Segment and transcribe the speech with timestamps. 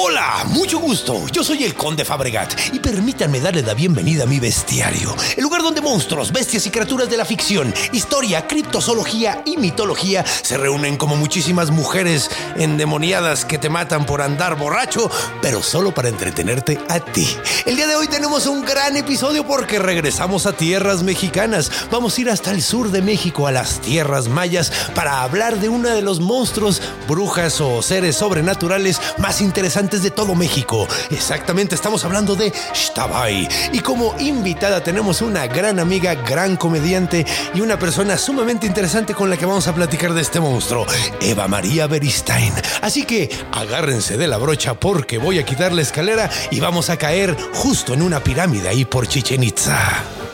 [0.00, 1.26] Hola, mucho gusto.
[1.32, 5.60] Yo soy el Conde Fabregat y permítanme darle la bienvenida a mi bestiario, el lugar
[5.60, 11.16] donde monstruos, bestias y criaturas de la ficción, historia, criptozoología y mitología se reúnen como
[11.16, 15.10] muchísimas mujeres endemoniadas que te matan por andar borracho,
[15.42, 17.26] pero solo para entretenerte a ti.
[17.66, 21.72] El día de hoy tenemos un gran episodio porque regresamos a tierras mexicanas.
[21.90, 25.68] Vamos a ir hasta el sur de México, a las tierras mayas, para hablar de
[25.68, 30.86] uno de los monstruos, brujas o seres sobrenaturales más interesantes de todo México.
[31.10, 33.48] Exactamente, estamos hablando de Shtabai.
[33.72, 39.30] Y como invitada tenemos una gran amiga, gran comediante y una persona sumamente interesante con
[39.30, 40.86] la que vamos a platicar de este monstruo,
[41.20, 42.52] Eva María Beristain.
[42.82, 46.98] Así que agárrense de la brocha porque voy a quitar la escalera y vamos a
[46.98, 50.27] caer justo en una pirámide ahí por Chichen Itza.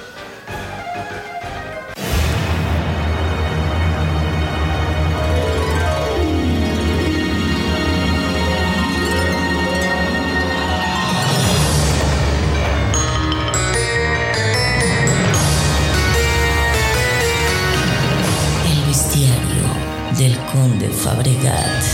[21.05, 21.85] Fabregat.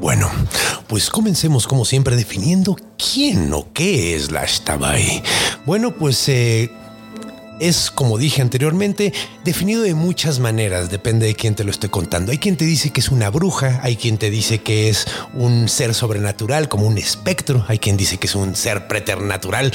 [0.00, 0.28] Bueno,
[0.88, 4.44] pues comencemos como siempre definiendo quién o qué es la.
[5.64, 6.72] Bueno, pues eh,
[7.62, 9.12] es, como dije anteriormente,
[9.44, 12.32] definido de muchas maneras, depende de quién te lo esté contando.
[12.32, 15.68] Hay quien te dice que es una bruja, hay quien te dice que es un
[15.68, 19.72] ser sobrenatural, como un espectro, hay quien dice que es un ser preternatural.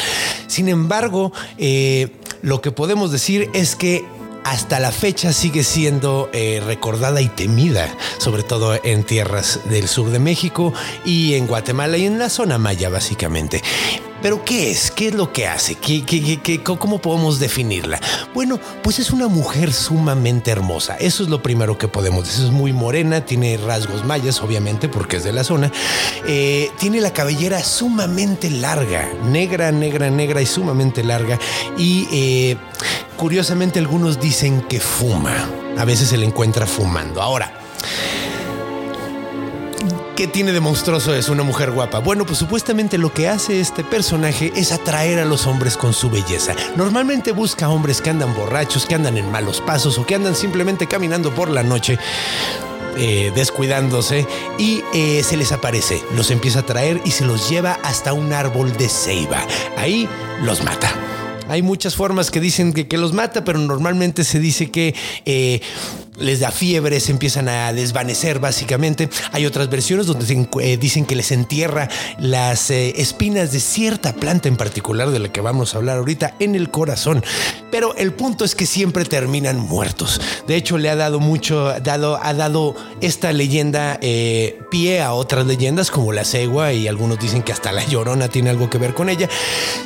[0.48, 2.10] Sin embargo, eh,
[2.42, 4.06] lo que podemos decir es que
[4.44, 10.10] hasta la fecha sigue siendo eh, recordada y temida, sobre todo en tierras del sur
[10.10, 13.62] de México y en Guatemala y en la zona maya básicamente.
[14.22, 14.90] Pero ¿qué es?
[14.92, 15.76] ¿Qué es lo que hace?
[15.76, 18.00] ¿Qué, qué, qué, qué- ¿Cómo podemos definirla?
[18.34, 20.98] Bueno, pues es una mujer sumamente hermosa.
[20.98, 22.46] Eso es lo primero que podemos decir.
[22.46, 25.72] Es muy morena, tiene rasgos mayas, obviamente, porque es de la zona.
[26.28, 31.40] Eh, tiene la cabellera sumamente larga, negra, negra, negra y sumamente larga.
[31.78, 32.58] Y eh,
[33.18, 35.48] curiosamente algunos dicen que fuma.
[35.78, 37.22] A veces se le encuentra fumando.
[37.22, 37.54] Ahora,
[40.18, 42.00] ¿Qué tiene de monstruoso es una mujer guapa?
[42.00, 46.10] Bueno, pues supuestamente lo que hace este personaje es atraer a los hombres con su
[46.10, 46.56] belleza.
[46.76, 50.88] Normalmente busca hombres que andan borrachos, que andan en malos pasos o que andan simplemente
[50.88, 52.00] caminando por la noche.
[52.98, 54.26] eh, descuidándose
[54.58, 58.34] y eh, se les aparece, los empieza a traer y se los lleva hasta un
[58.34, 59.46] árbol de ceiba.
[59.78, 60.10] Ahí
[60.42, 60.92] los mata.
[61.48, 64.96] Hay muchas formas que dicen que, que los mata, pero normalmente se dice que
[65.26, 65.62] eh,
[66.18, 69.10] les da fiebre, se empiezan a desvanecer básicamente.
[69.32, 71.90] Hay otras versiones donde eh, dicen que les entierra
[72.20, 76.36] las eh, espinas de cierta planta en particular de la que vamos a hablar ahorita
[76.40, 77.24] en el corazón.
[77.72, 80.22] Pero el punto es que siempre terminan muertos.
[80.48, 85.46] De hecho, le ha dado mucho, dado, ha dado esta leyenda eh, pie a otras
[85.46, 88.94] leyendas como la cegua y algunos dicen que hasta la llorona tiene algo que ver
[88.94, 89.30] con ella.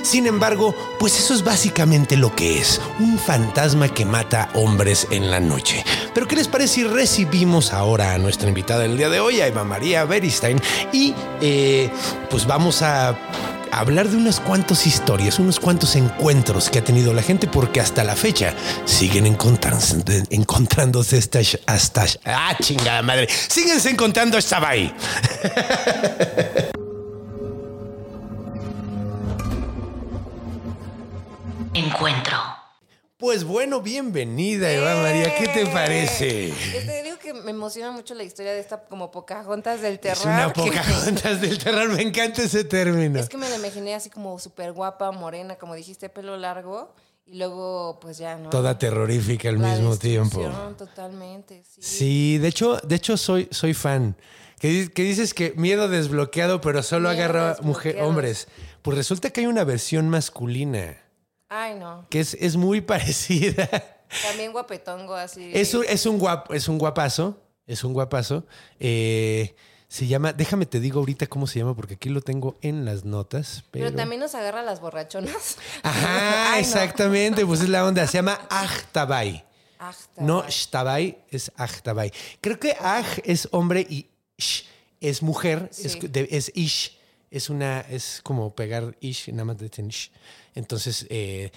[0.03, 5.29] Sin embargo, pues eso es básicamente lo que es, un fantasma que mata hombres en
[5.31, 5.83] la noche.
[6.27, 9.63] ¿Qué les parece si recibimos ahora a nuestra invitada del día de hoy, a Eva
[9.63, 10.61] María Beristain,
[10.91, 11.89] y eh,
[12.29, 13.17] pues vamos a
[13.71, 18.03] hablar de unas cuantas historias, unos cuantos encuentros que ha tenido la gente, porque hasta
[18.03, 18.53] la fecha
[18.85, 24.93] siguen encontrándose, encontrándose estas, hasta, ah, chingada madre, síguense encontrando esta ahí.
[31.73, 32.50] Encuentro.
[33.21, 36.49] Pues bueno, bienvenida, Eva María, ¿qué te parece?
[36.73, 40.17] Yo te digo que me emociona mucho la historia de esta como Pocahontas del terror.
[40.17, 43.19] Es una que- Pocahontas del terror, me encanta ese término.
[43.19, 46.95] Es que me la imaginé así como súper guapa, morena, como dijiste, pelo largo.
[47.27, 48.49] Y luego, pues ya, ¿no?
[48.49, 50.41] Toda terrorífica al La mismo tiempo.
[50.75, 51.79] Totalmente, sí.
[51.83, 54.15] Sí, de hecho, de hecho soy, soy fan.
[54.59, 58.47] Que, que dices que miedo desbloqueado, pero solo Miedo agarra mujer, hombres.
[58.81, 60.97] Pues resulta que hay una versión masculina
[61.53, 62.05] Ay, no.
[62.09, 63.67] que es, es muy parecida.
[64.27, 65.51] También guapetongo así.
[65.53, 67.37] Es un, es un guap, es un guapazo.
[67.67, 68.45] Es un guapazo.
[68.79, 69.53] Eh,
[69.89, 73.03] Se llama, déjame te digo ahorita cómo se llama, porque aquí lo tengo en las
[73.03, 73.63] notas.
[73.71, 75.57] Pero, Pero, también nos agarra las borrachonas.
[75.83, 76.67] Ajá, Ay, no.
[76.67, 78.07] exactamente, pues es la onda.
[78.07, 78.39] Se llama.
[78.49, 79.05] Ah, está
[80.17, 80.45] No.
[80.47, 82.11] Shtabay, es Achtabay.
[82.39, 84.07] Creo que Aj es hombre y
[84.37, 84.63] Sh
[85.01, 85.87] es mujer, Sí.
[85.87, 85.97] es,
[86.31, 86.97] es Ish.
[87.29, 90.09] Es una, es como pegar Ish, nada más dicen Sh.
[90.55, 91.51] Entonces, eh,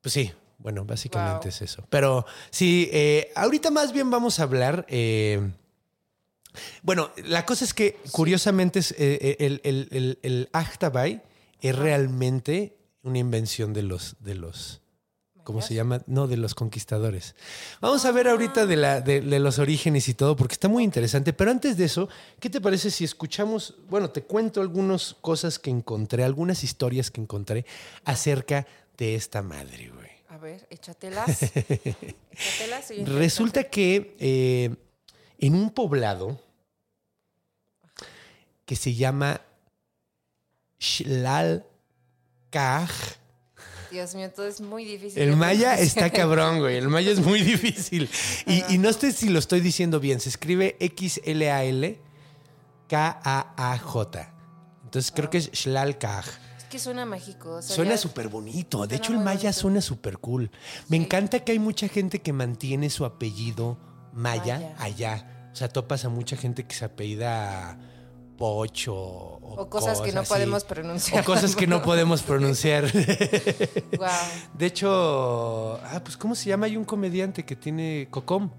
[0.00, 1.48] pues sí, bueno, básicamente Wow.
[1.48, 1.86] es eso.
[1.90, 4.86] Pero sí, eh, ahorita más bien vamos a hablar.
[4.88, 5.50] eh,
[6.82, 11.20] bueno, la cosa es que curiosamente es, eh, el, el, el, el Achtabay
[11.60, 14.80] es realmente una invención de los, de los,
[15.44, 16.02] ¿cómo se llama?
[16.06, 17.34] No, de los conquistadores.
[17.80, 20.82] Vamos a ver ahorita de, la, de, de los orígenes y todo, porque está muy
[20.82, 21.32] interesante.
[21.32, 22.08] Pero antes de eso,
[22.40, 23.76] ¿qué te parece si escuchamos?
[23.88, 27.64] Bueno, te cuento algunas cosas que encontré, algunas historias que encontré
[28.04, 30.10] acerca de esta madre, güey.
[30.28, 31.42] A ver, échatelas.
[31.54, 32.86] échatelas.
[32.86, 34.74] soy Resulta que eh,
[35.38, 36.40] en un poblado
[38.64, 39.40] que se llama
[40.78, 41.62] Xlalcaj,
[43.90, 45.20] Dios mío, todo es muy difícil.
[45.22, 46.76] el maya está cabrón, güey.
[46.76, 48.08] El maya es muy difícil.
[48.46, 50.20] Y, y no sé si lo estoy diciendo bien.
[50.20, 52.04] Se escribe X-L-A-L-K-A-A-J.
[54.84, 56.26] Entonces creo que es Xlalcaj.
[56.58, 57.56] Es que suena mágico.
[57.56, 58.86] o sea, Suena súper bonito.
[58.86, 59.60] De hecho, el maya bonito.
[59.60, 60.50] suena súper cool.
[60.88, 63.78] Me encanta que hay mucha gente que mantiene su apellido
[64.12, 64.74] maya, Maya.
[64.78, 65.48] allá.
[65.52, 67.78] O sea, topas a mucha gente que se apellida
[68.36, 70.32] Poch o, O cosas que no así.
[70.32, 71.22] podemos pronunciar.
[71.22, 72.84] O cosas que no podemos pronunciar.
[73.98, 74.08] Wow.
[74.58, 76.66] De hecho, ah, pues ¿cómo se llama?
[76.66, 78.50] Hay un comediante que tiene Cocom.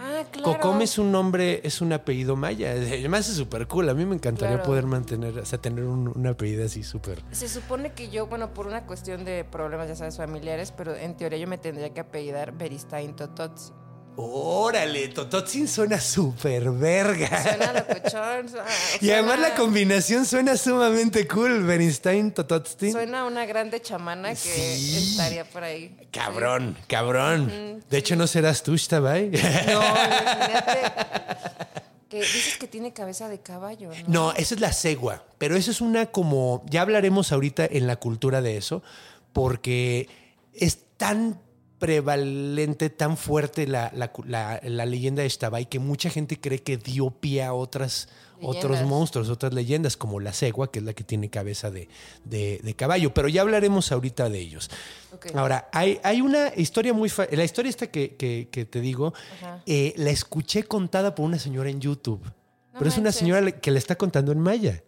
[0.00, 0.52] Ah, claro.
[0.60, 2.70] Cocom es un nombre, es un apellido maya.
[2.70, 3.88] Además es súper cool.
[3.88, 4.68] A mí me encantaría Claro.
[4.68, 7.22] poder mantener, o sea, tener un, un apellido así súper.
[7.32, 11.16] Se supone que yo, bueno, por una cuestión de problemas, ya sabes, familiares, pero en
[11.16, 13.72] teoría yo me tendría que apellidar Beristain Tototsi.
[14.20, 17.40] Órale, Tototzin suena súper verga.
[17.40, 18.48] Suena locochón.
[18.48, 18.64] suena-
[19.00, 21.62] Y además la combinación suena sumamente cool.
[21.62, 22.90] Bernstein, Tototzin.
[22.90, 25.10] Suena una grande chamana que Sí.
[25.12, 25.96] estaría por ahí.
[26.10, 27.80] Cabrón, cabrón.
[27.88, 29.30] De hecho, ¿no serás tú, Shtabay?
[29.36, 29.42] Sí.
[29.68, 30.92] No, imagínate.
[32.08, 34.30] Que dices que tiene cabeza de caballo, ¿no?
[34.30, 37.96] No, esa es la cegua, pero eso es una como, ya hablaremos ahorita en la
[37.96, 38.82] cultura de eso,
[39.32, 40.08] porque
[40.54, 41.38] es tan
[41.78, 46.76] prevalente, tan fuerte la, la- la- la leyenda de Shtabay que mucha gente cree que
[46.76, 48.08] dio pie a otras,
[48.40, 51.88] otros monstruos, otras leyendas, como la cegua, que es la que tiene cabeza de,
[52.24, 54.70] de- de caballo, pero ya hablaremos ahorita de ellos.
[55.34, 57.10] Ahora, hay, hay una historia muy...
[57.32, 59.12] La historia esta que, que- que te digo,
[59.66, 62.22] eh, la escuché contada por una señora en YouTube.
[62.24, 64.82] No pero es una señora que le está contando en maya.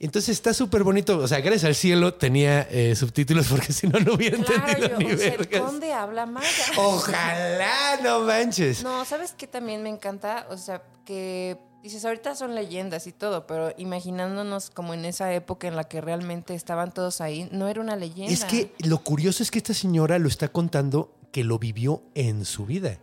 [0.00, 1.18] Entonces está súper bonito.
[1.18, 4.88] O sea, gracias al cielo tenía eh, subtítulos porque si no, no hubiera Claro, entendido
[4.88, 5.60] yo, ni o sea, vergas.
[5.62, 6.48] conde habla maya.
[6.76, 8.82] Ojalá, no manches.
[8.82, 10.46] No, ¿sabes qué también me encanta?
[10.50, 15.68] O sea, que dices, ahorita son leyendas y todo, pero imaginándonos como en esa época
[15.68, 18.32] en la que realmente estaban todos ahí, no era una leyenda.
[18.32, 22.44] Es que lo curioso es que esta señora lo está contando que lo vivió en
[22.44, 22.98] su vida.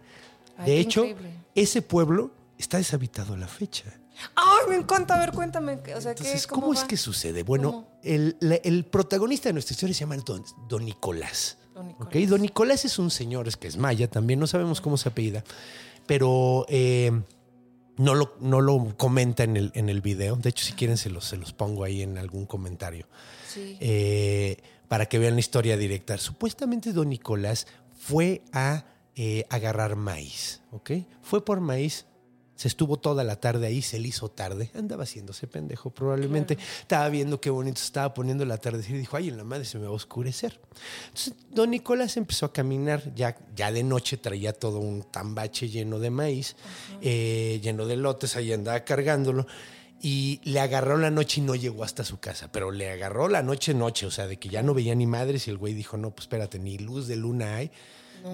[0.57, 1.31] Ay, de hecho, increíble.
[1.55, 3.85] ese pueblo está deshabitado a la fecha.
[4.35, 5.15] ¡Ay, me encanta!
[5.15, 5.73] A ver, cuéntame.
[5.73, 7.43] O sea, ¿qué, Entonces, cómo, ¿cómo, es que sucede?
[7.43, 11.57] Bueno, el, la- el protagonista de nuestra historia se llama Don, Don Nicolás.
[11.73, 11.99] Don ¿ok?
[11.99, 12.29] Nicolás.
[12.29, 15.43] Don Nicolás es un señor, es que es maya también, no sabemos cómo se apellida,
[16.05, 17.11] pero eh,
[17.97, 20.35] no, lo, no lo comenta en el, en el video.
[20.35, 23.07] De hecho, si quieren, se los, se los pongo ahí en algún comentario.
[23.47, 23.77] Sí.
[23.79, 24.57] Eh,
[24.87, 26.17] para que vean la historia directa.
[26.17, 27.65] Supuestamente Don Nicolás
[27.97, 28.83] fue a
[29.15, 30.91] eh, agarrar maíz, ¿ok?
[31.21, 32.05] Fue por maíz,
[32.61, 37.09] se estuvo toda la tarde ahí, se le hizo tarde, andaba haciéndose pendejo probablemente, estaba
[37.09, 38.85] viendo qué bonito se estaba poniendo la tarde.
[38.87, 40.59] Y dijo, ay, en la madre se me va a oscurecer.
[41.07, 45.97] Entonces Don Nicolás empezó a caminar, ya, ya de noche traía todo un tambache lleno
[45.97, 46.55] de maíz,
[47.01, 49.47] eh, lleno de lotes, ahí andaba cargándolo.
[49.99, 53.41] Y le agarró la noche y no llegó hasta su casa, pero le agarró la
[53.41, 55.47] noche noche, o sea, de que ya no veía ni madres.
[55.47, 57.71] Y el güey dijo, no, pues espérate, ni luz de luna hay,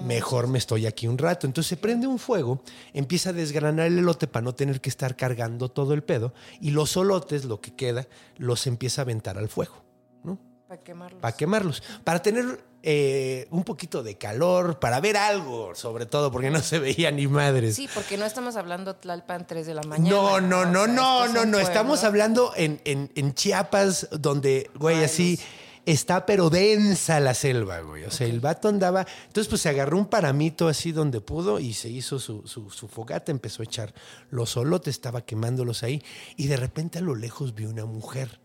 [0.04, 1.46] mejor me estoy aquí un rato.
[1.46, 5.16] Entonces se prende un fuego, empieza a desgranar el elote para no tener que estar
[5.16, 9.48] cargando todo el pedo y los solotes, lo que queda, los empieza a aventar al
[9.48, 9.82] fuego,
[10.24, 10.38] ¿no?
[10.68, 11.20] Para quemarlos.
[11.20, 16.48] Para quemarlos, para tener eh, un poquito de calor, para ver algo, sobre todo, porque
[16.50, 17.74] no se veía ni madres.
[17.74, 20.10] Sí, porque no estamos hablando Tlalpan 3 de la mañana.
[20.10, 21.58] No, no, no, no, no, son no.
[21.58, 25.44] Estamos hablando en, en- en Chiapas, donde, güey, Ay, así los-
[25.92, 28.04] está, pero densa la selva, güey.
[28.04, 29.06] O sea, el vato andaba.
[29.26, 32.88] Entonces, pues se agarró un paramito así donde pudo y se hizo su, su, su
[32.88, 33.94] fogata, empezó a echar
[34.30, 36.02] los solotes, estaba quemándolos ahí.
[36.36, 38.40] Y de repente a lo lejos vio una mujer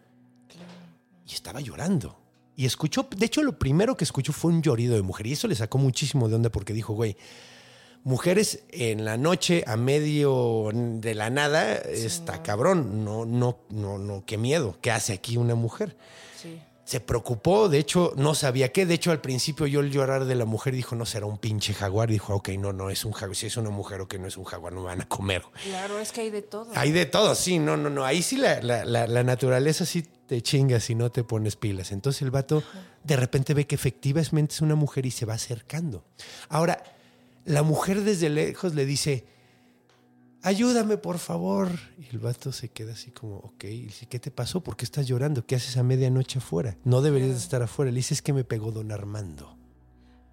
[1.28, 2.20] y estaba llorando.
[2.56, 5.28] Y escuchó, de hecho, lo primero que escuchó fue un llorido de mujer.
[5.28, 7.18] Y eso le sacó muchísimo de onda porque dijo, güey,
[8.06, 13.06] Mujeres en la noche a medio de la nada está cabrón.
[13.06, 14.78] No, no, no, no, qué miedo.
[14.82, 15.96] ¿Qué hace aquí una mujer?
[16.36, 16.60] Sí.
[16.86, 18.86] Se preocupó, de hecho, no sabía qué.
[18.86, 21.74] De hecho, al principio yo el llorar de la mujer dijo, no será un pinche
[21.74, 22.10] jaguar.
[22.10, 23.38] Dijo, ok, no, no es un jaguar.
[23.38, 25.44] Si es una mujer o que no es un jaguar, no me van a comer.
[25.64, 26.68] Claro, es que hay de todo.
[26.76, 28.04] Hay de todo, sí, no, no, no.
[28.04, 31.92] Ahí sí la, la- la- la naturaleza sí te chinga si no te pones pilas.
[31.94, 32.64] Entonces el vato
[33.04, 36.04] de repente ve que efectivamente es una mujer y se va acercando.
[36.50, 36.84] Ahora,
[37.46, 39.26] la mujer desde lejos le dice,
[40.44, 41.70] ayúdame por favor.
[41.98, 43.64] Y el vato se queda así como, ok.
[43.66, 44.62] Y dice, ¿qué te pasó?
[44.62, 45.46] ¿Por qué estás llorando?
[45.46, 46.78] ¿Qué haces a medianoche afuera?
[46.84, 47.92] No deberías de estar afuera.
[47.92, 49.58] Le dice, es que me pegó don Armando.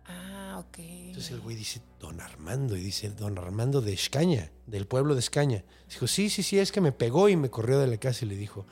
[0.07, 0.79] Ah, ok.
[0.79, 5.21] Entonces el güey dice, don Armando, y dice, don Armando de Escaña, del pueblo de
[5.21, 5.65] Escaña.
[5.89, 8.29] Dijo, sí, sí, sí, es que me pegó y me corrió de la casa y
[8.29, 8.67] le dijo,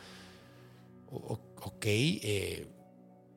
[1.10, 2.66] "O- o- ok, eh,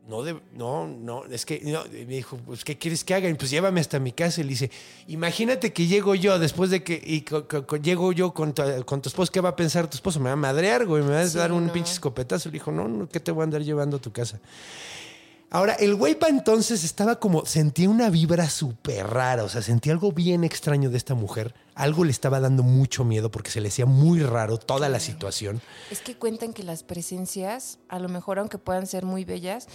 [0.08, 3.30] no, de- no, no, es que, no", me dijo, pues, ¿qué quieres que haga?
[3.30, 4.72] Y, pues llévame hasta mi casa y le dice,
[5.08, 8.64] imagínate que llego yo después de que, y co- co- co- llego yo con tu,
[8.86, 10.20] con tu esposo, ¿qué va a pensar tu esposo?
[10.20, 11.74] Me va a madrear, güey, me va a Sí, dar un no.
[11.74, 12.50] pinche escopetazo.
[12.50, 14.40] Le dijo, no, no, ¿qué te voy a andar llevando a tu casa?
[15.54, 19.92] Ahora, el güey pa' entonces estaba como, sentía una vibra súper rara, o sea, sentía
[19.92, 21.54] algo bien extraño de esta mujer.
[21.76, 25.62] Algo le estaba dando mucho miedo porque se le hacía muy raro toda la situación.
[25.90, 29.68] Es que cuentan que las presencias, a lo mejor aunque puedan ser muy bellas,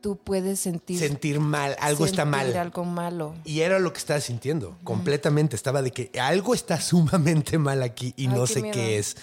[0.00, 2.56] tú puedes sentir, Sentir mal, algo está mal.
[2.56, 3.34] algo malo.
[3.44, 5.56] Y era lo que estaba sintiendo, completamente.
[5.56, 8.74] Estaba de que algo está sumamente mal aquí y Ay, no qué sé miedo.
[8.74, 9.16] qué es.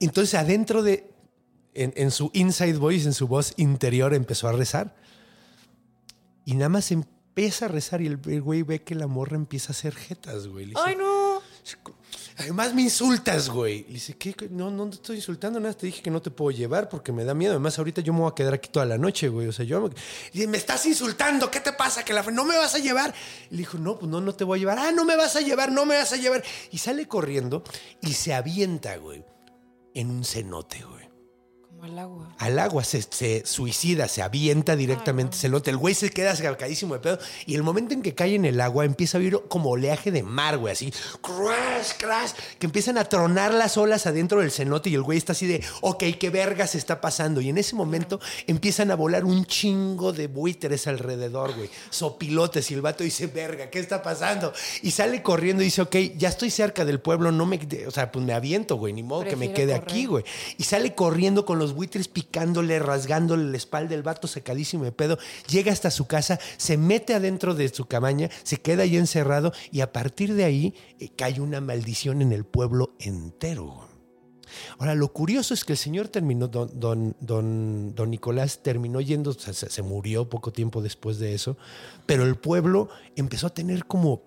[0.00, 1.08] Entonces, adentro de,
[1.74, 4.96] en, en su inside voice, en su voz interior, empezó a rezar.
[6.44, 9.68] Y nada más empieza a rezar y el, el güey ve que la morra empieza
[9.68, 10.66] a hacer jetas, güey.
[10.66, 11.42] Le dice, ¡Ay, no!
[12.36, 13.84] Además me insultas, güey.
[13.84, 14.34] Le dice, ¿qué?
[14.50, 15.74] No, no te estoy insultando nada.
[15.74, 17.52] Te dije que no te puedo llevar porque me da miedo.
[17.52, 19.46] Además, ahorita yo me voy a quedar aquí toda la noche, güey.
[19.46, 19.80] O sea, yo...
[19.80, 19.90] Me,
[20.32, 21.50] dice, me estás insultando.
[21.50, 22.04] ¿Qué te pasa?
[22.04, 22.22] Que la...
[22.22, 23.14] ¿No me vas a llevar?
[23.50, 24.78] Le dijo, no, pues no, no te voy a llevar.
[24.78, 26.42] Ah, no me vas a llevar, no me vas a llevar.
[26.72, 27.62] Y sale corriendo
[28.00, 29.24] y se avienta, güey,
[29.94, 31.03] en un cenote, güey
[31.84, 32.34] al agua.
[32.38, 35.70] al agua, se, se suicida, se avienta directamente, se nota.
[35.70, 37.18] El güey se queda sacadísimo de pedo.
[37.46, 40.22] Y el momento en que cae en el agua, empieza a oír como oleaje de
[40.22, 44.90] mar, güey, así, crash, crash, que empiezan a tronar las olas adentro del cenote.
[44.90, 47.40] Y el güey está así de, ok, qué verga se está pasando.
[47.40, 52.70] Y en ese momento empiezan a volar un chingo de buitres alrededor, güey, sopilotes.
[52.70, 54.52] Y el vato dice, verga, ¿qué está pasando?
[54.82, 58.10] Y sale corriendo y dice, ok, ya estoy cerca del pueblo, no me, o sea,
[58.10, 59.82] pues me aviento, güey, ni modo que me quede correr.
[59.82, 60.24] aquí, güey.
[60.56, 65.18] Y sale corriendo con los buitres picándole, rasgándole la espalda, el vato secadísimo de pedo.
[65.48, 69.80] Llega hasta su casa, se mete adentro de su cabaña, se queda ahí encerrado y
[69.80, 73.88] a partir de ahí eh, cae una maldición en el pueblo entero.
[74.78, 79.32] Ahora, lo curioso es que el señor terminó, don, don, don, don Nicolás terminó yendo,
[79.32, 81.56] se murió poco tiempo después de eso,
[82.06, 84.22] pero el pueblo empezó a tener como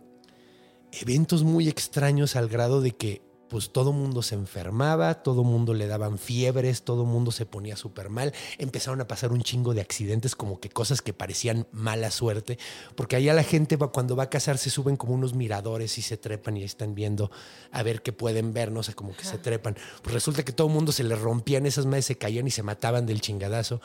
[0.92, 5.88] eventos muy extraños al grado de que pues todo mundo se enfermaba, todo mundo le
[5.88, 10.36] daban fiebres, todo mundo se ponía súper mal, empezaron a pasar un chingo de accidentes,
[10.36, 12.58] como que cosas que parecían mala suerte,
[12.96, 16.18] porque allá la gente va, cuando va a casarse suben como unos miradores y se
[16.18, 17.32] trepan y ahí están viendo
[17.72, 19.75] a ver qué pueden ver, no sé, como que se trepan.
[20.01, 22.63] Pues resulta que todo el mundo se les rompían esas madres, se caían y se
[22.63, 23.82] mataban del chingadazo.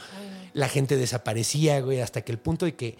[0.52, 2.98] La gente desaparecía, güey, hasta que el punto de que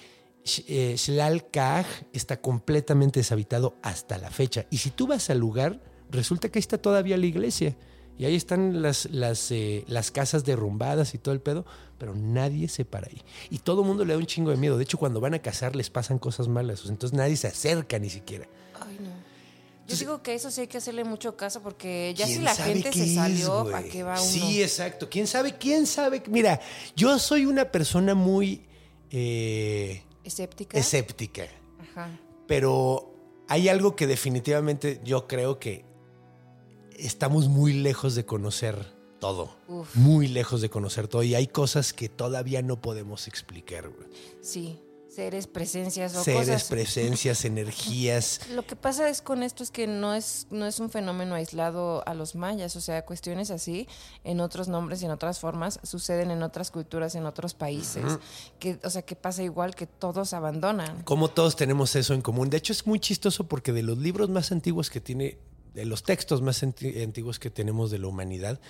[0.67, 4.67] eh, Xlalcaj está completamente deshabitado hasta la fecha.
[4.71, 5.81] Y si tú vas al lugar,
[6.13, 7.77] resulta que ahí está todavía la iglesia.
[8.19, 11.65] Y ahí están las, las, eh, las casas derrumbadas y todo el pedo,
[11.99, 13.23] pero nadie se para ahí.
[13.51, 14.77] Y todo el mundo le da un chingo de miedo.
[14.77, 16.85] De hecho, cuando van a casar les pasan cosas malas.
[16.87, 18.47] Entonces nadie se acerca ni siquiera.
[18.81, 19.11] Ay, no.
[19.89, 22.55] Yo digo que eso sí hay que hacerle mucho caso porque ya si ¿Quién la
[22.55, 23.65] gente se es, salió?
[23.71, 24.31] ¿para qué va uno?
[24.31, 25.09] Sí, exacto.
[25.11, 25.57] ¿Quién sabe?
[25.57, 26.23] ¿Quién sabe?
[26.29, 26.61] Mira,
[26.95, 28.63] yo soy una persona muy
[29.11, 30.79] eh, ¿Escéptica?
[30.79, 31.45] escéptica.
[31.81, 32.11] Ajá.
[32.47, 33.13] pero
[33.49, 35.85] hay algo que definitivamente yo creo que
[36.99, 39.57] estamos muy lejos de conocer todo.
[39.69, 39.95] Uf.
[39.95, 41.23] Muy lejos de conocer todo.
[41.23, 43.91] Y hay cosas que todavía no podemos explicar.
[44.41, 46.65] Sí, seres, presencias o Seres, cosas.
[46.65, 48.41] presencias, energías.
[48.51, 52.03] Lo que pasa es con esto es que no es, no es un fenómeno aislado
[52.09, 53.87] a los mayas, o sea, cuestiones así,
[54.25, 58.19] en otros nombres y en otras formas, suceden en otras culturas, en otros países,
[58.59, 61.03] que, o sea, que pasa igual que todos abandonan.
[61.05, 62.49] Como todos tenemos eso en común.
[62.51, 65.39] De hecho, es muy chistoso porque de los libros más antiguos que tiene,
[65.75, 68.61] de los textos más anti- antiguos que tenemos de la humanidad,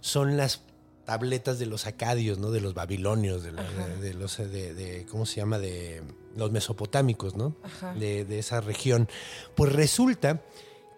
[0.00, 0.62] son las
[1.04, 2.50] tabletas de los acadios, ¿no?
[2.50, 3.62] De los babilonios, de, la-
[4.00, 5.58] de- los, de, de- ¿cómo se llama?
[5.58, 6.02] De
[6.36, 7.56] los mesopotámicos, ¿no?
[7.62, 7.94] Ajá.
[7.94, 9.08] De, de esa región.
[9.56, 10.42] Pues resulta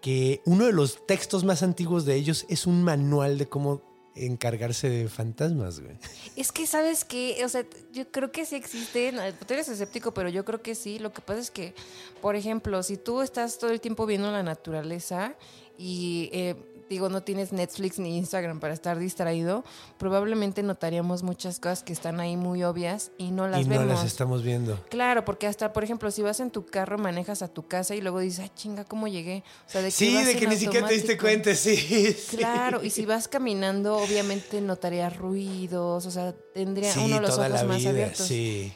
[0.01, 3.81] que uno de los textos más antiguos de ellos es un manual de cómo
[4.15, 5.97] encargarse de fantasmas, güey.
[6.35, 7.43] Es que, ¿sabes qué?
[7.45, 9.17] O sea, yo creo que sí existen.
[9.47, 10.99] Tú eres escéptico, pero yo creo que sí.
[10.99, 11.73] Lo que pasa es que,
[12.21, 15.35] por ejemplo, si tú estás todo el tiempo viendo la naturaleza
[15.77, 16.55] y eh,
[16.89, 19.63] digo, no tienes Netflix ni Instagram para estar distraído,
[19.97, 23.87] probablemente notaríamos muchas cosas que están ahí muy obvias y no las y no vemos.
[23.87, 24.79] las estamos viendo.
[24.89, 28.01] Claro, porque hasta, por ejemplo, si vas en tu carro, manejas a tu casa y
[28.01, 29.43] luego dices, ah, chinga, ¿cómo llegué?
[29.67, 31.75] O sea, de Sí, de que ni siquiera te diste cuenta, sí.
[31.77, 32.37] sí.
[32.37, 37.47] Claro, y si vas caminando, obviamente notarías ruidos, o sea, tendría Sí, uno los toda
[37.47, 38.27] ojos la más vida, abiertos.
[38.27, 38.71] sí.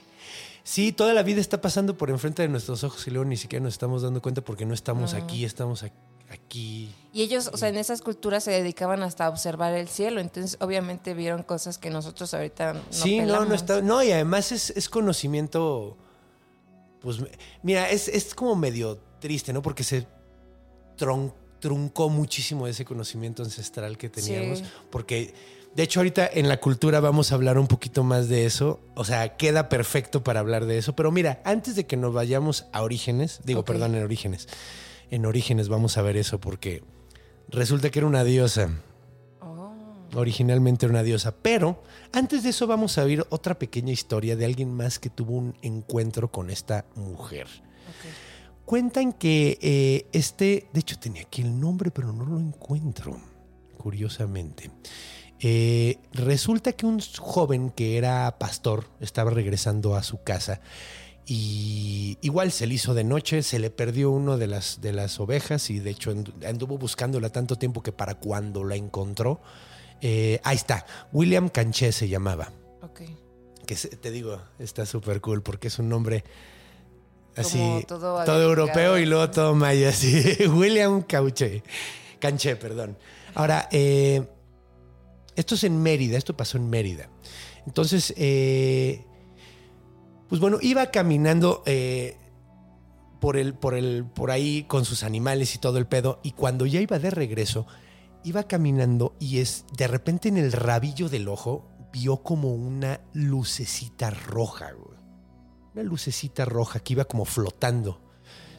[0.64, 3.64] Sí, toda la vida está pasando por enfrente de nuestros ojos y luego ni siquiera
[3.64, 5.92] nos estamos dando cuenta porque no estamos aquí, estamos ac-
[6.30, 6.94] aquí.
[7.12, 10.58] Y ellos, o sea, en esas culturas se dedicaban hasta a observar el cielo, entonces
[10.62, 13.82] obviamente vieron cosas que nosotros ahorita no sí, no, no está.
[13.82, 15.98] No, y además es, es conocimiento.
[17.02, 17.18] Pues
[17.64, 19.62] mira, es, es como medio triste, ¿no?
[19.62, 20.06] Porque se
[20.98, 24.60] tron- truncó muchísimo ese conocimiento ancestral que teníamos.
[24.60, 24.66] Sí.
[24.92, 25.34] Porque,
[25.76, 28.82] de hecho, ahorita en la cultura vamos a hablar un poquito más de eso.
[28.96, 30.94] O sea, queda perfecto para hablar de eso.
[30.96, 34.48] Pero mira, antes de que nos vayamos a orígenes, digo, perdón, en orígenes.
[35.12, 36.84] En orígenes vamos a ver eso porque
[37.50, 38.70] resulta que era una diosa.
[39.42, 39.74] Oh,
[40.16, 41.36] Originalmente era una diosa.
[41.42, 41.82] Pero
[42.14, 45.56] antes de eso vamos a oír otra pequeña historia de alguien más que tuvo un
[45.62, 47.48] encuentro con esta mujer.
[47.48, 48.30] ok.
[48.70, 53.20] Cuentan que eh, este, de hecho tenía aquí el nombre, pero no lo encuentro,
[53.80, 54.70] curiosamente.
[55.40, 60.62] Eh, resulta que un joven que era pastor estaba regresando a su casa
[61.32, 65.20] y igual se le hizo de noche, se le perdió uno de las, de las
[65.20, 69.40] ovejas y de hecho andu- anduvo buscándola tanto tiempo que para cuando la encontró,
[70.02, 73.02] eh, ahí está, William Canché se llamaba Ok.
[73.68, 76.24] que se- te digo, está súper cool porque es un nombre
[77.36, 80.48] así, Como todo, todo europeo y luego todo maya, así.
[80.48, 81.62] William Cauche,
[82.20, 82.98] Canché, perdón.
[83.36, 84.28] Ahora, eh,
[85.36, 87.08] esto es en Mérida, esto pasó en Mérida.
[87.68, 89.06] Entonces, eh,
[90.30, 92.16] pues bueno, iba caminando eh,
[93.20, 96.68] por, el, por, el, por ahí con sus animales y todo el pedo, y cuando
[96.68, 97.66] ya iba de regreso,
[98.24, 104.12] iba caminando y es de repente en el rabillo del ojo vio como una lucecita
[104.12, 104.72] roja.
[105.74, 108.02] Una lucecita roja que iba como flotando.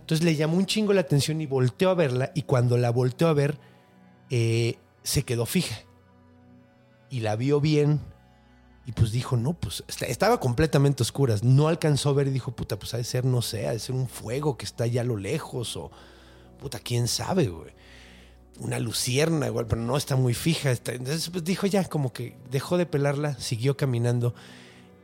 [0.00, 3.28] Entonces le llamó un chingo la atención y volteó a verla y cuando la volteó
[3.28, 3.58] a ver
[4.30, 5.76] eh, se quedó fija.
[7.10, 8.00] Y la vio bien
[8.86, 11.44] y pues dijo, no, pues est- estaba completamente oscuras.
[11.44, 13.78] No alcanzó a ver y dijo, puta, pues ha de ser, no sé, ha de
[13.78, 15.90] ser un fuego que está allá a lo lejos o,
[16.58, 17.72] puta, quién sabe, güey
[18.58, 20.70] una lucierna igual, pero no está muy fija.
[20.70, 24.34] está- entonces pues dijo ya, como que dejó de pelarla, siguió caminando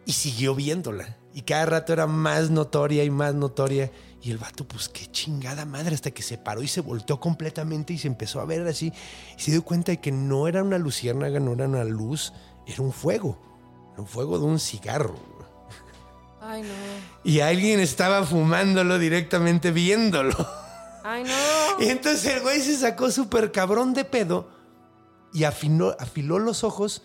[0.04, 1.16] y siguió viéndola.
[1.32, 3.90] Y cada rato era más notoria y más notoria.
[4.22, 7.94] Y el vato, pues qué chingada madre, hasta que se paró y se volteó completamente
[7.94, 8.92] y se empezó a ver así.
[9.38, 12.34] Y se dio cuenta de que no era una luciérnaga, no era una luz,
[12.66, 13.38] era un fuego.
[13.96, 15.16] Un fuego de un cigarro.
[16.40, 16.68] Ay, no.
[17.24, 20.35] Y alguien estaba fumándolo directamente viéndolo.
[21.02, 21.30] Ay, no.
[21.78, 24.48] Y entonces el güey se sacó súper cabrón de pedo
[25.35, 27.02] y afinó, afiló los ojos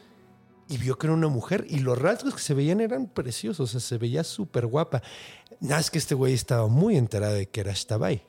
[0.69, 1.65] y vio que era una mujer.
[1.67, 5.01] Y los rasgos que se veían eran preciosos, o sea, se veía súper guapa.
[5.59, 8.23] Nada es que este güey estaba muy enterado de que era Shtabai.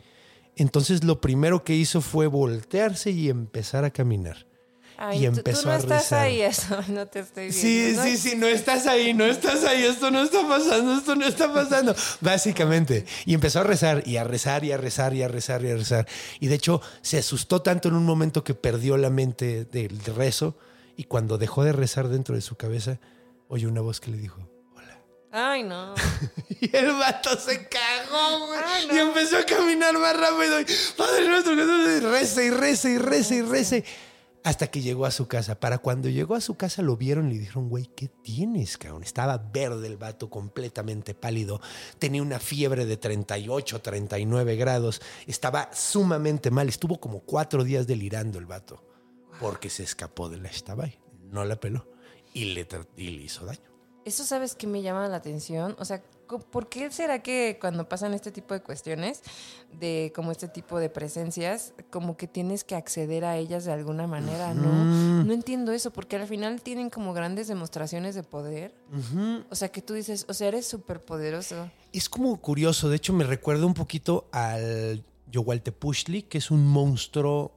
[0.57, 4.47] Entonces lo primero que hizo fue voltearse y empezar a caminar.
[5.05, 6.21] Ay, y tú- empezó tú, no a estás rezar.
[6.21, 7.61] ahí, eso, no te estoy viendo.
[7.61, 8.03] Sí, ¿no?
[8.05, 11.53] sí, sí, no estás ahí, no estás ahí, esto no está pasando, esto no está
[11.53, 13.05] pasando, básicamente.
[13.27, 15.77] Y empezó a rezar y a rezar y a rezar y a rezar y a
[15.77, 16.07] rezar.
[16.41, 20.57] Y de hecho se asustó tanto en un momento que perdió la mente del rezo
[20.97, 23.01] y cuando dejó de rezar dentro de su cabeza,
[23.49, 25.01] oyó una voz que le dijo, hola.
[25.33, 25.95] Ay, no.
[26.61, 28.61] Y el vato se cagó, güey.
[28.65, 28.95] Ay, no.
[28.95, 30.61] Y empezó a caminar más rápido.
[30.61, 31.97] Y, Padre nuestro, que estás en-".
[31.97, 33.77] y reza y reza y reza y reza.
[34.45, 35.61] Hasta que llegó a su casa.
[35.61, 39.05] Para cuando llegó a su casa lo vieron y le dijeron, güey, ¿qué tienes, cabrón?
[39.05, 41.61] Estaba verde el vato, completamente pálido.
[41.99, 45.01] Tenía una fiebre de 38, 39 grados.
[45.27, 46.69] Estaba sumamente mal.
[46.69, 48.83] Estuvo como cuatro días delirando el vato.
[49.41, 50.51] Porque se escapó de la.
[51.31, 51.87] No la peló.
[52.35, 53.61] Y le, y le hizo daño.
[54.05, 55.77] Eso sabes que me llama la atención.
[55.79, 56.03] O sea,
[56.51, 59.23] ¿por qué será que cuando pasan este tipo de cuestiones,
[59.79, 64.07] de como este tipo de presencias, como que tienes que acceder a ellas de alguna
[64.07, 65.25] manera, ¿no?
[65.25, 68.75] No entiendo eso, porque al final tienen como grandes demostraciones de poder.
[69.51, 71.71] O sea, que tú dices, o sea, eres súper poderoso.
[71.93, 77.53] Es como curioso, de hecho me recuerda un poquito al Yohualtepuchtli, que es un monstruo,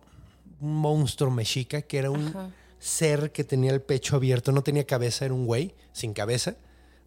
[0.59, 2.49] un monstruo mexica, que era un Ajá.
[2.79, 6.55] ser que tenía el pecho abierto, no tenía cabeza, era un güey sin cabeza,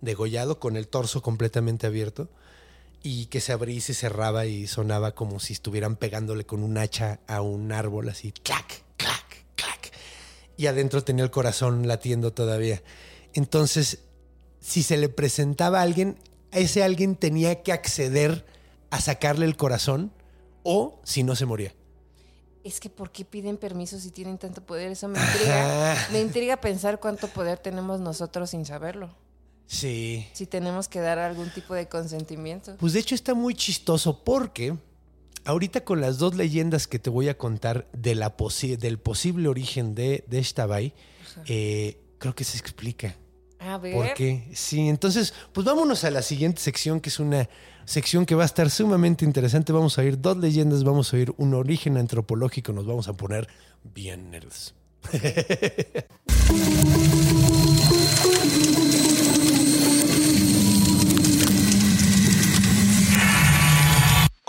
[0.00, 2.28] degollado, con el torso completamente abierto,
[3.02, 6.78] y que se abría y se cerraba y sonaba como si estuvieran pegándole con un
[6.78, 9.92] hacha a un árbol, así, clac, clac, clac.
[10.56, 12.82] y adentro tenía el corazón latiendo todavía.
[13.34, 14.00] Entonces,
[14.60, 16.18] si se le presentaba a alguien,
[16.50, 18.44] ese alguien tenía que acceder
[18.90, 20.12] a sacarle el corazón
[20.62, 21.74] o si no se moría.
[22.64, 24.90] Es que ¿por qué piden permiso si tienen tanto poder?
[24.90, 25.92] Eso me intriga.
[25.92, 26.12] Ajá.
[26.12, 29.14] Me intriga pensar cuánto poder tenemos nosotros sin saberlo.
[29.70, 30.26] Sí.
[30.32, 32.76] Si tenemos que dar algún tipo de consentimiento.
[32.78, 34.74] Pues de hecho está muy chistoso porque
[35.44, 39.46] ahorita con las dos leyendas que te voy a contar de la posi- del posible
[39.48, 40.94] origen de, de Eshtabai,
[41.46, 43.14] eh, creo que se explica.
[43.60, 43.94] A ver.
[43.94, 44.48] ¿Por qué?
[44.54, 47.48] Sí, entonces, pues vámonos a la siguiente sección, que es una
[47.84, 49.72] sección que va a estar sumamente interesante.
[49.72, 53.48] Vamos a oír dos leyendas, vamos a oír un origen antropológico, nos vamos a poner
[53.84, 54.74] bien nerds.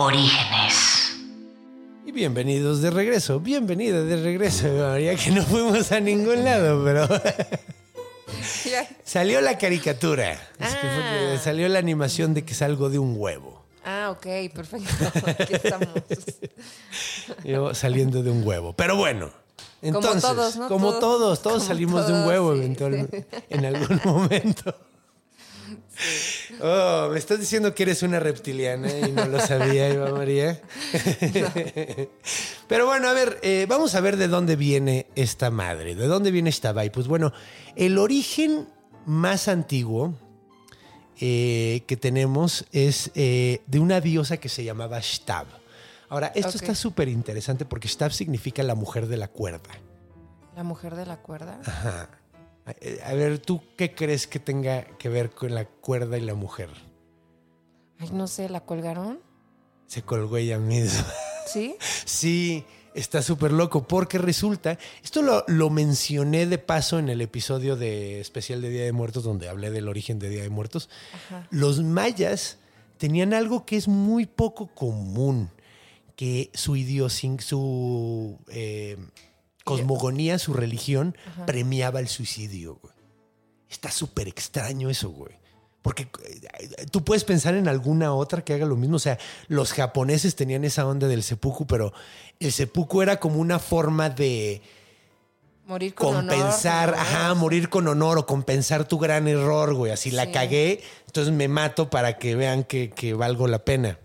[0.02, 1.12] Orígenes.
[2.06, 7.06] Y bienvenidos de regreso, bienvenida de regreso, María, que no fuimos a ningún lado, pero
[9.04, 11.38] salió la caricatura, Es que fue- Ah.
[11.44, 13.66] salió la animación de que salgo de un huevo.
[13.84, 14.88] Ah, ok, perfecto.
[15.38, 15.90] Aquí estamos.
[17.44, 18.72] Yo saliendo de un huevo.
[18.72, 19.32] Pero bueno.
[19.82, 20.70] Entonces, todos, ¿no?
[20.70, 24.74] como Todos- todos, todos como salimos de un huevo sí, eventualmente, en algún momento.
[26.62, 30.60] Oh, me estás diciendo que eres una reptiliana y no lo sabía, Eva María.
[32.68, 36.32] Pero bueno, a ver, eh, vamos a ver de dónde viene esta madre, de dónde
[36.32, 36.90] viene esta Bai.
[36.90, 37.32] Pues bueno,
[37.76, 38.68] el origen
[39.06, 40.14] más antiguo
[41.20, 45.48] eh, que tenemos es eh, de una diosa que se llamaba Shtab.
[46.10, 49.70] Ahora, esto está súper interesante porque Shtab significa la mujer de la cuerda.
[50.56, 51.60] La mujer de la cuerda.
[51.66, 52.19] Ajá.
[52.70, 56.22] A- eh, A ver, ¿tú qué crees que tenga que ver con la cuerda y
[56.22, 56.70] la mujer?
[57.98, 59.20] Ay, no sé, ¿la colgaron?
[59.88, 61.06] Se colgó ella misma.
[61.52, 61.76] ¿Sí?
[62.06, 67.76] Sí, está súper loco porque resulta, esto lo, lo mencioné de paso en el episodio
[67.76, 70.90] de especial de Día de Muertos donde hablé del origen de Día de Muertos.
[71.14, 71.48] Ajá.
[71.50, 72.60] Los mayas
[72.98, 75.50] tenían algo que es muy poco común,
[76.16, 78.98] que su idiosincrasia, su eh,
[79.78, 82.80] cosmogonía, su religión premiaba el suicidio.
[82.82, 82.94] güey.
[83.70, 85.38] Está súper extraño eso, güey.
[85.82, 88.98] Porque eh, tú puedes pensar en alguna otra que haga lo mismo.
[88.98, 91.94] O sea, los japoneses tenían esa onda del seppuku, pero
[92.40, 94.62] el seppuku era como una forma de
[95.66, 99.92] Morir con compensar, honor, ajá, morir con honor o compensar tu gran error, güey.
[99.92, 104.00] Así la cagué, entonces me mato para que vean que, que valgo la pena.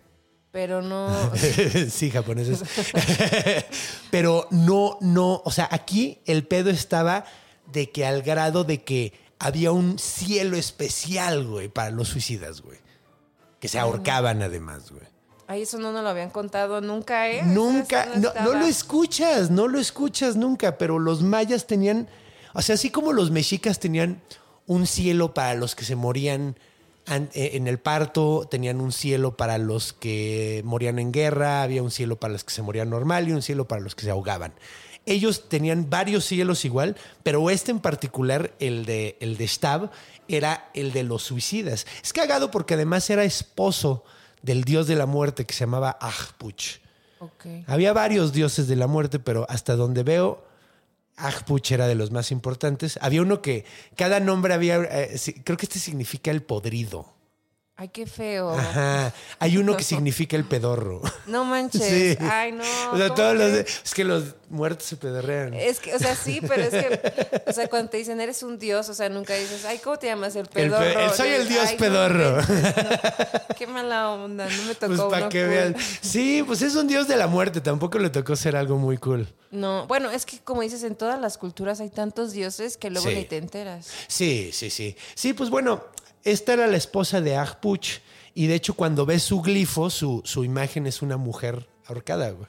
[0.54, 1.10] Pero no.
[1.90, 2.62] sí, japoneses.
[4.12, 7.24] Pero no, no, o sea, aquí el pedo estaba
[7.72, 12.78] de que al grado de que había un cielo especial, güey, para los suicidas, güey.
[13.58, 15.02] Que se ahorcaban además, güey.
[15.48, 17.42] Ay, eso no nos lo habían contado nunca, ¿eh?
[17.42, 18.54] Nunca, no, no estaba.
[18.60, 22.08] lo escuchas, no lo escuchas nunca, pero los mayas tenían,
[22.54, 24.22] o sea, así como los mexicas tenían
[24.66, 26.56] un cielo para los que se morían an-
[27.06, 32.16] en el parto, tenían un cielo para los que morían en guerra, había un cielo
[32.16, 34.54] para los que se morían normal y un cielo para los que se ahogaban.
[35.06, 39.90] Ellos tenían varios cielos igual, pero este en particular, el de, el de Stab,
[40.28, 41.86] era el de los suicidas.
[42.02, 44.04] Es cagado porque además era esposo
[44.40, 46.78] del dios de la muerte que se llamaba Ahpuch.
[47.66, 50.44] Había varios dioses de la muerte, pero hasta donde veo,
[51.16, 52.98] Ahpuch era de los más importantes.
[53.00, 53.64] Había uno que
[53.96, 57.14] cada nombre había, eh, creo que este significa el podrido.
[57.76, 58.50] Ay, qué feo.
[58.52, 59.12] Ajá.
[59.40, 61.02] Hay uno que significa el pedorro.
[61.26, 61.82] No manches.
[61.84, 62.16] Sí.
[62.20, 62.62] Ay, no.
[62.92, 65.54] O sea, ¿cómo todos los de- es que los muertos se pedorrean.
[65.54, 68.60] Es que, o sea, sí, pero es que, o sea, cuando te dicen eres un
[68.60, 70.36] dios, o sea, nunca dices, ay, ¿cómo te llamas?
[70.36, 70.84] El El pedorro.
[71.10, 72.36] pe- soy el dios Ay, pedorro.
[72.40, 72.46] no.
[73.58, 75.48] Qué mala onda, no me tocó Pues para que cool.
[75.50, 75.76] vean.
[76.00, 77.60] Sí, pues es un dios de la muerte.
[77.60, 79.26] Tampoco le tocó ser algo muy cool.
[79.50, 83.08] No, bueno, es que como dices, en todas las culturas hay tantos dioses que luego
[83.08, 83.14] Sí.
[83.16, 83.88] ni te enteras.
[84.06, 84.96] Sí, sí, sí.
[85.16, 85.82] Sí, pues bueno,
[86.24, 87.98] esta era la esposa de Ahpuch.
[88.34, 92.48] Y de hecho, cuando ves su glifo, su, su imagen es una mujer ahorcada, güey.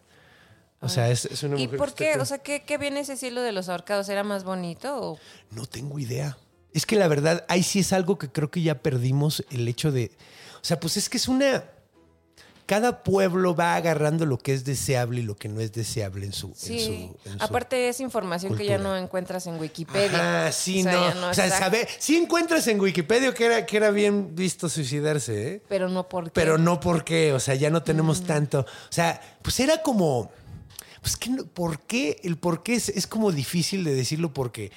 [0.82, 1.78] O sea, es, es una ¿Y mujer.
[1.80, 2.12] por qué?
[2.12, 4.10] está- O sea, ¿qué, qué viene ese cielo de los ahorcados?
[4.10, 5.20] ¿Era más bonito o
[5.52, 6.38] No tengo idea.
[6.74, 9.92] Es que la verdad, ahí sí es algo que creo que ya perdimos el hecho
[9.92, 10.12] de.
[10.56, 11.64] O sea, pues es que es una.
[12.66, 16.34] Cada pueblo va agarrando lo que es deseable y lo que no es deseable en
[16.34, 16.48] su.
[16.48, 16.80] en Sí,
[17.24, 20.48] su- en su- aparte es información que ya no encuentras en Wikipedia.
[20.48, 21.30] Ah, sí, O sea, no.
[21.30, 25.48] O sea, está- sabe, sí encuentras en Wikipedia que era, que era bien visto suicidarse,
[25.56, 25.62] ¿eh?
[25.70, 26.32] Pero no porque.
[26.34, 28.62] Pero no por qué, o sea, ya no tenemos tanto.
[28.62, 30.32] O sea, pues era como.
[31.02, 32.20] Pues que ¿por qué?
[32.24, 34.72] El por qué es, es como difícil de decirlo porque,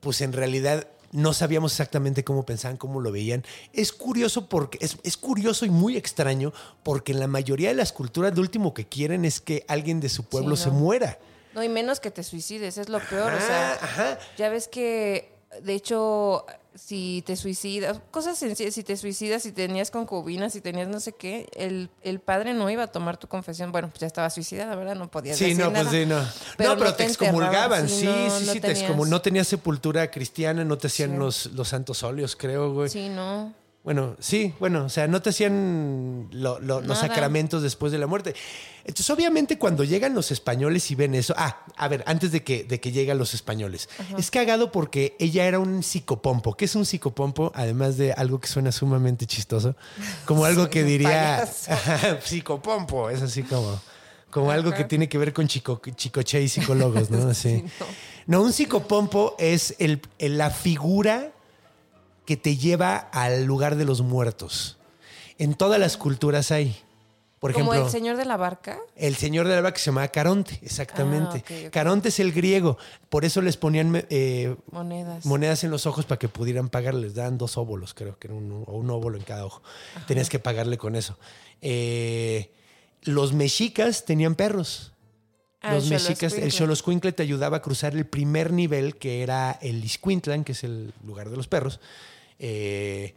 [0.00, 3.44] pues en realidad no sabíamos exactamente cómo pensaban, cómo lo veían.
[3.72, 7.92] Es curioso porque es, es curioso y muy extraño porque en la mayoría de las
[7.92, 11.18] culturas lo último que quieren es que alguien de su pueblo Sí, se muera.
[11.54, 13.32] No, y menos que te suicides, es lo peor.
[13.32, 14.18] o sea, ajá.
[14.36, 15.30] ya ves que,
[15.62, 20.88] de hecho, si te suicidas, cosas sencillas, si te suicidas, si tenías concubinas, si tenías
[20.88, 23.70] no sé qué, el, el padre no iba a tomar tu confesión.
[23.72, 24.96] Bueno, pues ya estaba suicidada, ¿verdad?
[24.96, 25.88] No podías Sí, decir no, nada.
[25.90, 26.20] pues sí, no.
[26.56, 29.08] Pero no, pero no te te excomulgaban, sí, sí, no, sí, no sí, te excomul-
[29.08, 31.16] No tenías sepultura cristiana, no te hacían Sí.
[31.16, 32.88] los, los santos óleos, creo, güey.
[32.88, 33.52] Sí, no.
[33.84, 38.06] Bueno, sí, bueno, o sea, no te hacían lo- lo- los sacramentos después de la
[38.06, 38.34] muerte.
[38.78, 42.64] Entonces, obviamente, cuando llegan los españoles y ven eso, ah, a ver, antes de que,
[42.64, 46.54] de que lleguen los españoles, es cagado porque ella era un psicopompo.
[46.56, 47.52] ¿Qué es un psicopompo?
[47.54, 49.76] Además de algo que suena sumamente chistoso,
[50.24, 51.46] como algo que diría
[52.24, 53.80] psicopompo, es así como,
[54.30, 57.28] como algo que tiene que ver con chico, chicoche y psicólogos, ¿no?
[57.30, 57.62] Así.
[58.26, 58.40] no.
[58.42, 61.32] un psicopompo es el, el- la figura
[62.24, 64.78] que te lleva al lugar de los muertos.
[65.38, 66.76] En todas las culturas hay.
[67.40, 68.78] Por Como ejemplo, el señor de la barca.
[68.96, 71.44] el señor de la que se llamaba Caronte, exactamente.
[71.66, 71.70] Ah.
[71.70, 72.78] Caronte es el griego.
[73.10, 75.26] Por eso les ponían eh, Monedas.
[75.26, 76.94] monedas en los ojos para que pudieran pagar.
[76.94, 79.62] Les daban dos óvulos, creo que era un, o un óvulo en cada ojo.
[80.06, 81.18] Tenías que pagarle con eso.
[81.60, 82.50] Eh,
[83.02, 84.92] los mexicas tenían perros.
[85.60, 86.50] Ah, los el mexicas, el.
[86.50, 90.94] Xoloscuincle te ayudaba a cruzar el primer nivel, que era el Iscuintlan, que es el
[91.06, 91.78] lugar de los perros.
[92.38, 93.14] Eh,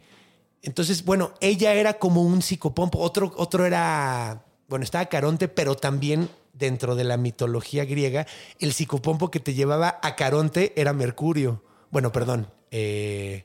[0.62, 2.98] entonces, bueno, ella era como un psicopompo.
[2.98, 8.26] Otro, otro era, bueno, estaba Caronte, pero también dentro de la mitología griega,
[8.58, 11.62] el psicopompo que te llevaba a Caronte era Mercurio.
[11.90, 12.50] Bueno, perdón.
[12.70, 13.44] eh,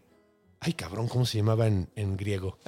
[0.59, 2.57] ay, cabrón, ¿cómo se llamaba en, en griego?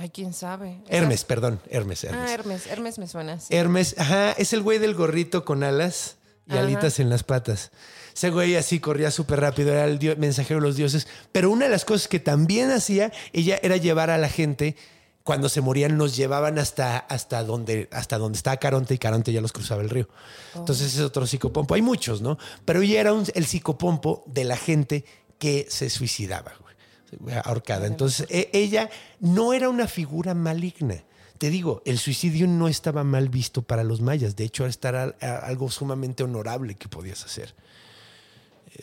[0.00, 0.80] Ay, quién sabe.
[0.86, 2.30] Hermes, perdón, Hermes, Hermes.
[2.30, 2.66] Ah, Hermes.
[2.68, 3.38] Hermes me suena.
[3.50, 6.60] Hermes, ajá, es el güey del gorrito con alas y Ajá.
[6.60, 7.72] alitas en las patas.
[8.18, 11.06] Ese güey así corría súper rápido, era el mensajero de los dioses.
[11.30, 14.74] Pero una de las cosas que también hacía ella era llevar a la gente,
[15.22, 19.40] cuando se morían, los llevaban hasta, hasta, donde, hasta donde estaba Caronte y Caronte ya
[19.40, 20.08] los cruzaba el río.
[20.56, 21.74] Entonces es otro psicopompo.
[21.76, 22.38] Hay muchos, ¿no?
[22.64, 25.04] Pero ella era un- el psicopompo de la gente
[25.38, 27.36] que se suicidaba, güey.
[27.44, 27.86] Ahorcada.
[27.86, 31.04] Entonces e- ella no era una figura maligna.
[31.38, 34.34] Te digo, el suicidio no estaba mal visto para los mayas.
[34.34, 37.54] De hecho, era algo sumamente honorable que podías hacer.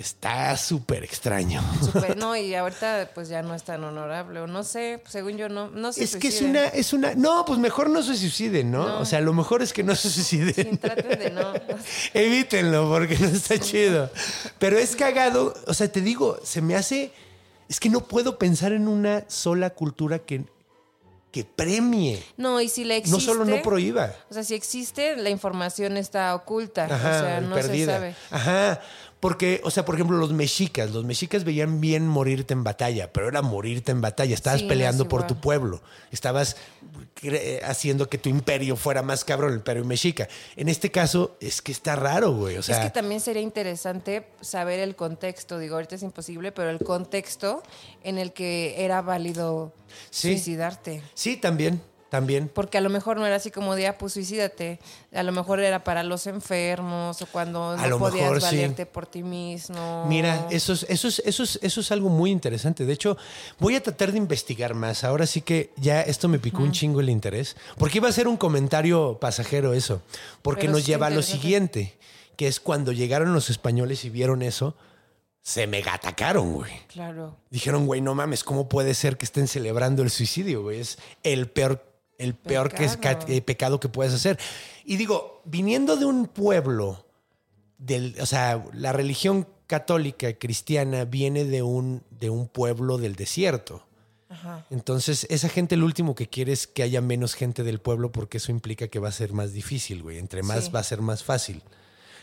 [0.06, 1.64] Está súper extraño.
[1.84, 4.40] Súper, no, y ahorita pues ya no es tan honorable.
[4.42, 7.16] O no sé, según yo no, no se Es que es una, es una.
[7.16, 8.88] No, pues mejor no se suiciden, ¿no?
[8.88, 9.00] No.
[9.00, 10.78] O sea, lo mejor es que no se Sí, suiciden.
[10.78, 11.52] traten de no.
[12.14, 14.12] Evítenlo porque no está chido.
[14.60, 15.56] Pero es cagado.
[15.66, 17.12] O sea, te digo, se me hace.
[17.68, 20.44] Es que no puedo pensar en una sola cultura que,
[21.32, 22.24] que premie.
[22.38, 23.18] No, y si la existe.
[23.18, 24.14] No solo no prohíba.
[24.30, 26.86] O sea, si existe, la información está oculta.
[26.86, 27.86] Ajá, o sea, no perdida.
[27.86, 28.16] se sabe.
[28.30, 28.82] Ajá.
[29.26, 33.28] Porque, o sea, por ejemplo, los mexicas, los mexicas veían bien morirte en batalla, pero
[33.28, 34.36] era morirte en batalla.
[34.36, 35.82] Estabas Sí, peleando es por tu pueblo.
[36.12, 36.58] Estabas
[37.64, 40.28] haciendo que tu imperio fuera más cabrón, el imperio mexica.
[40.56, 42.58] En este caso, es que está raro, güey.
[42.58, 45.58] O sea, es que también sería interesante saber el contexto.
[45.58, 47.64] Digo, ahorita es imposible, pero el contexto
[48.04, 49.74] en el que era válido
[50.12, 50.30] Sí.
[50.34, 51.02] suicidarte.
[51.14, 51.82] sí, también,
[52.16, 52.50] también.
[52.54, 54.80] Porque a lo mejor no era así como de, ah, pues suicídate.
[55.14, 58.56] A lo mejor era para los enfermos o cuando A no podías mejor, sí.
[58.56, 60.06] valerte por ti mismo.
[60.08, 62.86] Mira, eso es, eso, es, eso, es, eso es algo muy interesante.
[62.86, 63.18] De hecho,
[63.60, 65.04] voy a tratar de investigar más.
[65.04, 67.56] Ahora sí que ya esto me picó un chingo el interés.
[67.78, 70.02] Porque iba a ser un comentario pasajero eso.
[70.42, 71.98] Porque Pero nos sí lleva a lo siguiente,
[72.38, 74.76] que es cuando llegaron los españoles y vieron eso,
[75.46, 76.72] se mega atacaron, güey.
[76.88, 77.38] Claro.
[77.52, 80.80] Dijeron, güey, no mames, ¿cómo puede ser que estén celebrando el suicidio, güey?
[80.80, 81.86] Es el peor,
[82.18, 83.26] el peor que es Pecado.
[83.28, 84.40] eh, pecado que puedes hacer.
[84.86, 87.06] Y digo, viniendo de un pueblo,
[87.78, 93.86] del, o sea, la religión católica cristiana viene de un, de un pueblo del desierto.
[94.30, 94.66] Ajá.
[94.70, 98.38] Entonces, esa gente lo último que quiere es que haya menos gente del pueblo porque
[98.38, 100.18] eso implica que va a ser más difícil, güey.
[100.18, 100.72] Entre más Sí.
[100.72, 101.64] va a ser más fácil.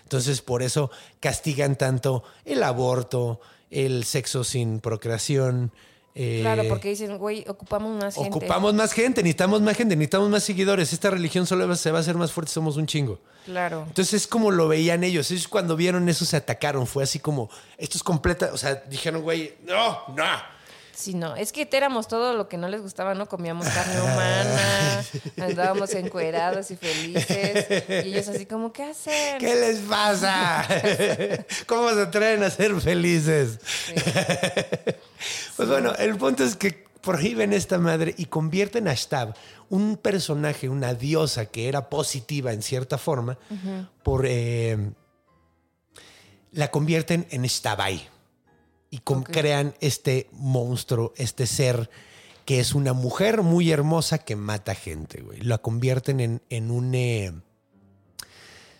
[0.05, 5.73] Entonces, por eso castigan tanto el aborto, el sexo sin procreación.
[6.15, 8.31] Eh, Claro, porque dicen, güey, ocupamos más gente.
[8.31, 10.93] Ocupamos más gente, necesitamos más gente, necesitamos más seguidores.
[10.93, 13.19] Esta religión solo se va a hacer más fuerte, somos un chingo.
[13.45, 13.85] Claro.
[13.89, 15.31] Entonces es como lo veían ellos.
[15.31, 16.87] Ellos cuando vieron eso se atacaron.
[16.87, 18.51] Fue así como, esto es completa.
[18.53, 20.52] O sea, dijeron, güey, no, no.
[20.95, 23.27] Sí, no, es que éramos todo lo que no les gustaba, ¿no?
[23.27, 25.05] Comíamos carne humana,
[25.41, 27.67] andábamos encuerados y felices.
[28.05, 29.39] Y ellos así como, ¿qué hacen?
[29.39, 30.67] ¿Qué les pasa?
[31.67, 33.59] ¿Cómo se atreven a ser felices?
[35.57, 39.35] pues bueno, el punto es que prohíben esta madre y convierten a Stab,
[39.71, 43.39] un personaje, una diosa que era positiva en cierta forma,
[44.03, 44.93] por eh,
[46.53, 48.12] la convierten en Stabai
[48.93, 51.91] y crean este monstruo, este ser
[52.45, 55.41] que es una mujer muy hermosa que mata gente, güey.
[55.41, 56.95] La convierten en, en un...
[56.95, 57.33] eh,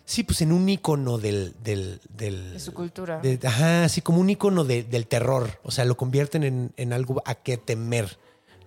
[0.05, 1.55] Sí, pues en un icono del.
[1.63, 3.19] del, del De su cultura.
[3.21, 5.59] de- ajá, así como un icono de- del terror.
[5.63, 8.17] O sea, lo convierten en, en algo a qué temer,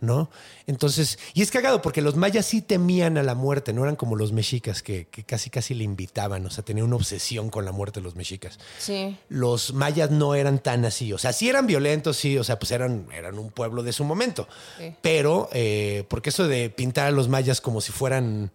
[0.00, 0.30] ¿no?
[0.66, 4.16] Entonces, y es cagado porque los mayas sí temían a la muerte, no eran como
[4.16, 7.72] los mexicas que, que casi casi le invitaban, o sea, tenían una obsesión con la
[7.72, 8.58] muerte de los mexicas.
[8.78, 9.16] Sí.
[9.28, 12.70] Los mayas no eran tan así, o sea, sí eran violentos, sí, o sea, pues
[12.70, 14.48] eran, eran un pueblo de su momento.
[14.78, 14.94] Sí.
[15.02, 18.50] Pero, eh, porque eso de pintar a los mayas como si fueran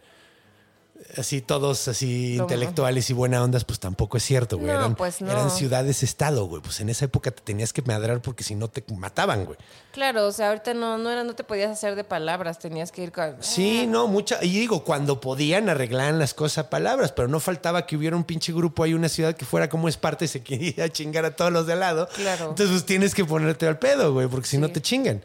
[1.18, 2.44] así todos así ¿Cómo?
[2.44, 4.72] intelectuales y buena ondas, pues tampoco es cierto, güey.
[4.72, 5.32] No, eran, pues no.
[5.32, 6.62] eran ciudades-estado, güey.
[6.62, 9.58] Pues en esa época te tenías que madrar porque si no te mataban, güey.
[9.92, 13.04] Claro, o sea, ahorita no, no era, no te podías hacer de palabras, tenías que
[13.04, 13.36] ir con.
[13.42, 14.44] Sí, no, mucha.
[14.44, 18.24] Y digo, cuando podían arreglaban las cosas a palabras, pero no faltaba que hubiera un
[18.24, 21.52] pinche grupo ahí, una ciudad que fuera como Esparta y se quería chingar a todos
[21.52, 22.08] los de al lado.
[22.16, 22.50] Claro.
[22.50, 25.22] Entonces, pues tienes que ponerte al pedo, güey, porque si no te chingan.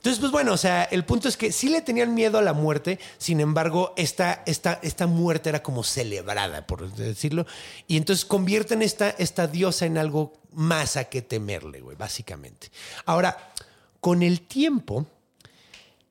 [0.00, 2.54] Entonces, pues bueno, o sea, el punto es que sí le tenían miedo a la
[2.54, 7.44] muerte, sin embargo, esta, esta, esta muerte era como celebrada, por decirlo,
[7.86, 12.70] y entonces convierten esta, esta diosa en algo más a que temerle, güey, básicamente.
[13.04, 13.52] Ahora,
[14.00, 15.04] con el tiempo,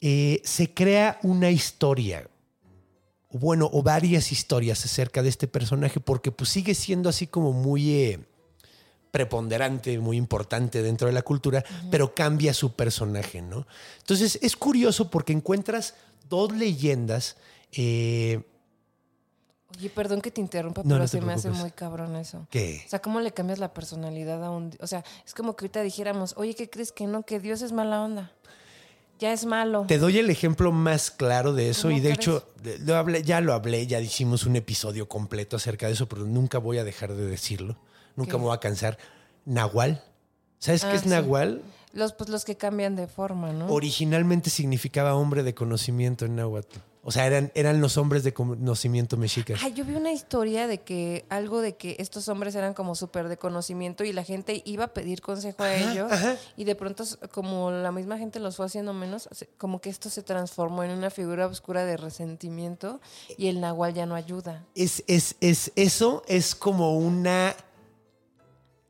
[0.01, 2.29] eh, se crea una historia,
[3.31, 7.91] bueno, o varias historias acerca de este personaje, porque pues sigue siendo así como muy
[7.91, 8.19] eh,
[9.11, 13.65] preponderante, muy importante dentro de la cultura, pero cambia su personaje, ¿no?
[13.99, 15.95] Entonces es curioso porque encuentras
[16.29, 17.37] dos leyendas.
[17.71, 18.41] eh,
[19.77, 22.47] Oye, perdón que te interrumpa, No, pero no se me hace muy cabrón eso.
[22.49, 22.81] ¿Qué?
[22.87, 24.75] O sea, ¿cómo le cambias la personalidad a un...
[24.79, 27.21] O sea, es como que ahorita dijéramos, oye, ¿qué crees que no?
[27.23, 28.31] Que Dios es mala onda.
[29.19, 29.85] Ya es malo.
[29.87, 32.19] Te doy el ejemplo más claro de eso ¿Cómo y de crees?
[32.19, 32.47] hecho
[32.85, 36.57] lo hablé, ya lo hablé, ya hicimos un episodio completo acerca de eso, pero nunca
[36.57, 37.77] voy a dejar de decirlo,
[38.19, 38.97] nunca me voy a cansar.
[39.45, 40.03] Nahual.
[40.59, 41.09] ¿Sabes qué Ah, es sí.
[41.09, 41.63] Nahual?
[41.93, 43.67] Los, pues los que cambian de forma, ¿no?
[43.67, 46.77] Originalmente significaba hombre de conocimiento en náhuatl.
[47.01, 49.61] O sea, eran, eran los hombres de conocimiento mexicas.
[49.63, 53.29] Ay, yo vi una historia de que algo de que estos hombres eran como súper
[53.29, 56.35] de conocimiento y la gente iba a pedir consejo a ellos ajá.
[56.57, 60.21] y de pronto como la misma gente los fue haciendo menos, como que esto se
[60.23, 62.99] transformó en una figura oscura de resentimiento
[63.37, 64.65] y el nahual ya no ayuda.
[64.75, 67.55] Es, es, es, eso es como una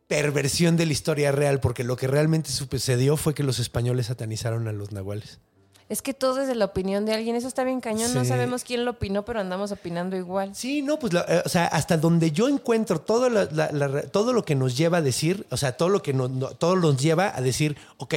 [0.10, 4.68] perversión de la historia real, porque lo que realmente sucedió fue que los españoles satanizaron
[4.68, 5.40] a los nahuales.
[5.88, 8.64] Es que todo es de la opinión de alguien, eso está bien cañón, no sabemos
[8.64, 10.56] quién lo opinó, pero andamos opinando igual.
[10.56, 14.02] Sí, no, pues, la- eh, o sea, hasta donde yo encuentro todo, la- la- la-
[14.04, 16.76] todo lo que nos lleva a decir, o sea, todo lo que nos, no- todo
[16.76, 18.16] nos lleva a decir, ok,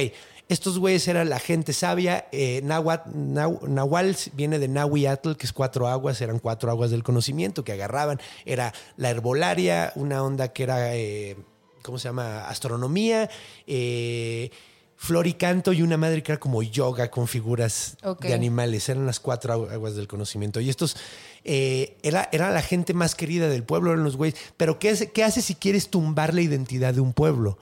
[0.49, 6.21] estos güeyes eran la gente sabia, eh, Nahual viene de Nahuiatl, que es cuatro aguas,
[6.21, 11.37] eran cuatro aguas del conocimiento que agarraban, era la herbolaria, una onda que era, eh,
[11.83, 12.47] ¿cómo se llama?
[12.47, 13.29] Astronomía,
[13.67, 14.49] eh,
[14.95, 17.97] flor y canto y una madre que era como yoga con figuras
[18.29, 20.59] de animales, eran las cuatro agu- aguas del conocimiento.
[20.61, 20.95] Y estos,
[21.43, 24.39] eh, era, era la gente más querida del pueblo, eran los güeyes.
[24.57, 27.57] Pero ¿qué hace, ¿qué hace si quieres tumbar la identidad de un pueblo?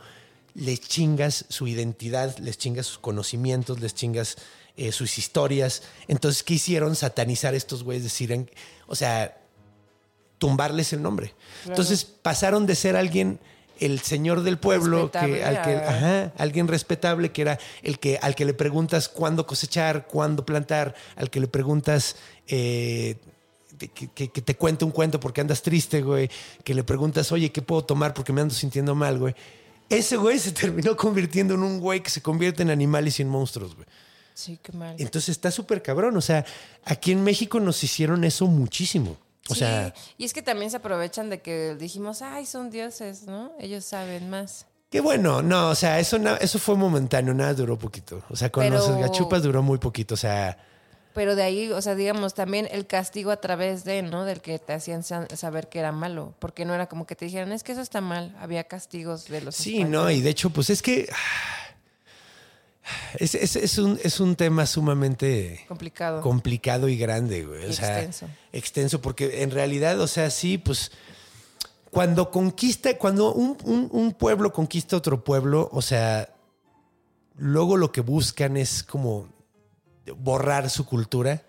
[0.53, 4.35] Les chingas su identidad, les chingas sus conocimientos, les chingas
[4.77, 5.81] eh, sus historias.
[6.07, 6.95] Entonces, ¿qué hicieron?
[6.95, 8.51] Satanizar a estos güeyes, decir,
[8.87, 9.37] o sea,
[10.37, 11.33] tumbarles el nombre.
[11.65, 13.39] Entonces pasaron de ser alguien,
[13.81, 18.35] el señor del pueblo, que, al que, ajá, alguien respetable, que era el que, al
[18.35, 22.15] que le preguntas cuándo cosechar, cuándo plantar, al que le preguntas
[22.47, 23.17] eh,
[23.93, 26.29] que, que- que te cuente un cuento porque andas triste, güey,
[26.63, 29.33] que le preguntas, oye, ¿qué puedo tomar porque me ando sintiendo mal, güey?
[29.89, 33.29] Ese güey se terminó convirtiendo en un güey que se convierte en animales y en
[33.29, 33.87] monstruos, güey.
[34.33, 34.95] Sí, qué mal.
[34.99, 36.15] Entonces está súper cabrón.
[36.15, 36.45] O sea,
[36.85, 39.17] aquí en México nos hicieron eso muchísimo.
[39.51, 43.23] O Sí, sea, y es que también se aprovechan de que dijimos, ay, son dioses,
[43.23, 43.51] ¿no?
[43.59, 44.65] Ellos saben más.
[44.89, 45.41] qué bueno.
[45.41, 48.21] No, o sea, eso, na- eso fue momentáneo, nada duró poquito.
[48.29, 50.15] O sea, con Pero- los gachupas duró muy poquito.
[50.15, 50.57] O sea,
[51.13, 54.23] Pero de ahí, o sea, digamos, también el castigo a través de, ¿no?
[54.25, 56.33] Del que te hacían sa- saber que era malo.
[56.39, 58.33] Porque no era como que te dijeran, es que eso está mal.
[58.39, 59.91] Había castigos de los sí, españoles.
[59.91, 61.09] no, y de hecho, pues es que
[63.19, 66.21] es, es- es un, es un tema sumamente Complicado.
[66.21, 67.69] complicado y grande, güey.
[67.69, 68.27] O sea, extenso.
[68.51, 70.91] extenso, porque en realidad, o sea, sí, pues
[71.89, 76.29] cuando conquista, cuando un, un- un pueblo conquista otro pueblo, o sea,
[77.37, 79.27] luego lo que buscan es como
[80.17, 81.43] borrar su cultura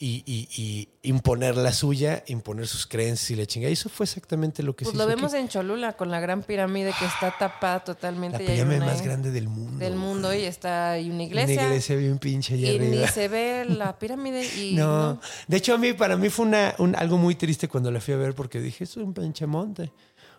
[0.00, 3.68] y, y- y imponer la suya, imponer sus creencias y la chinga.
[3.68, 5.42] Y eso fue exactamente lo que Pues se lo hizo vemos aquí.
[5.42, 8.38] en Cholula con la gran pirámide que está tapada totalmente.
[8.38, 9.78] la y hay pirámide más ahí grande del mundo.
[9.84, 11.62] Del mundo y está ahí una Una iglesia.
[11.64, 12.96] iglesia bien pinche allá y arriba.
[13.02, 15.14] ni se ve la pirámide y No.
[15.14, 15.20] no.
[15.48, 18.14] de hecho a mí para mí fue una, un- algo muy triste cuando la fui
[18.14, 19.90] a ver porque dije, es un pinche monte.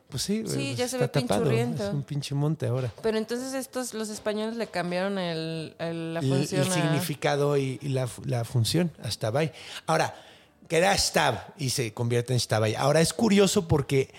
[0.09, 1.87] Pues sí, güey, Sí, pues ya se ve tapado, pinchurriento.
[1.87, 2.91] Es un pinche monte ahora.
[3.03, 7.77] Pero entonces estos, los españoles le cambiaron el, el- la función el a- significado y,
[7.81, 9.51] y la, fu- la función hasta bye.
[9.85, 10.15] Ahora,
[10.67, 12.75] que era Stab y se convierte en Stabay.
[12.75, 14.09] Ahora es curioso porque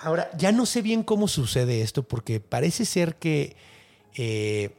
[0.00, 3.56] ahora ya no sé bien cómo sucede esto porque parece ser que
[4.16, 4.70] eh,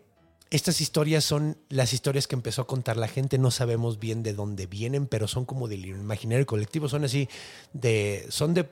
[0.49, 3.37] estas historias son las historias que empezó a contar la gente.
[3.37, 6.87] No sabemos bien de dónde vienen, pero son como del imaginario colectivo.
[6.89, 7.27] Son así
[7.73, 8.69] de, son de,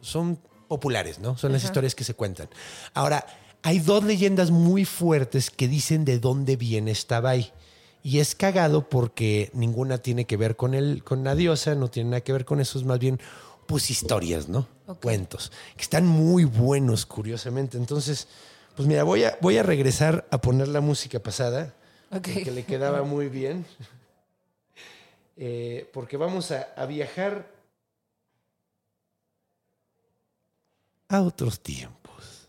[0.00, 0.38] son
[0.76, 1.36] populares, ¿no?
[1.36, 2.48] Son las historias que se cuentan.
[2.94, 3.26] Ahora
[3.62, 7.52] hay dos leyendas muy fuertes que dicen de dónde viene Stabay.
[8.02, 12.08] Y es cagado porque ninguna tiene que ver con el, con la diosa, no tiene
[12.08, 13.20] nada que ver con eso, es más bien
[13.66, 14.66] pues historias, ¿no?
[15.02, 17.76] Cuentos, que están muy buenos, curiosamente.
[17.76, 18.28] Entonces,
[18.74, 21.74] pues mira, voy a, voy a regresar a poner la música pasada,
[22.10, 22.28] Ok.
[22.44, 23.66] que le quedaba muy bien,
[25.34, 27.48] Eh, porque vamos a, a viajar
[31.12, 32.48] a otros tiempos.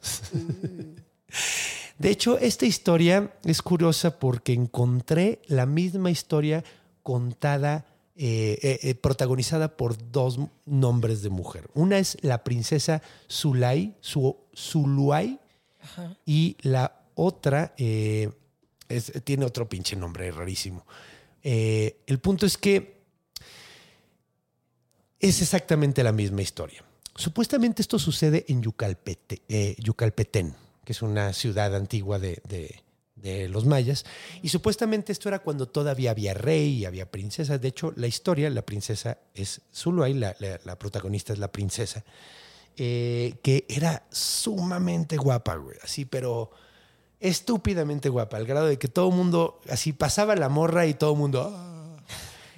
[1.97, 6.63] De hecho, esta historia es curiosa porque encontré la misma historia
[7.03, 7.85] contada,
[8.15, 11.69] eh, eh, eh, protagonizada por dos nombres de mujer.
[11.73, 15.39] Una es la princesa Zulay, Su- Zuluay,
[16.25, 18.29] y la otra eh,
[18.89, 20.85] es- tiene otro pinche nombre rarísimo.
[21.43, 23.01] El punto es que
[25.19, 26.83] es exactamente la misma historia.
[27.15, 32.79] Supuestamente esto sucede en Yucalpete, eh, Yucalpetén, que es una ciudad antigua de, de-
[33.49, 34.03] los mayas.
[34.41, 37.61] Y supuestamente esto era cuando todavía había rey y había princesas.
[37.61, 42.03] De hecho, la historia, la princesa es Zuluay, la, la- la protagonista es la princesa,
[42.75, 45.77] eh, que era sumamente guapa, güey.
[45.81, 46.51] Así, pero
[47.21, 51.13] estúpidamente guapa, al grado de que todo el mundo, así pasaba la morra y todo
[51.13, 51.49] el mundo...
[51.55, 51.69] "Ah".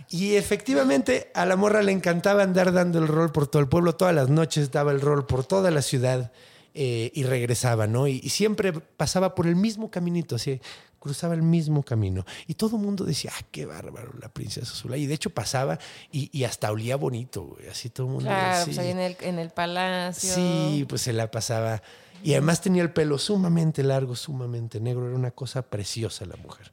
[0.10, 3.96] Y efectivamente a la morra le encantaba andar dando el rol por todo el pueblo,
[3.96, 6.32] todas las noches daba el rol por toda la ciudad
[6.74, 8.08] eh, y regresaba, ¿no?
[8.08, 10.60] Y, y siempre pasaba por el mismo caminito, así,
[11.06, 12.26] cruzaba el mismo camino.
[12.48, 15.04] Y todo el mundo decía, ah, qué bárbaro la princesa Zulay.
[15.04, 15.78] Y de hecho pasaba
[16.12, 18.28] y, y hasta olía bonito, güey, así todo el mundo.
[18.28, 18.72] Claro, así.
[18.72, 20.34] pues ahí en el, en el palacio.
[20.34, 21.84] Sí, pues se la pasaba.
[22.24, 25.06] Y además tenía el pelo sumamente largo, sumamente negro.
[25.06, 26.72] Era una cosa preciosa la mujer.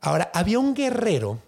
[0.00, 1.38] Ahora, había un guerrero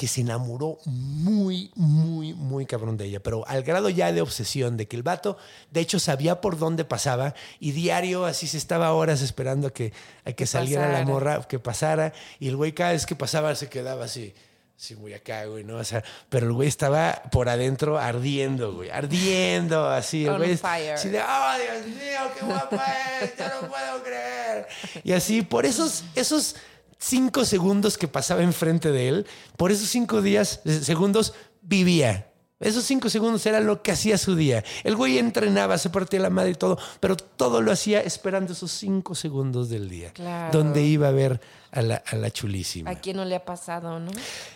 [0.00, 4.78] que se enamoró muy, muy, muy cabrón de ella, pero al grado ya de obsesión,
[4.78, 5.36] de que el vato,
[5.70, 9.92] de hecho, sabía por dónde pasaba y diario así se estaba horas esperando a que,
[10.24, 13.68] a que, saliera la morra, que pasara, y el güey cada vez que pasaba se
[13.68, 14.32] quedaba así.
[14.74, 15.76] Sí, güey, acá, güey, ¿no?
[15.76, 20.24] O sea, pero el güey estaba por adentro ardiendo, güey, ardiendo, así.
[20.24, 20.94] El On güey, fire.
[20.94, 22.86] así de, oh, Dios mío, qué guapa
[23.20, 24.66] es, ya no puedo creer.
[25.04, 26.56] Y así, por esos, esos
[27.00, 29.26] cinco segundos que pasaba enfrente de él,
[29.56, 31.32] por esos cinco días, eh, segundos,
[31.62, 32.26] vivía.
[32.60, 34.62] Esos cinco segundos era lo que hacía su día.
[34.84, 38.70] El güey entrenaba, se partía la madre y todo, pero todo lo hacía esperando esos
[38.70, 40.12] cinco segundos del día.
[40.12, 40.58] Claro.
[40.58, 41.40] Donde iba a ver
[41.70, 42.90] a la, a la chulísima.
[42.90, 44.10] ¿A quién no le ha pasado, no?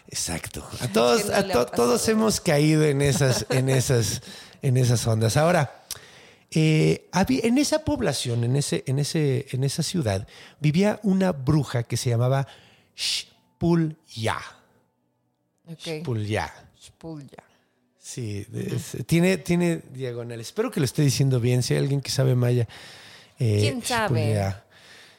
[0.09, 0.63] Exacto.
[0.81, 4.21] A todos, ¿Quién no a to- todos hemos caído en esas, en esas,
[4.61, 5.39] en esas ondas.
[5.39, 5.73] Ahora,
[6.55, 10.27] eh, había- en esa población, en, ese, en, ese, en esa ciudad,
[10.61, 12.47] vivía una bruja que se llamaba
[12.97, 14.37] Shpulya.
[15.67, 15.79] Ok.
[16.03, 16.53] Shpulya.
[16.81, 17.43] Shpulya.
[17.99, 20.49] Sí, es- tiene, tiene diagonales.
[20.49, 21.63] Espero que lo esté diciendo bien.
[21.63, 22.69] Si hay alguien que sabe maya.
[23.39, 24.21] eh, ¿Quién sabe?
[24.27, 24.61] Shpulya.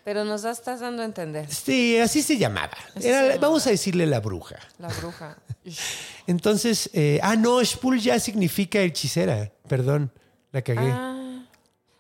[0.04, 1.52] Pero nos estás dando a entender.
[1.52, 2.78] Sí, así se llamaba.
[2.96, 3.42] Así Era- se llamaba.
[3.42, 4.58] Vamos a decirle la bruja.
[4.78, 5.36] La bruja.
[6.28, 9.52] Entonces, eh, ah, no, Shpul ya significa hechicera.
[9.68, 10.12] Perdón,
[10.52, 10.92] la cagué.
[10.92, 11.12] Ah.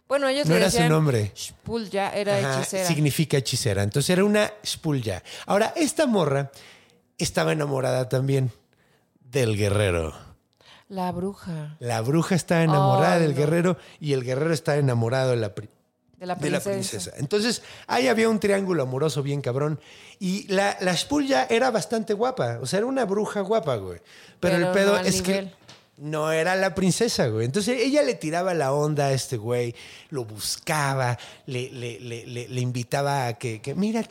[0.07, 1.31] Bueno, ellos No le era su decían nombre.
[1.35, 2.87] Shpulya era Ajá, hechicera.
[2.87, 3.83] Significa hechicera.
[3.83, 5.23] Entonces era una Shpulya.
[5.47, 6.51] Ahora, esta morra
[7.17, 8.51] estaba enamorada también
[9.31, 10.13] del guerrero.
[10.89, 11.75] La bruja.
[11.79, 13.37] La bruja está enamorada Ay, del no.
[13.37, 15.69] guerrero y el guerrero está enamorado de la, pri-
[16.19, 17.11] De la de la princesa.
[17.17, 19.79] Entonces, ahí había un triángulo amoroso bien cabrón.
[20.19, 22.59] Y la, la Shpulya era bastante guapa.
[22.61, 23.99] O sea, era una bruja guapa, güey.
[24.39, 25.49] Pero, Pero el pedo no es nivel.
[25.49, 25.64] que
[25.97, 27.45] no era la princesa, güey.
[27.45, 29.73] Entonces, ella le tiraba la onda a este güey,
[30.09, 34.03] lo buscaba, le, le, le, le- le invitaba a que, que, mira,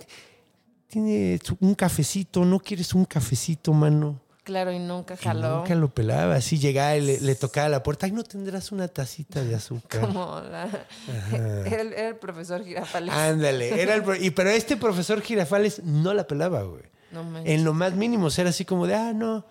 [0.89, 4.20] tiene un cafecito, ¿no quieres un cafecito, mano?
[4.45, 5.59] Claro, y nunca Y jaló.
[5.59, 6.35] nunca lo pelaba.
[6.35, 8.05] Así llegaba y le, tocaba la puerta.
[8.05, 10.01] Ay, no tendrás una tacita de azúcar.
[10.07, 10.68] Como la...
[11.32, 13.14] Era, el, era el profesor Girafales.
[13.14, 13.80] Ándale.
[13.80, 16.82] Era el y, pero este profesor Girafales no la pelaba, güey.
[17.11, 17.39] No.
[17.39, 18.28] En lo más mínimo.
[18.37, 19.47] Era así como de, ah, no,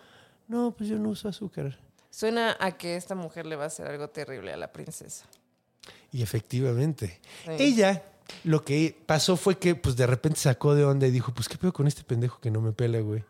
[0.47, 1.75] no, pues yo no uso azúcar.
[2.13, 5.25] Suena a que esta mujer le va a hacer algo terrible a la princesa.
[6.11, 7.19] Y efectivamente.
[7.43, 7.51] Sí.
[7.57, 8.03] Ella,
[8.43, 11.57] lo que pasó fue que, pues de repente sacó de onda y dijo, pues qué
[11.57, 13.23] pedo con este pendejo que no me pela, güey.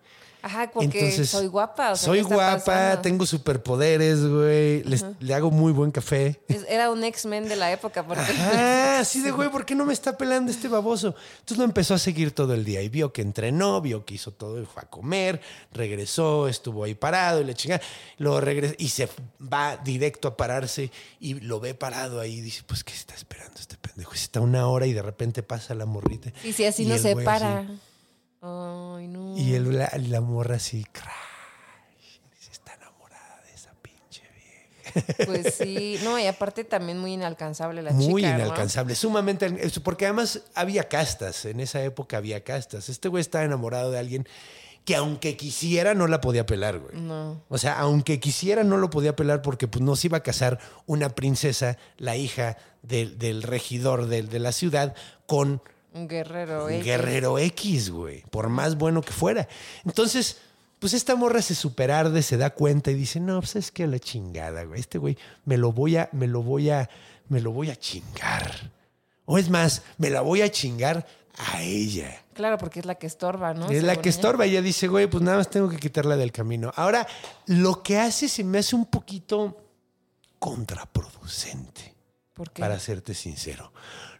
[0.43, 1.93] Ajá, porque soy guapa.
[1.93, 3.01] O sea, soy ¿qué está guapa, pasando?
[3.01, 4.83] tengo superpoderes, güey.
[5.21, 6.41] Le hago muy buen café.
[6.67, 8.05] Era un X-Men de la época.
[8.05, 8.21] Porque
[8.53, 11.15] Ah, así de güey, ¿por qué no me está pelando este baboso?
[11.39, 14.31] Entonces lo empezó a seguir todo el día y vio que entrenó, vio que hizo
[14.31, 15.39] todo y fue a comer,
[15.71, 17.81] regresó, estuvo ahí parado y le chingada.
[18.17, 19.07] Luego regresa y se
[19.41, 20.91] va directo a pararse
[21.21, 24.13] y lo ve parado ahí y dice, pues, ¿qué está esperando este pendejo?
[24.13, 26.33] Está una hora y de repente pasa la morrita.
[26.43, 27.59] Y si así no se para.
[27.59, 27.79] así.
[28.45, 29.37] Ay, no.
[29.37, 31.07] y el- la, la morra así, crash.
[32.35, 35.25] Dice, está enamorada de esa pinche vieja.
[35.25, 35.97] Pues sí.
[36.03, 38.37] No, y aparte también muy inalcanzable la Muy chica.
[38.37, 38.43] ¿no?
[38.43, 39.49] inalcanzable, sumamente.
[39.83, 42.89] Porque además había castas, en esa época había castas.
[42.89, 44.27] Este güey estaba enamorado de alguien
[44.85, 46.99] que aunque quisiera no la podía pelar, güey.
[46.99, 47.41] No.
[47.47, 50.59] O sea, aunque quisiera no lo podía pelar porque pues no se iba a casar
[50.85, 54.93] una princesa, la hija del, del regidor de, de la ciudad,
[55.25, 55.61] con
[55.93, 56.65] Un guerrero.
[56.65, 56.85] un X.
[56.85, 59.47] guerrero X, güey, por más bueno que fuera.
[59.85, 60.37] Entonces,
[60.79, 63.87] pues esta morra se superarde, se da cuenta y dice, no, pues es que a
[63.87, 66.89] la chingada, güey, este güey me lo voy a, me lo voy a,
[67.29, 68.71] me lo voy a chingar.
[69.25, 72.21] O es más, me la voy a chingar a ella.
[72.33, 73.69] Claro, porque es la que estorba, ¿no?
[73.69, 74.17] Es la que ella.
[74.17, 74.45] estorba.
[74.45, 76.73] Ella dice, güey, pues nada más tengo que quitarla del camino.
[76.75, 77.07] Ahora,
[77.45, 79.57] lo que hace se me hace un poquito
[80.39, 81.93] contraproducente
[82.33, 82.61] ¿Por qué?
[82.61, 83.71] para serte sincero.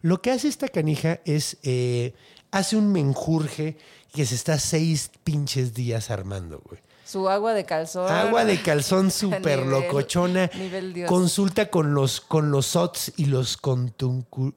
[0.03, 2.13] Lo que hace esta canija es, eh,
[2.51, 3.77] hace un menjurje
[4.13, 6.79] que se está seis pinches días armando, güey.
[7.05, 8.11] Su agua de calzón.
[8.11, 10.51] Agua de calzón súper locochona.
[10.55, 11.09] nivel Dios.
[11.09, 14.53] Consulta con los, con los sots y los con tuncu-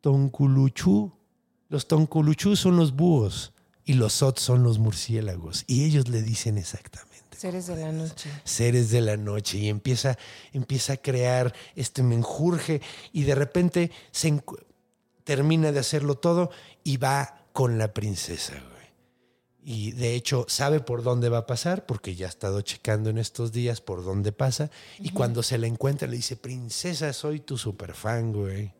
[0.00, 1.12] tonculuchú.
[1.68, 3.52] Los tonculuchú son los búhos
[3.84, 5.64] y los sots son los murciélagos.
[5.66, 8.30] Y ellos le dicen exactamente Seres de la noche.
[8.44, 10.18] seres de la noche y empieza,
[10.52, 14.28] empieza a crear este menjurje y de repente se
[15.30, 16.50] termina de hacerlo todo
[16.82, 18.80] y va con la princesa, güey.
[19.62, 23.16] Y de hecho sabe por dónde va a pasar porque ya ha estado checando en
[23.18, 27.56] estos días por dónde pasa y cuando se la encuentra le dice, princesa, soy tu
[27.56, 28.72] superfan, güey.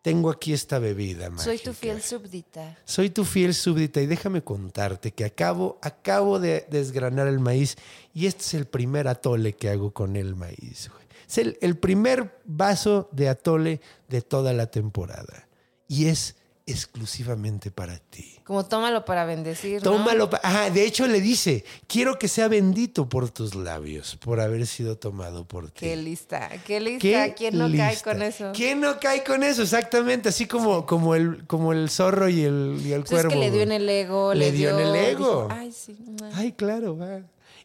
[0.00, 1.72] Tengo aquí esta bebida, Soy tu mágica".
[1.74, 2.78] fiel súbdita.
[2.86, 7.76] Soy tu fiel súbdita y déjame contarte que acabo, acabo de desgranar el maíz
[8.14, 10.88] y este es el primer atole que hago con el maíz.
[10.88, 11.04] güey.
[11.28, 15.49] Es el, el primer vaso de atole de toda la temporada
[15.90, 16.36] y es
[16.66, 18.36] exclusivamente para ti.
[18.44, 19.82] Como tómalo para bendecir.
[19.84, 19.90] ¿no?
[19.90, 20.30] Tómalo.
[20.30, 24.66] pa- Ajá, de hecho le dice, quiero que sea bendito por tus labios, por haber
[24.68, 25.80] sido tomado por ti.
[25.80, 26.48] Qué lista.
[26.66, 27.00] Qué lista.
[27.00, 28.52] Qué ¿Quién no cae con eso?
[28.54, 29.62] ¿Quién no cae con eso?
[29.62, 33.30] Exactamente, así como, como, el, como el zorro y el, y el Pues es cuervo.
[33.30, 34.32] que le dio en el ego.
[34.34, 35.48] Le dio en el ego.
[35.48, 35.96] dijo, Ay, sí.
[36.06, 36.30] mua".
[36.34, 37.20] Ay, claro, va.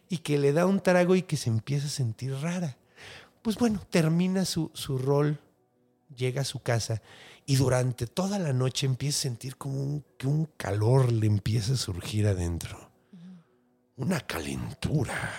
[0.08, 2.76] Y que le da un trago y que se empieza a sentir rara.
[3.42, 5.38] Pues bueno, termina su, su rol,
[6.16, 7.00] llega a su casa
[7.46, 11.74] y durante toda la noche empieza a sentir como un, que un calor le empieza
[11.74, 12.90] a surgir adentro.
[13.96, 15.32] Una calentura.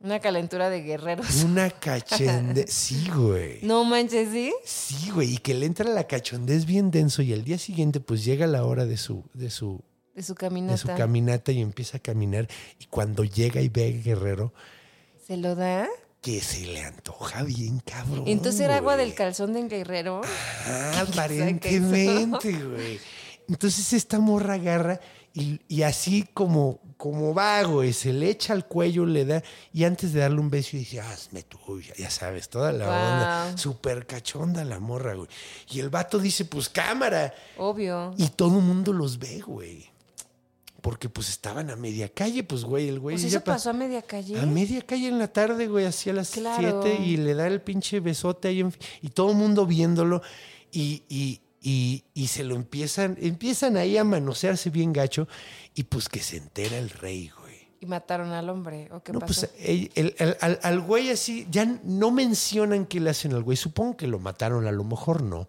[0.00, 1.42] Una calentura de guerreros.
[1.44, 2.66] Una cachende.
[2.66, 3.60] Sí, güey.
[3.62, 4.52] No manches, ¿sí?
[4.64, 5.34] Sí, güey.
[5.34, 8.64] Y que le entra la cachondez bien denso y al día siguiente pues llega la
[8.64, 9.80] hora de su, de su,
[10.16, 10.76] De su de caminata.
[10.78, 12.48] su caminata y empieza a caminar.
[12.80, 14.52] Y cuando llega y ve a Guerrero,
[15.24, 15.86] ¿Se lo da?
[16.22, 18.24] Que se le antoja bien cabrón.
[18.26, 20.22] Entonces era agua del calzón de guerrero.
[20.66, 23.00] Ah, ¿Quién sabe qué aparentemente, güey.
[23.48, 25.00] Entonces esta morra agarra
[25.34, 29.42] y, y así como, como va, güey, se le echa al cuello, le da,
[29.72, 32.94] y antes de darle un beso dice, hazme tuya, ya sabes, toda la Wow.
[32.94, 33.58] onda.
[33.58, 35.28] Súper cachonda la morra, güey.
[35.70, 37.34] Y el vato dice, pues cámara.
[37.56, 38.14] Obvio.
[38.16, 39.90] Y todo el mundo los ve, güey.
[40.82, 43.14] Porque pues estaban a media calle, pues, güey, el güey.
[43.16, 44.38] Pues eso pa- pasó a media calle.
[44.38, 46.82] a media calle en la tarde, güey, así a las Claro.
[46.82, 50.20] 7 y le da el pinche besote ahí en- y todo el mundo viéndolo
[50.72, 55.28] y, y, y, y se lo empiezan, empiezan ahí a manosearse bien gacho
[55.74, 57.52] y pues que se entera el rey, güey.
[57.80, 58.88] Y mataron al hombre.
[58.92, 59.42] ¿O qué No, pasó?
[59.46, 63.44] pues el- el- el- al, al güey así, ya no mencionan qué le hacen al
[63.44, 65.48] güey, supongo que lo mataron, a lo mejor no.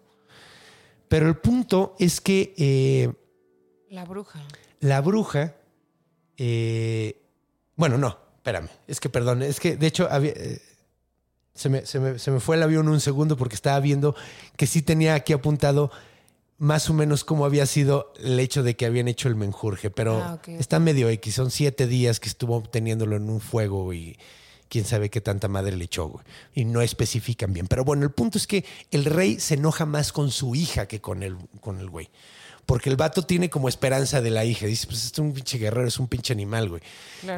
[1.07, 3.11] Pero el punto es que eh,
[3.89, 4.39] La bruja.
[4.83, 5.55] La bruja.
[6.37, 7.19] eh,
[7.75, 8.69] bueno, no, espérame.
[8.87, 10.61] Es que perdón, es que de hecho había, eh,
[11.55, 14.15] se, me, se me- se me fue el avión un segundo porque estaba viendo
[14.57, 15.91] que sí tenía aquí apuntado
[16.59, 20.21] más o menos cómo había sido el hecho de que habían hecho el menjurje, pero
[20.21, 21.35] Ah, está medio X.
[21.35, 24.17] Son siete días que estuvo teniéndolo en un fuego y
[24.69, 26.25] quién sabe qué tanta madre le echó, güey.
[26.53, 27.67] Y no especifican bien.
[27.67, 31.01] Pero bueno, el punto es que el rey se enoja más con su hija que
[31.01, 32.09] con el, con el güey.
[32.65, 34.65] Porque el vato tiene como esperanza de la hija.
[34.65, 36.81] Dice, pues este es un pinche guerrero, es un pinche animal, güey.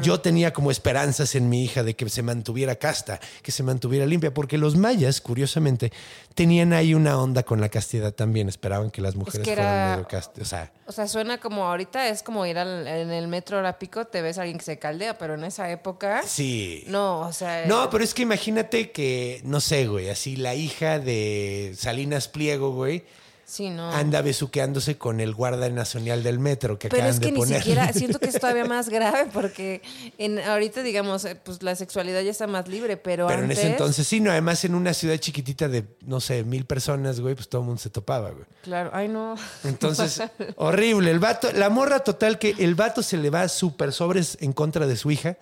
[0.03, 4.05] Yo tenía como esperanzas en mi hija de que se mantuviera casta, que se mantuviera
[4.05, 5.91] limpia, porque los mayas, curiosamente,
[6.35, 8.49] tenían ahí una onda con la castidad también.
[8.49, 10.43] Esperaban que las mujeres que fueran era- medio castas.
[10.43, 13.79] O sea, O sea, suena como ahorita es como ir al- en el metro hora
[13.79, 16.21] pico, te ves a alguien que se caldea, pero en esa época.
[16.25, 16.83] sí.
[16.87, 17.65] No, o sea.
[17.65, 22.71] No, pero es que imagínate que, no sé, güey, así la hija de Salinas Pliego,
[22.73, 23.03] güey,
[23.47, 23.91] Sí, no.
[23.91, 27.37] anda besuqueándose con el guarda nacional del metro que Pero acaban es que de ni
[27.37, 27.59] poner.
[27.59, 29.83] siquiera, siento que es todavía más grave porque
[30.17, 33.67] en, ahorita, digamos, eh, pues la sexualidad ya está más libre, pero, Pero en ese
[33.67, 37.47] entonces sí, no, además en una ciudad chiquitita de, no sé, mil personas, güey, pues
[37.47, 38.45] todo el mundo se topaba, güey.
[38.63, 39.35] Claro, ay no.
[39.63, 40.21] Entonces,
[40.57, 41.11] horrible.
[41.11, 44.87] El vato, la morra total que el vato se le va súper sobres en contra
[44.87, 45.37] de su hija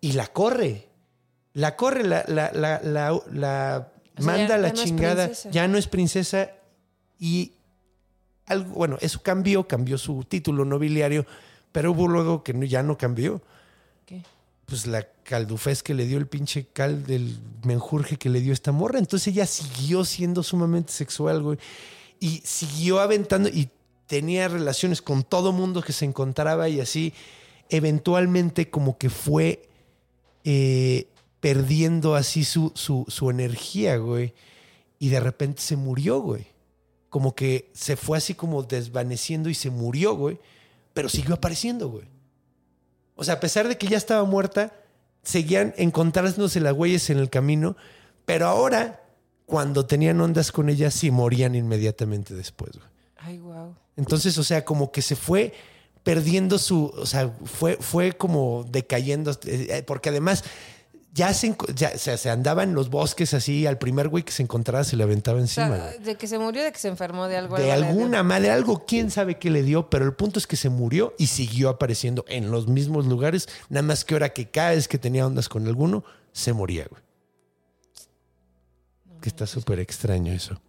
[0.00, 0.88] y la corre.
[1.54, 5.30] La corre, la, la, la, la, la O sea, manda ya- la ya chingada.
[5.50, 6.52] ya no es princesa
[7.24, 7.52] y
[8.46, 11.24] algo, bueno, eso cambió, cambió su título nobiliario,
[11.70, 13.40] pero hubo luego que no- ya no cambió.
[14.04, 14.22] ¿Qué?
[14.66, 18.72] Pues la caldufez que le dio el pinche cal del menjurje que le dio esta
[18.72, 18.98] morra.
[18.98, 21.58] Entonces ella siguió siendo sumamente sexual, güey.
[22.18, 23.68] Y siguió aventando y
[24.08, 27.14] tenía relaciones con todo mundo que se encontraba y así.
[27.68, 29.68] Eventualmente como que fue
[30.44, 31.06] eh,
[31.40, 34.34] perdiendo así su, su, su energía, güey.
[34.98, 36.46] Y de repente se murió, güey.
[37.12, 40.38] Como que se fue así como desvaneciendo y se murió, güey.
[40.94, 42.06] Pero siguió apareciendo, güey.
[43.16, 44.72] O sea, a pesar de que ya estaba muerta,
[45.22, 47.76] seguían encontrándose las huellas en el camino.
[48.24, 49.02] Pero ahora,
[49.44, 52.88] cuando tenían ondas con ella, sí morían inmediatamente después, güey.
[53.18, 53.76] Ay, wow.
[53.98, 55.52] Entonces, o sea, como que se fue
[56.02, 60.44] perdiendo su, o sea, fue, fue como decayendo, eh, eh, porque además
[61.14, 64.22] ya se, enco- ya, o sea, se andaba en los bosques así, al primer güey
[64.24, 65.76] que se encontraba se le aventaba O encima.
[65.76, 67.56] sea, de que se murió, de que se enfermó de algo.
[67.58, 70.70] De alguna madre, algo, quién sabe qué le dio, pero el punto es que se
[70.70, 74.88] murió y siguió apareciendo en los mismos lugares, nada más que ahora que cada vez
[74.88, 76.02] que tenía ondas con alguno,
[76.32, 77.02] se moría, güey.
[79.20, 80.60] Que está súper extraño eso.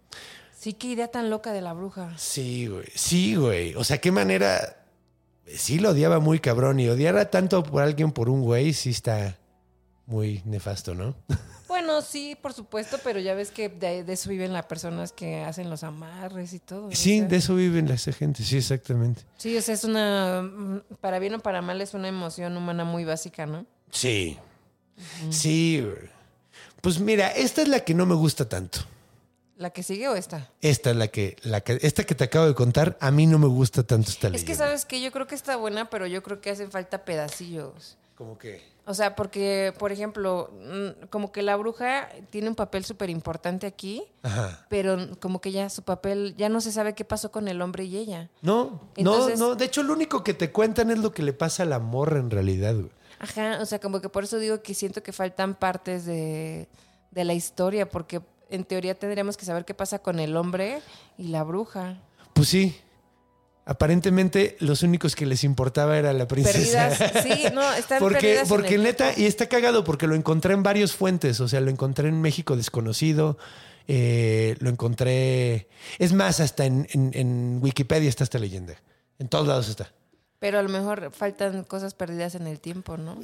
[0.56, 2.12] Sí, qué idea tan loca de la bruja.
[2.16, 2.86] Sí, güey.
[2.94, 3.74] Sí, güey.
[3.74, 4.84] O sea, qué manera.
[5.46, 6.80] Sí, lo odiaba muy cabrón.
[6.80, 9.36] Y odiar tanto por alguien por un güey, sí está
[10.06, 11.14] muy nefasto, ¿no?
[11.66, 15.40] Bueno, sí, por supuesto, pero ya ves que de, de eso viven las personas que
[15.42, 16.90] hacen los amarres y todo.
[16.92, 17.26] Sí, sea.
[17.26, 18.44] de eso viven esa gente.
[18.44, 19.22] Sí, exactamente.
[19.38, 20.42] Sí, o sea, es una.
[20.42, 23.66] mm, Para bien o para mal, es una emoción humana muy básica, ¿no?
[23.90, 24.38] Sí.
[25.30, 25.84] Sí.
[26.80, 28.80] Pues mira, esta es la que no me gusta tanto.
[29.56, 30.50] ¿La que sigue o esta?
[30.60, 33.38] Esta es la que, la que, esta que te acabo de contar, a mí no
[33.38, 34.54] me gusta tanto esta Es que.
[34.54, 37.96] ¿sabes que Yo creo que está buena, pero yo creo que hacen falta pedacillos.
[38.14, 38.73] Como que.
[38.86, 43.66] O sea, porque, por ejemplo, mm, como que la bruja tiene un papel súper importante
[43.66, 44.66] aquí, Ajá.
[44.68, 47.84] pero como que ya su papel, ya no se sabe qué pasó con el hombre
[47.84, 48.28] y ella.
[48.42, 49.54] No, Entonces- no, no.
[49.54, 52.18] De hecho, lo único que te cuentan es lo que le pasa a la morra
[52.20, 52.90] en realidad, güey.
[53.20, 56.68] Ajá, o sea, como que por eso digo que siento que faltan partes de,
[57.10, 58.20] de la historia, porque
[58.50, 60.82] en teoría tendríamos que saber qué pasa con el hombre
[61.16, 61.96] y la bruja.
[62.34, 62.76] Pues sí.
[63.66, 66.90] Aparentemente los únicos que les importaba era la princesa.
[66.90, 70.14] Perdidas, sí, no, están porque perdidas en porque el neta, y está cagado porque lo
[70.14, 71.40] encontré en varias fuentes.
[71.40, 73.38] O sea, lo encontré en México desconocido.
[73.86, 75.68] eh, lo encontré.
[75.98, 78.74] Es más, hasta en, en- en Wikipedia está esta leyenda.
[79.18, 79.92] En todos lados está.
[80.38, 83.18] Pero a lo mejor faltan cosas perdidas en el tiempo, ¿no?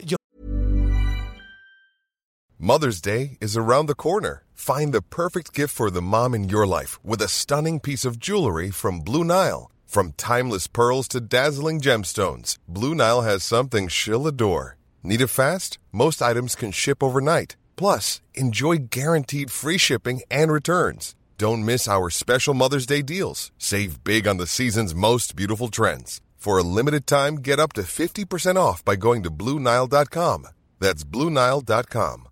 [2.59, 4.43] Mother's Day is around the corner.
[4.55, 8.19] Find the perfect gift for the mom in your life with a stunning piece of
[8.19, 9.71] jewelry from Blue Nile.
[9.91, 14.77] From timeless pearls to dazzling gemstones, Blue Nile has something she'll adore.
[15.03, 15.79] Need it fast?
[15.91, 17.57] Most items can ship overnight.
[17.75, 21.17] Plus, enjoy guaranteed free shipping and returns.
[21.39, 23.51] Don't miss our special Mother's Day deals.
[23.59, 26.21] Save big on the season's most beautiful trends.
[26.37, 30.47] For a limited time, get up to 50% off by going to BlueNile.com.
[30.79, 32.29] That's BlueNile.com.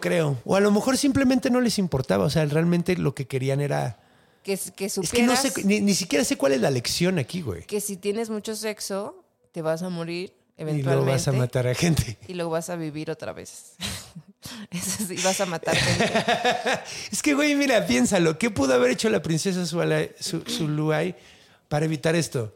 [0.00, 0.36] Creo.
[0.44, 2.24] O a lo mejor simplemente no les importaba.
[2.24, 3.98] O sea, realmente lo que querían era.
[4.42, 6.70] Que, que Es que no supieras sé, que, ni, ni siquiera sé cuál es la
[6.70, 7.64] lección aquí, güey.
[7.80, 10.94] si tienes mucho sexo, te vas a morir Y eventualmente.
[10.96, 12.18] luego vas a matar a gente.
[12.26, 13.74] y luego vas a vivir otra vez.
[14.70, 16.12] Eso sí, vas a matar gente.
[17.12, 18.38] Es que, güey, mira, piénsalo.
[18.38, 21.14] ¿Qué pudo haber hecho la princesa Zuluay
[21.68, 22.54] para evitar esto?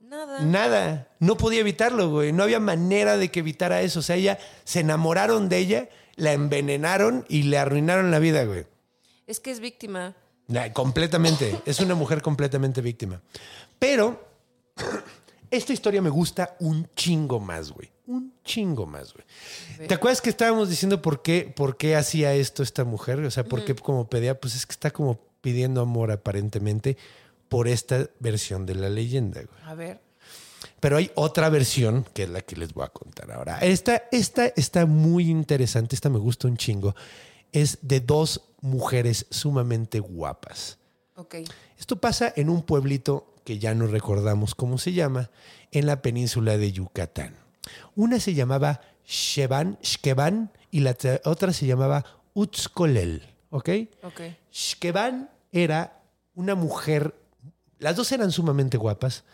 [0.00, 0.40] Nada.
[0.40, 1.08] Nada.
[1.20, 2.32] No podía evitarlo, güey.
[2.32, 4.00] No había manera de que evitara eso.
[4.00, 8.66] O sea, ella se enamoraron de ella, la envenenaron y le arruinaron la vida, güey.
[9.28, 10.16] Es que es víctima.
[10.72, 11.60] Completamente.
[11.64, 13.20] Es una mujer completamente víctima.
[13.78, 14.28] Pero
[15.50, 17.90] esta historia me gusta un chingo más, güey.
[18.06, 19.24] Un chingo más, güey.
[19.88, 23.20] ¿Te acuerdas que estábamos diciendo por qué, por qué hacía esto esta mujer?
[23.20, 26.96] O sea, por qué como pedía, pues es que está como pidiendo amor aparentemente
[27.48, 29.40] por esta versión de la leyenda.
[29.42, 29.62] güey.
[29.64, 30.00] A ver.
[30.78, 33.58] Pero hay otra versión que es la que les voy a contar ahora.
[33.58, 36.94] Esta, esta está muy interesante, esta me gusta un chingo.
[37.52, 40.78] Es de dos mujeres sumamente guapas.
[41.16, 41.36] Ok.
[41.78, 45.30] Esto pasa en un pueblito que ya no recordamos cómo se llama,
[45.72, 47.34] en la península de Yucatán.
[47.94, 53.70] Una se llamaba Sheban, Shkeban y la otra se llamaba Utzkolel, ¿ok?
[54.02, 54.20] Ok.
[54.52, 56.02] Shkeban era
[56.34, 57.14] una mujer,
[57.78, 59.24] las dos eran sumamente guapas,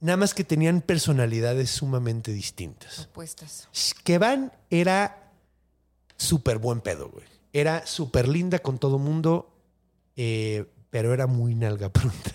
[0.00, 3.06] nada más que tenían personalidades sumamente distintas.
[3.10, 3.68] Opuestas.
[3.72, 5.21] Shkeban era
[6.22, 7.24] súper buen pedo, güey.
[7.52, 9.52] Era súper linda con todo mundo,
[10.16, 12.30] eh, pero era muy nalga pronta.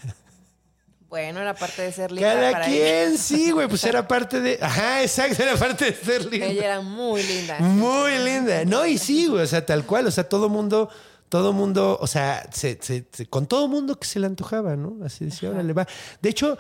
[1.10, 4.60] Bueno, era parte de ser linda Cada para quien, sí, güey, pues era parte de.
[4.62, 6.48] Ajá, exacto, era parte de ser linda.
[6.48, 7.60] Ella era muy linda.
[7.60, 8.66] Muy linda.
[8.66, 10.90] No, y sí, güey, o sea, tal cual, o sea, todo mundo,
[11.30, 14.98] todo mundo, o sea, se- se- se- con todo mundo que se le antojaba, ¿no?
[15.06, 15.88] Así decía, órale, va.
[16.22, 16.58] De hecho,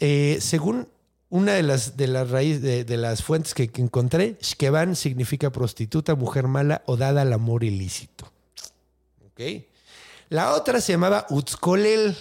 [0.00, 0.88] eh, según
[1.30, 5.50] una de las, de las raíces, de, de las fuentes que, que encontré, Shkeban significa
[5.50, 8.30] prostituta, mujer mala o dada al amor ilícito.
[9.26, 9.40] ¿Ok?
[10.30, 12.16] La otra se llamaba Utzkolel.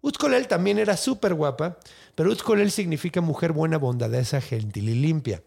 [0.00, 1.78] Utzkolel también era súper guapa,
[2.14, 5.42] pero Utzkolel significa mujer buena, bondadosa, gentil y limpia.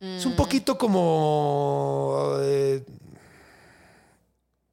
[0.00, 2.84] Es un poquito como eh,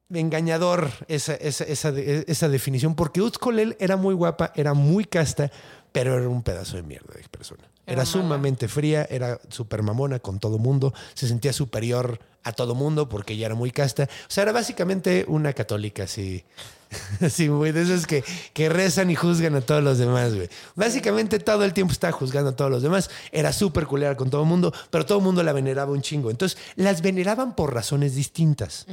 [0.09, 5.51] engañador esa, esa, esa, esa definición, porque Utzkolel era muy guapa, era muy casta,
[5.91, 7.63] pero era un pedazo de mierda de persona.
[7.85, 13.09] Era, sumamente fría, era súper mamona con todo mundo, se sentía superior a todo mundo
[13.09, 14.03] porque ella era muy casta.
[14.03, 16.43] O sea, era básicamente una católica así.
[17.21, 18.21] Así, güey, de esos que,
[18.53, 20.49] que rezan y juzgan a todos los demás, güey.
[20.75, 23.09] Básicamente todo el tiempo estaba juzgando a todos los demás.
[23.31, 26.29] Era súper culera con todo mundo, pero todo el mundo la veneraba un chingo.
[26.29, 28.87] Entonces, las veneraban por razones distintas.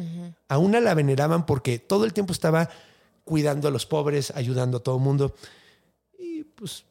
[0.49, 2.70] A una la veneraban porque todo el tiempo estaba
[3.24, 5.34] cuidando a los pobres, ayudando a todo el mundo.
[6.20, 6.84] Y pues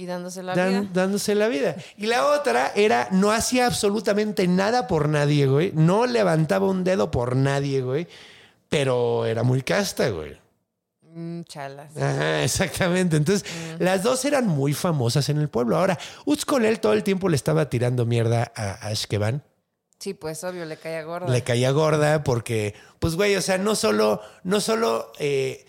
[0.00, 0.90] Y dándose la dan- vida.
[0.94, 1.76] dándose la vida.
[1.98, 5.72] Y la otra era, no hacía absolutamente nada por nadie, güey.
[5.74, 8.06] No levantaba un dedo por nadie, güey.
[8.70, 10.38] Pero era muy casta, güey.
[11.12, 11.94] Mm, chalas.
[11.98, 13.18] Ajá, exactamente.
[13.18, 13.44] Entonces,
[13.78, 15.76] las dos eran muy famosas en el pueblo.
[15.76, 19.42] Ahora, Utzkolel todo el tiempo le estaba tirando mierda a, a Ashkeban.
[19.98, 21.28] Sí, pues obvio, le caía gorda.
[21.28, 25.66] Le caía gorda porque, pues, güey, o sea, no solo, no solo eh,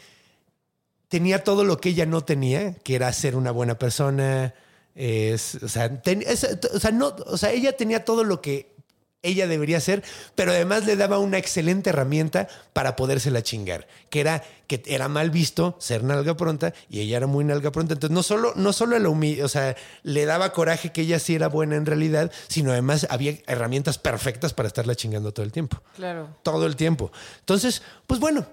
[1.12, 4.56] tenía todo lo que ella no tenía, que era ser una buena persona.
[4.94, 8.76] es- o, sea, ten- es- o, sea, no, o sea, ella tenía todo lo que
[9.24, 10.04] ella debería ser,
[10.36, 15.30] pero además le daba una excelente herramienta para podérsela chingar, que era que era mal
[15.32, 17.94] visto ser nalga pronta y ella era muy nalga pronta.
[17.94, 19.08] Entonces, no solo, no solo la
[19.42, 23.36] o sea, le daba coraje que ella sí era buena en realidad, sino además había
[23.48, 26.36] herramientas perfectas para estarla chingando todo el tiempo Claro.
[26.44, 27.12] todo el tiempo.
[27.40, 28.46] Entonces, pues bueno,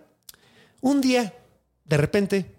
[0.83, 1.35] un día,
[1.89, 2.55] de repente,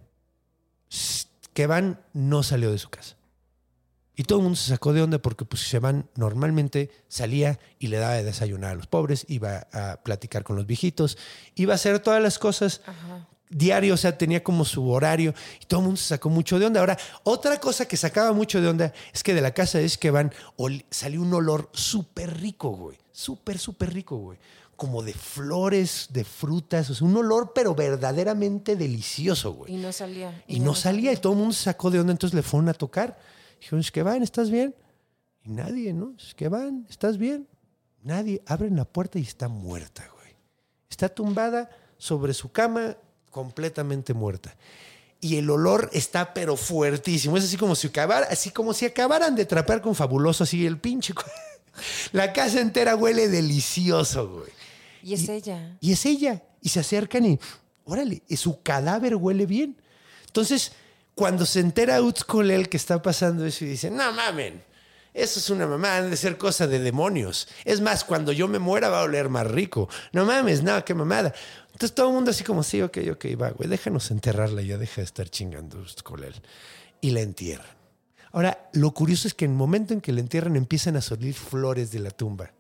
[1.54, 3.16] Kevan no salió de su casa.
[4.16, 8.00] Y todo el mundo se sacó de onda porque pues Sheban normalmente salía y le
[8.00, 11.18] daba de desayunar a los pobres, iba a platicar con los viejitos,
[11.56, 12.82] iba a hacer todas las cosas
[13.50, 16.66] diario, o sea, tenía como su horario y todo el mundo se sacó mucho de
[16.66, 16.82] onda.
[16.82, 20.34] Ahora, otra cosa que sacaba mucho de onda es que de la casa de Esqueban
[20.90, 22.98] salió un olor súper rico, güey.
[23.12, 24.38] Súper, súper rico, güey.
[24.80, 29.74] Como de flores, de frutas, o sea, un olor pero verdaderamente delicioso, güey.
[29.74, 30.44] Y no salía.
[30.48, 32.74] Y no salía y todo el mundo se sacó de onda, entonces le fueron a
[32.74, 33.20] tocar.
[33.60, 34.74] Dijeron, Esqueban, ¿estás bien?
[35.44, 36.14] Y nadie, ¿no?
[36.18, 37.46] Esqueban, ¿estás bien?
[38.04, 38.42] Nadie.
[38.46, 40.34] Abren la puerta y está muerta, güey.
[40.90, 42.96] Está tumbada sobre su cama,
[43.32, 44.56] completamente muerta.
[45.20, 47.36] Y el olor está pero fuertísimo.
[47.36, 50.78] Es así como si acabara, así como si acabaran de trapear con fabuloso, así el
[50.78, 51.14] pinche.
[52.14, 54.59] La casa entera huele delicioso, güey.
[55.04, 55.78] Y es ella.
[55.80, 56.44] Y es ella.
[56.62, 57.40] Y se acercan y,
[57.86, 59.78] órale, y su cadáver huele bien.
[60.28, 60.74] Entonces,
[61.16, 64.64] cuando se entera Utzkolel que está pasando eso y dice, no mamen,
[65.14, 67.48] eso es una mamá, han de ser cosa de demonios.
[67.66, 69.90] Es más, cuando yo me muera va a oler más rico.
[70.14, 71.34] No mames, no, qué mamada.
[71.72, 75.02] Entonces todo el mundo así como, sí, ok, ok, va, güey, déjanos enterrarla ya, deja
[75.02, 76.36] de estar chingando Utzkolel.
[77.02, 77.68] Y la entierran.
[78.32, 81.34] Ahora, lo curioso es que en el momento en que la entierran empiezan a salir
[81.34, 82.52] flores de la tumba.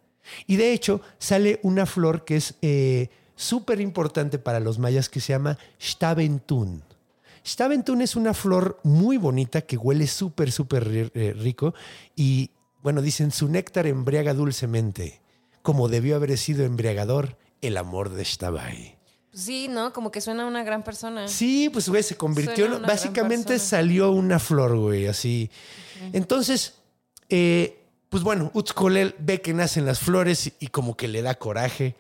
[0.48, 5.22] Y de hecho, sale una flor que es eh, súper importante para los mayas que
[5.22, 6.84] se llama Stabentún.
[7.46, 11.74] Stabentún es una flor muy bonita que huele súper, súper eh, rico.
[12.16, 12.52] Y
[12.82, 15.22] bueno, dicen, su néctar embriaga dulcemente,
[15.62, 18.98] como debió haber sido embriagador el amor de Shtabai.
[19.34, 19.94] Sí, ¿no?
[19.94, 21.28] Como que suena a una gran persona.
[21.28, 22.82] Sí, pues güey, se convirtió en.
[22.82, 25.50] Básicamente salió una flor, güey, así.
[26.14, 26.76] Entonces,
[27.30, 27.79] eh,
[28.10, 31.96] pues bueno, Utzkolel ve que nacen las flores y como que le da coraje.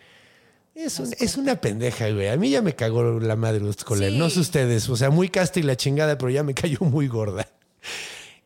[0.75, 2.27] Es, un- es una pendeja, güey.
[2.29, 4.13] A mí ya me cagó la madre Uscolel.
[4.13, 4.17] Sí.
[4.17, 4.87] No sé ustedes.
[4.89, 7.47] O sea, muy casta y la chingada, pero ya me cayó muy gorda.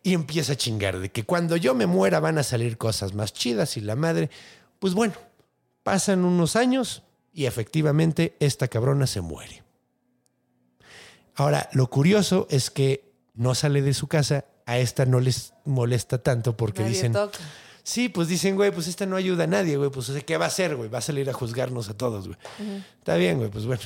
[0.01, 3.31] Y empieza a chingar de que cuando yo me muera van a salir cosas más
[3.33, 4.29] chidas y la madre.
[4.79, 5.13] Pues bueno,
[5.83, 7.03] pasan unos años
[7.33, 9.63] y efectivamente esta cabrona se muere.
[11.35, 14.45] Ahora, lo curioso es que no sale de su casa.
[14.65, 17.13] A esta no les molesta tanto porque Nadie dicen.
[17.13, 17.39] toca.
[17.83, 19.89] Sí, pues dicen, güey, pues esta no ayuda a nadie, güey.
[19.89, 20.89] Pues, o sea, ¿qué va a hacer, güey?
[20.89, 22.37] Va a salir a juzgarnos a todos, güey.
[22.99, 23.81] Está bien, güey, pues bueno.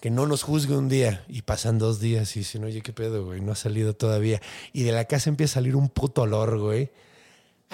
[0.00, 3.24] Que no nos juzgue un día y pasan dos días y dicen, oye, ¿qué pedo,
[3.24, 3.40] güey?
[3.40, 4.42] No ha salido todavía.
[4.74, 6.90] Y de la casa empieza a salir un puto olor, güey.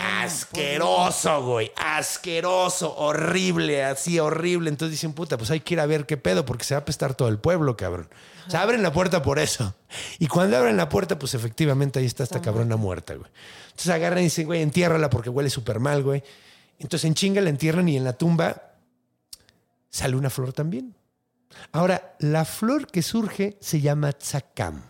[0.01, 1.73] Asqueroso, güey.
[1.77, 4.71] Asqueroso, horrible, así horrible.
[4.71, 6.83] Entonces dicen, puta, pues hay que ir a ver qué pedo porque se va a
[6.83, 8.09] apestar todo el pueblo, cabrón.
[8.47, 9.75] O sea, abren la puerta por eso.
[10.19, 13.31] Y cuando abren la puerta, pues efectivamente ahí está esta cabrona muerta, güey.
[13.65, 16.23] Entonces agarran y dicen, güey, entiérrala porque huele súper mal, güey.
[16.79, 18.75] Entonces en chinga la entierran y en la tumba
[19.91, 20.97] sale una flor también.
[21.73, 24.90] Ahora, la flor que surge se llama zacam.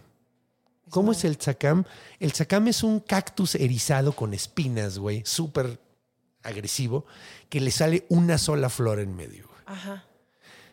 [0.90, 1.84] ¿Cómo es el zacam?
[2.18, 5.80] El zacam es un cactus erizado con espinas, güey, súper
[6.42, 7.06] agresivo,
[7.48, 9.46] que le sale una sola flor en medio.
[9.46, 9.60] güey.
[9.66, 10.04] Ajá.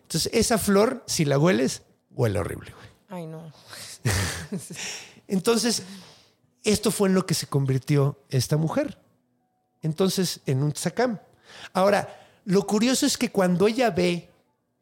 [0.03, 2.87] Entonces, esa flor, si la hueles, huele horrible, güey.
[3.09, 3.51] Ay, no.
[5.27, 5.83] Entonces,
[6.63, 8.99] esto fue en lo que se convirtió esta mujer.
[9.81, 11.19] Entonces, en un zacam.
[11.73, 14.29] Ahora, lo curioso es que cuando ella ve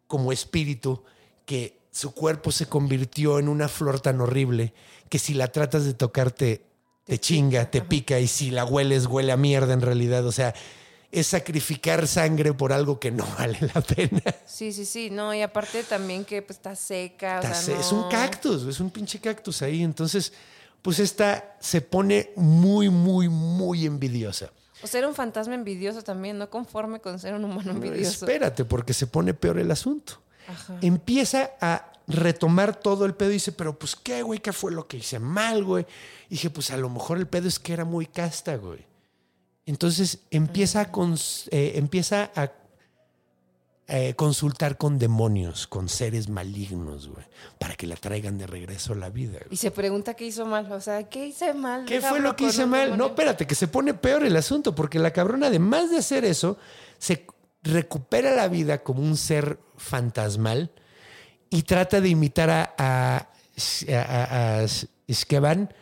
[0.07, 1.03] como espíritu
[1.45, 4.73] que su cuerpo se convirtió en una flor tan horrible
[5.07, 6.65] que si la tratas de tocar te,
[7.05, 10.25] te chinga, te pica y si la hueles huele a mierda en realidad.
[10.25, 10.53] O sea,
[11.09, 14.21] es sacrificar sangre por algo que no vale la pena.
[14.45, 15.09] Sí, sí, sí.
[15.09, 17.39] No, y aparte también que pues, está seca.
[17.39, 19.81] o Está sea, se- Es un cactus, es un pinche cactus ahí.
[19.81, 20.33] Entonces,
[20.81, 24.51] pues esta se pone muy, muy, muy envidiosa.
[24.83, 28.25] O sea, era un fantasma envidioso también, no conforme con ser un humano envidioso.
[28.25, 30.19] Espérate, porque se pone peor el asunto.
[30.47, 30.77] Ajá.
[30.81, 34.87] Empieza a retomar todo el pedo y dice, pero pues qué, güey, qué fue lo
[34.87, 35.85] que hice mal, güey.
[36.29, 38.85] Y dije, pues a lo mejor el pedo es que era muy casta, güey.
[39.65, 42.51] Entonces empieza a, cons- eh, empieza a
[43.87, 47.23] eh, consultar con demonios, con seres malignos, güey,
[47.59, 49.33] para que la traigan de regreso a la vida.
[49.39, 49.49] güey.
[49.51, 50.71] Y se pregunta qué hizo mal.
[50.71, 51.85] O sea, ¿qué hice mal?
[51.85, 52.85] ¿Qué fue lo que hice mal?
[52.85, 52.97] demonio.
[53.05, 56.57] No, espérate, que se pone peor el asunto, porque la cabrona, además de hacer eso,
[56.97, 57.27] se
[57.65, 60.71] recupera la vida como un ser fantasmal
[61.49, 63.27] y trata de imitar a, a,
[63.89, 64.65] a, a
[65.07, 65.73] Esqueban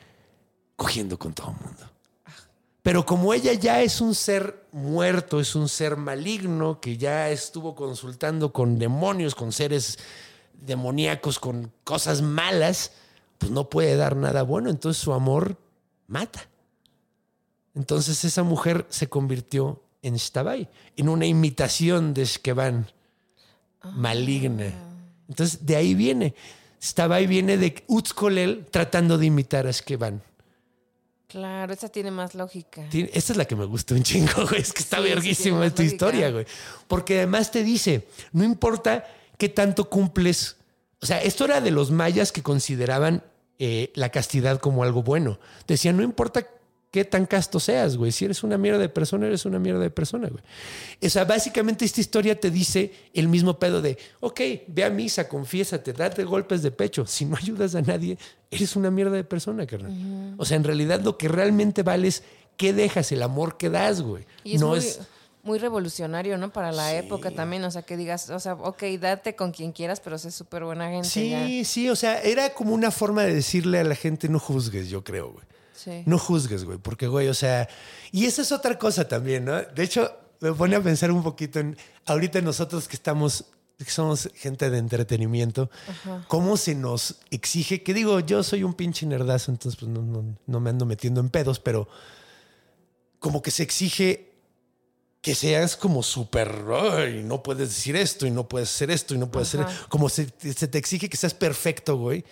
[0.75, 1.89] cogiendo con todo el mundo.
[2.81, 7.75] Pero como ella ya es un ser muerto, es un ser maligno, que ya estuvo
[7.75, 9.99] consultando con demonios, con seres
[10.53, 12.91] demoníacos, con cosas malas,
[13.37, 14.69] pues no puede dar nada bueno.
[14.69, 15.57] Entonces su amor
[16.07, 16.49] mata.
[17.75, 22.87] Entonces esa mujer se convirtió en Shtabai, en una imitación de Shkeban
[23.95, 24.71] maligna.
[25.27, 26.35] Entonces de ahí viene.
[26.81, 30.21] Shtabai viene de Utzkolel tratando de imitar a Shkeban.
[31.27, 32.87] Claro, esa tiene más lógica.
[32.89, 34.61] Tiene- Esta es la que me gusta un chingo, güey.
[34.61, 35.95] Es que está Sí, verguísima esta lógica.
[35.95, 36.45] historia, güey.
[36.87, 39.05] Porque además te dice, no importa
[39.37, 40.57] qué tanto cumples.
[41.01, 43.23] O sea, esto era de los mayas que consideraban
[43.59, 45.39] eh, la castidad como algo bueno.
[45.67, 46.45] Decían, no importa
[46.93, 48.11] qué tan casto seas, güey.
[48.11, 50.43] Si eres una mierda de persona, eres una mierda de persona, güey.
[51.03, 55.27] O sea, básicamente esta historia te dice el mismo pedo de, ok, ve a misa,
[55.27, 57.07] confiésate, date golpes de pecho.
[57.07, 58.19] Si no ayudas a nadie,
[58.51, 60.35] eres una mierda de persona, carnal.
[60.37, 62.21] O sea, en realidad lo que realmente vale es
[62.57, 64.27] qué dejas, el amor que das, güey.
[64.43, 64.99] Y es, no muy, es...
[65.41, 66.53] muy revolucionario, ¿no?
[66.53, 67.63] Para la época también.
[67.63, 70.91] O sea, que digas, o sea, ok, date con quien quieras, pero sé súper buena
[70.91, 71.07] gente.
[71.07, 71.47] ya.
[71.47, 74.89] Sí, sí, o sea, era como una forma de decirle a la gente no juzgues,
[74.89, 75.52] yo creo, güey.
[75.83, 76.03] Sí.
[76.05, 77.67] No juzgues, güey, porque, güey, o sea,
[78.11, 79.61] y esa es otra cosa también, ¿no?
[79.61, 83.45] De hecho, me pone a pensar un poquito en, ahorita nosotros que estamos,
[83.77, 85.69] que somos gente de entretenimiento,
[86.27, 90.37] cómo se nos exige, que digo, yo soy un pinche nerdazo, entonces pues no, no,
[90.45, 91.87] no me ando metiendo en pedos, pero
[93.19, 94.31] como que se exige
[95.21, 96.51] que seas como súper,
[96.91, 99.65] "Ay, no puedes decir esto y no puedes hacer esto y no puedes Ajá.
[99.65, 102.25] hacer, como se, se te exige que seas perfecto, güey,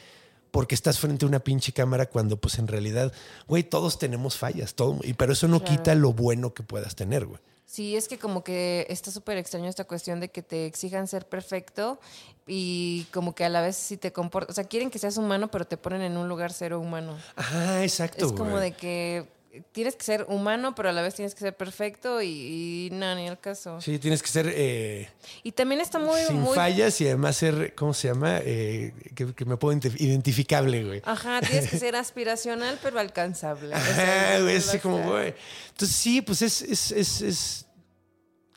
[0.51, 3.11] porque estás frente a una pinche cámara cuando pues en realidad,
[3.47, 5.77] güey, todos tenemos fallas, todo, y pero eso no Claro.
[5.77, 7.39] quita lo bueno que puedas tener, güey.
[7.65, 11.25] Sí, es que como que está súper extraño esta cuestión de que te exijan ser
[11.25, 12.01] perfecto
[12.45, 15.49] y como que a la vez si te comportas, o sea, quieren que seas humano,
[15.49, 17.17] pero te ponen en un lugar cero humano.
[17.37, 18.25] Ajá, exacto.
[18.25, 18.63] es como güey.
[18.63, 19.25] de que
[19.71, 23.15] tienes que ser humano, pero a la vez tienes que ser perfecto y, y nada,
[23.15, 23.81] ni el caso.
[23.81, 25.09] Sí, tienes que ser eh,
[25.43, 26.55] Y también está muy, sin muy...
[26.55, 28.39] fallas y además ser, ¿cómo se llama?
[28.43, 31.01] Eh, que, que me puedo ident- identificable, güey.
[31.05, 33.73] Ajá, tienes que ser aspiracional, pero alcanzable.
[33.73, 35.33] Ajá, güey, así como, güey.
[35.71, 37.65] Entonces, sí, pues es, es, es, es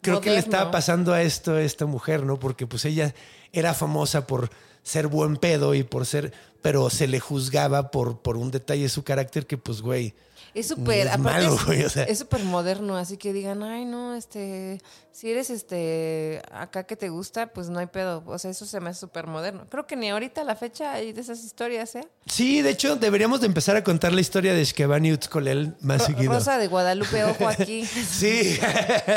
[0.01, 2.39] creo que le estaba pasando a esto a esta mujer, ¿no?
[2.39, 3.15] Porque pues ella
[3.53, 4.51] era famosa por
[4.83, 8.89] ser buen pedo y por ser, pero se le juzgaba por, por un detalle de
[8.91, 10.15] su carácter que pues, güey,
[10.55, 12.05] Es súper, aparte malo, es- güey, o sea.
[12.05, 14.81] es súper moderno, así que digan, ay, no, este,
[15.11, 18.23] si eres este, acá que te gusta, pues no hay pedo.
[18.27, 19.67] O sea, eso se me hace súper moderno.
[19.69, 22.07] Creo que ni ahorita a la fecha hay de esas historias, ¿eh?
[22.27, 26.07] Sí, de hecho, deberíamos de empezar a contar la historia de Shkevani Utzkolel más Ro-
[26.07, 26.33] seguido.
[26.33, 27.85] Rosa de Guadalupe, ojo aquí.
[27.85, 28.59] Sí.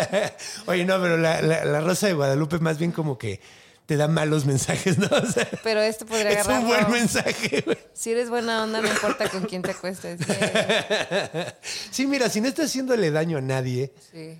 [0.66, 3.40] Oye, no, pero la, la- la Rosa de Guadalupe más bien como que
[3.88, 5.08] te da malos mensajes, ¿no?
[5.12, 7.78] O sea, Pero este podría es un buen mensaje, güey.
[7.94, 10.20] Si eres buena onda, no importa con quién te acuestes.
[10.28, 11.58] Yeah.
[11.92, 14.38] Sí, mira, si no estás haciéndole daño a nadie, Sí.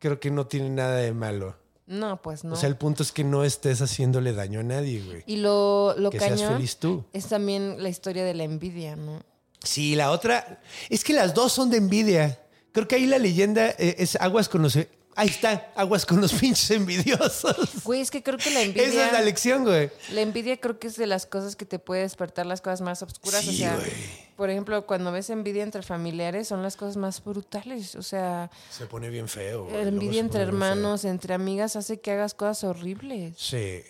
[0.00, 1.56] creo que no tiene nada de malo.
[1.86, 2.54] No, pues no.
[2.54, 5.22] O sea, el punto es que no estés haciéndole daño a nadie, güey.
[5.26, 7.04] y lo, lo Que seas cañón feliz tú.
[7.12, 9.22] es también la historia de la envidia, ¿no?
[9.62, 10.60] Sí, la otra.
[10.88, 12.40] Es que las dos son de envidia.
[12.72, 14.78] Creo que ahí la leyenda eh, es aguas con los.
[15.20, 17.82] Ahí está, aguas con los pinches envidiosos.
[17.82, 19.20] Güey, es que creo que la Esa es la envidia.
[19.22, 19.90] lección, güey.
[20.12, 23.02] La envidia creo que es de las cosas que te puede despertar las cosas más
[23.02, 23.46] oscuras.
[23.46, 23.90] o Sí, sea, güey.
[24.36, 27.96] por ejemplo, cuando ves envidia entre familiares, son las cosas más brutales.
[27.96, 29.64] O sea, Se pone bien feo.
[29.64, 29.88] güey.
[29.88, 33.34] envidia entre hermanos, entre amigas, hace que hagas cosas horribles.
[33.36, 33.80] Sí.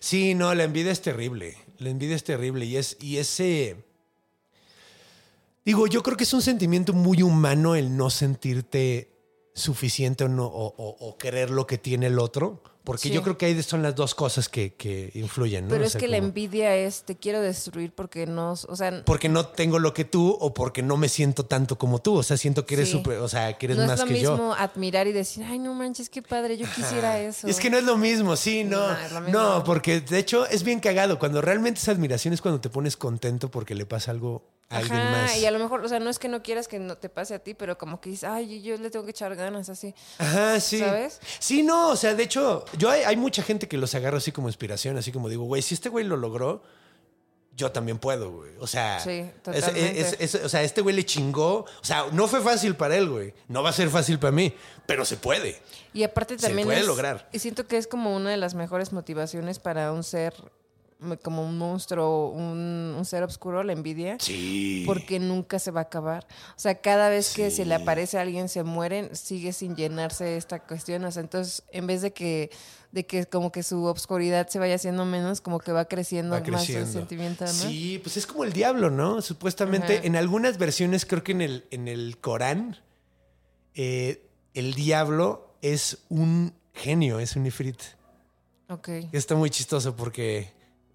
[0.00, 1.54] Sí, no, la envidia es terrible.
[1.80, 2.64] La envidia es terrible.
[2.64, 3.76] Y es, y ese.
[5.64, 9.11] Digo, yo creo que es un sentimiento muy humano el no sentirte
[9.54, 12.62] suficiente o no, o, o- o querer lo que tiene el otro.
[12.84, 13.10] Porque Sí.
[13.10, 15.70] yo creo que ahí son las dos cosas que, que influyen, ¿no?
[15.70, 19.28] Pero O es que la envidia es, te quiero destruir porque no, o sea, Porque
[19.28, 22.16] no tengo lo que tú o porque no me siento tanto como tú.
[22.16, 22.94] O sea, siento que eres Sí.
[22.94, 24.54] súper, o sea, que eres no más es lo que mismo yo.
[24.54, 27.46] admirar y decir, ay, no manches, qué padre, yo quisiera eso.
[27.46, 28.80] Es que no es lo mismo, sí, no.
[29.12, 29.28] No.
[29.28, 31.20] No, porque de hecho es bien cagado.
[31.20, 34.42] Cuando realmente es admiración es cuando te pones contento porque le pasa algo
[34.78, 35.36] alguien Ajá, más.
[35.38, 37.34] y a lo mejor, o sea, no es que no quieras que no te pase
[37.34, 39.94] a ti, pero como que dices, ay, yo le tengo que echar ganas, así.
[40.18, 40.78] Ajá, sí.
[40.78, 41.20] ¿Sabes?
[41.38, 44.32] Sí, no, o sea, de hecho, yo hay, hay mucha gente que los agarro así
[44.32, 46.62] como inspiración, así como digo, güey, si este güey lo logró,
[47.54, 48.52] yo también puedo, güey.
[48.60, 50.00] O sea, Sí, es- totalmente.
[50.00, 51.66] es- es- o sea, este güey le chingó.
[51.66, 53.34] O sea, no fue fácil para él, güey.
[53.48, 54.54] No va a ser fácil para mí,
[54.86, 55.60] pero se puede.
[55.92, 57.28] Y aparte Se también puede es- lograr.
[57.30, 60.32] Y siento que es como una de las mejores motivaciones para un ser,
[61.22, 64.16] como un monstruo, un, un ser oscuro, la envidia.
[64.18, 64.84] Sí.
[64.86, 66.26] Porque nunca se va a acabar.
[66.56, 70.36] O sea, cada vez que se le aparece a alguien, se mueren, sigue sin llenarse
[70.36, 71.04] esta cuestión.
[71.04, 72.50] O sea, entonces, en vez de que,
[72.90, 76.40] de que como que su obscuridad se vaya haciendo menos, como que va creciendo, Va
[76.50, 77.50] más el sentimiento, ¿no?
[77.50, 79.22] Sí, pues es como el diablo, ¿no?
[79.22, 80.06] Supuestamente, Ajá.
[80.06, 82.78] en algunas versiones, creo que en el, en el Corán,
[83.74, 87.80] eh, el diablo es un genio, es un ifrit.
[88.68, 88.88] Ok.
[89.12, 90.52] Está muy chistoso porque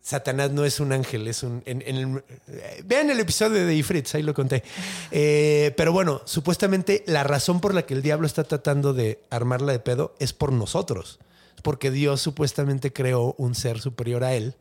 [0.08, 1.62] Satanás no es un ángel, es un.
[1.66, 4.64] en- el- eh, vean el episodio de Ifrits, ahí lo conté.
[5.12, 9.74] Eh, pero bueno, supuestamente la razón por la que el diablo está tratando de armarla
[9.74, 11.20] de pedo es por nosotros.
[11.62, 14.56] Porque Dios supuestamente creó un ser superior a él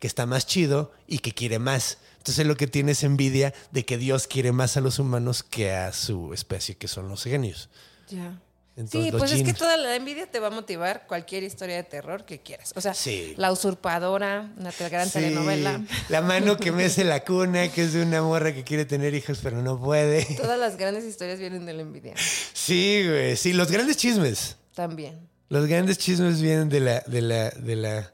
[0.00, 1.98] que está más chido y que quiere más.
[2.18, 5.70] Entonces lo que tiene es envidia de que Dios quiere más a los humanos que
[5.70, 7.68] a su especie, que son los genios.
[8.08, 8.36] Ya.
[8.74, 11.82] Entonces, sí, pues es que toda la envidia te va a motivar cualquier historia de
[11.84, 12.72] terror que quieras.
[12.74, 13.34] O sea, Sí.
[13.36, 15.82] La Usurpadora, una gran Sí, telenovela.
[16.08, 19.40] La mano que mece la cuna, que es de una morra que quiere tener hijos
[19.42, 20.24] pero no puede.
[20.36, 22.14] Todas las grandes historias vienen de la envidia.
[22.54, 23.36] Sí, güey.
[23.36, 24.56] Sí, los grandes chismes.
[24.74, 25.28] También.
[25.50, 28.12] Los grandes chismes vienen de la, de la, de la.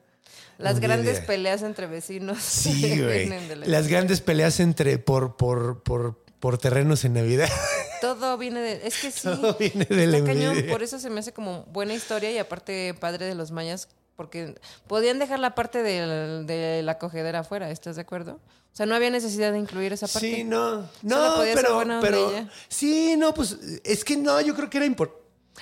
[0.59, 0.88] Las envidia.
[0.96, 3.28] grandes peleas entre vecinos Sí, güey.
[3.28, 7.49] vienen de la Las grandes peleas entre por, por, por, por terrenos en Navidad.
[8.01, 8.86] Todo viene de.
[8.86, 9.22] Es que sí.
[9.22, 10.64] Todo viene de la cañón.
[10.70, 14.55] Por eso se me hace como buena historia y aparte padre de los mayas, porque
[14.86, 18.39] podían dejar la parte de la cogedera afuera, ¿estás de acuerdo?
[18.72, 20.36] O sea, no había necesidad de incluir esa parte.
[20.36, 20.82] Sí, no.
[21.03, 21.82] No, pero.
[22.01, 22.32] pero
[22.68, 25.14] sí, no, pues es que no, yo creo que era impor-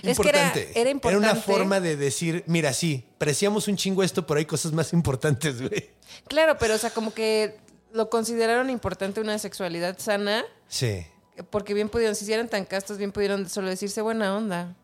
[0.03, 0.73] Es que era- importante.
[0.79, 1.41] era una importante.
[1.41, 5.89] forma de decir, mira, sí, preciamos un chingo esto, pero hay cosas más importantes, güey.
[6.29, 7.57] Claro, pero o sea, como que
[7.97, 11.07] lo consideraron importante una sexualidad sana, Sí.
[11.51, 14.77] porque bien pudieron, si eran tan castos, bien pudieron solo decirse buena onda.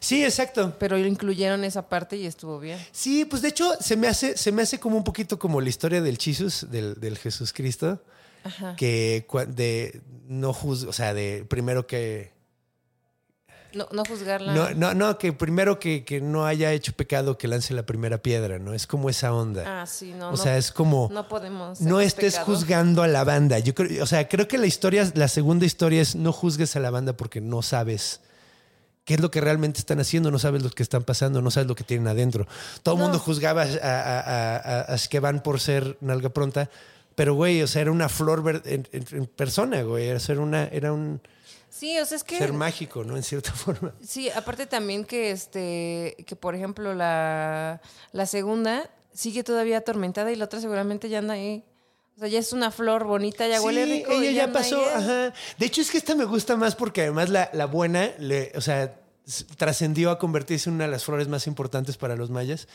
[0.00, 0.74] Sí, exacto.
[0.80, 2.78] Pero incluyeron esa parte y estuvo bien.
[2.92, 5.68] Sí, pues de hecho se me hace, se me hace como un poquito como la
[5.68, 8.02] historia del Jesús, del, del Jesús Cristo,
[8.76, 12.32] que cua- de no juzga, o sea, de primero que
[13.74, 14.54] No, no juzgarla.
[14.54, 18.18] no, no, no, que primero que, que no haya hecho pecado que lance la primera
[18.18, 18.72] piedra, ¿no?
[18.74, 19.82] Es como esa onda.
[19.82, 20.28] Ah, sí, no.
[20.28, 21.80] o no, sea, es como no podemos.
[21.80, 22.46] no estés pecado.
[22.46, 23.58] juzgando a la banda.
[23.58, 26.80] Yo creo, o sea, creo que la historia, la segunda historia es no juzgues a
[26.80, 28.20] la banda porque no sabes
[29.04, 31.68] qué es lo que realmente están haciendo, no sabes lo que están pasando, no sabes
[31.68, 32.46] lo que tienen adentro.
[32.82, 33.04] Todo el No.
[33.06, 36.68] mundo juzgaba a, a, a, a, a Shkeban por ser nalga pronta,
[37.14, 40.08] pero güey, o sea, era una flor en, en- en persona, güey.
[40.08, 41.20] Era, una, era un.
[41.78, 42.38] Sí, o sea, es que...
[42.38, 43.16] ser mágico, ¿no?
[43.16, 43.92] En cierta forma.
[44.02, 47.80] Sí, aparte también que este, que por ejemplo la,
[48.12, 51.64] la segunda sigue todavía atormentada y la otra seguramente ya anda ahí.
[52.16, 54.12] O sea, ya es una flor bonita, ya huele Sí, rico.
[54.12, 54.90] ella ya pasó, ahí.
[55.02, 55.32] ajá.
[55.58, 58.60] De hecho, es que esta me gusta más porque además la, la buena, le- o
[58.62, 58.98] sea,
[59.58, 62.68] trascendió a convertirse en una de las flores más importantes para los mayas.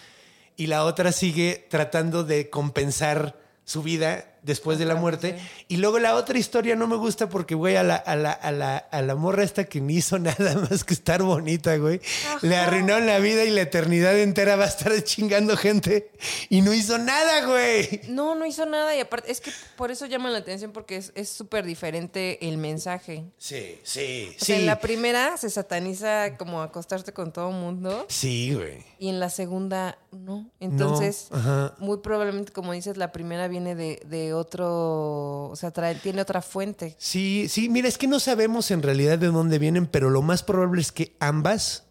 [0.57, 5.37] Y la otra sigue tratando de compensar su vida después de la muerte.
[5.67, 8.51] Y luego la otra historia no me gusta porque, güey, a la, a la, a
[8.51, 12.01] la, a la morra esta que ni hizo nada más que estar bonita, güey.
[12.41, 16.11] Le arruinaron la vida y la eternidad entera va a estar chingando gente.
[16.49, 18.01] Y no hizo nada, güey.
[18.09, 21.29] No, no hizo nada y aparte es que por eso llama la atención porque es
[21.29, 23.25] súper diferente el mensaje.
[23.37, 28.53] Sí, sí, O sea, en la primera se sataniza como acostarte con todo mundo Sí,
[28.53, 28.83] güey.
[28.99, 30.49] y en la segunda no.
[30.59, 31.29] Entonces,
[31.77, 36.41] muy probablemente, como dices, la primera viene de, de otro, o sea, trae- tiene otra
[36.41, 36.95] fuente.
[36.97, 40.43] Sí, sí, mira, es que no sabemos en realidad de dónde vienen, pero lo más
[40.43, 41.83] probable es que ambas,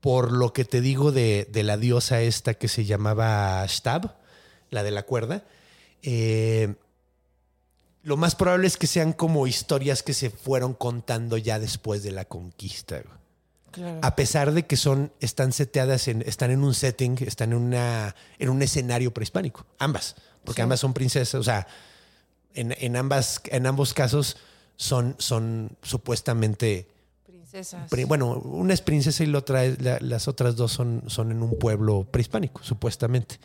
[0.00, 4.14] por lo que te digo de, de la diosa esta que se llamaba Stab,
[4.70, 5.44] la de la cuerda,
[6.02, 6.74] eh,
[8.02, 12.12] lo más probable es que sean como historias que se fueron contando ya después de
[12.12, 13.02] la conquista.
[13.72, 13.98] Claro.
[14.02, 18.16] A pesar de que son, están seteadas en, están en un setting, están en una,
[18.38, 19.66] en un escenario prehispánico.
[19.78, 20.16] Ambas.
[20.44, 21.34] Porque ambas son princesas.
[21.40, 21.66] O sea,
[22.54, 24.36] en, en ambas, en ambos casos
[24.76, 26.88] son, son supuestamente.
[27.26, 27.88] Princesas.
[27.90, 31.30] pri- Bueno, una es princesa y la otra es- la- las otras dos son, son
[31.32, 33.38] en un pueblo prehispánico, supuestamente.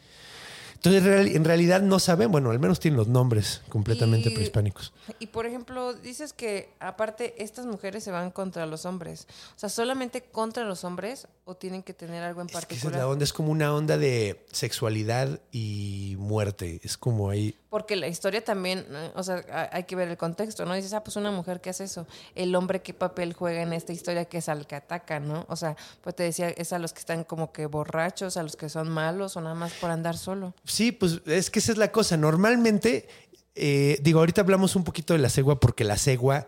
[0.86, 4.33] Entonces, en real- en realidad no saben, bueno, al menos tienen los nombres completamente Y-
[4.33, 4.93] prehispánicos.
[5.19, 9.27] Y por ejemplo, dices que aparte estas mujeres se van contra los hombres.
[9.55, 12.59] O sea, solamente contra los hombres o tienen que tener algo en Es que esa
[12.59, 12.99] es particular.
[12.99, 16.79] la onda, es como una onda de sexualidad y muerte.
[16.83, 17.55] Es como ahí.
[17.76, 20.73] Porque la historia también, eh, o sea, ha- hay que ver el contexto, ¿no?
[20.76, 22.07] Dices, ah, pues una mujer que hace eso.
[22.34, 25.45] El hombre, ¿qué papel juega en esta historia que es al que ataca, ¿no?
[25.49, 28.55] O sea, pues te decía, es a los que están como que borrachos, a los
[28.55, 30.53] que son malos o nada más por andar solo.
[30.63, 32.15] Sí, pues es que esa es la cosa.
[32.15, 33.09] Normalmente,
[33.55, 36.47] eh, digo, ahorita hablamos un poquito de la cegua porque la cegua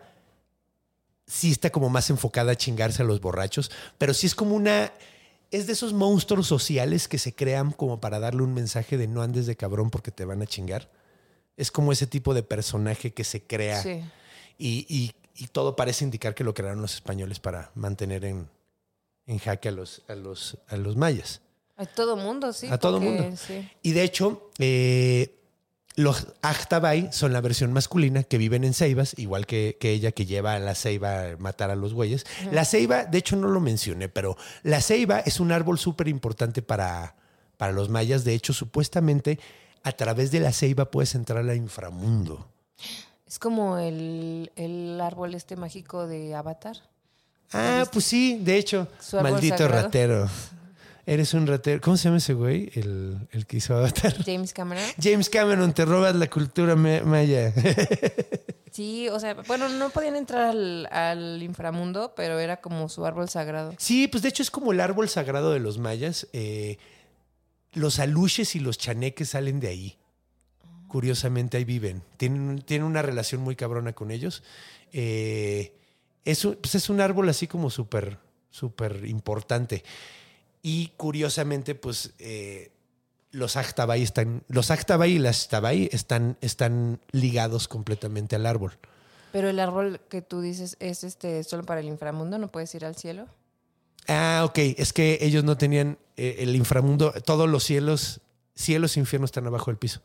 [1.26, 4.94] sí está como más enfocada a chingarse a los borrachos, pero sí es como una...
[5.50, 9.20] Es de esos monstruos sociales que se crean como para darle un mensaje de no
[9.20, 10.88] andes de cabrón porque te van a chingar.
[11.58, 14.00] Es como ese tipo de personaje que se crea Sí.
[14.56, 18.48] y, y- y todo parece indicar que lo crearon los españoles para mantener en,
[19.26, 21.42] en jaque a los, a, los, a los mayas.
[21.76, 22.66] A todo mundo, sí.
[22.68, 23.36] A todo porque, mundo.
[23.36, 23.68] Sí.
[23.82, 25.36] Y de hecho, eh,
[25.94, 30.26] los Ajtabay son la versión masculina que viven en ceibas, igual que, que ella que
[30.26, 32.26] lleva a la ceiba a matar a los güeyes.
[32.50, 36.62] La ceiba, de hecho no lo mencioné, pero la ceiba es un árbol súper importante
[36.62, 37.14] para,
[37.56, 38.24] para los mayas.
[38.24, 39.38] De hecho, supuestamente
[39.88, 42.46] a través de la ceiba puedes entrar al inframundo.
[43.26, 46.76] Es como el, el árbol este mágico de Avatar.
[47.52, 48.88] Ah, pues sí, de hecho,
[49.22, 49.82] maldito sagrado.
[49.84, 50.28] ratero.
[51.06, 51.80] Eres un ratero.
[51.80, 52.70] ¿Cómo se llama ese güey?
[52.74, 54.14] El, el que hizo Avatar.
[54.24, 54.84] James Cameron.
[55.02, 57.52] James Cameron, te robas la cultura ma- maya.
[58.70, 63.28] Sí, o sea, bueno, no podían entrar al, al inframundo, pero era como su árbol
[63.28, 63.72] sagrado.
[63.78, 66.28] Sí, pues de hecho es como el árbol sagrado de los mayas.
[66.32, 66.78] Eh,
[67.72, 69.98] los aluches y los chaneques salen de ahí.
[70.88, 72.02] Curiosamente ahí viven.
[72.16, 74.42] Tienen, una relación muy cabrona con ellos.
[74.92, 75.74] Eh,
[76.24, 78.18] es, un, pues es un árbol así como súper,
[78.50, 79.84] súper importante.
[80.62, 82.72] Y curiosamente, pues eh,
[83.30, 88.72] los Ajtabay están, los y las Tabay están, están ligados completamente al árbol.
[89.32, 92.84] Pero el árbol que tú dices es este solo para el inframundo, no puedes ir
[92.84, 93.26] al cielo.
[94.08, 94.58] Ah, ok.
[94.78, 98.20] Es que ellos no tenían eh, el inframundo, todos los cielos,
[98.54, 100.00] cielos e infiernos están abajo del piso.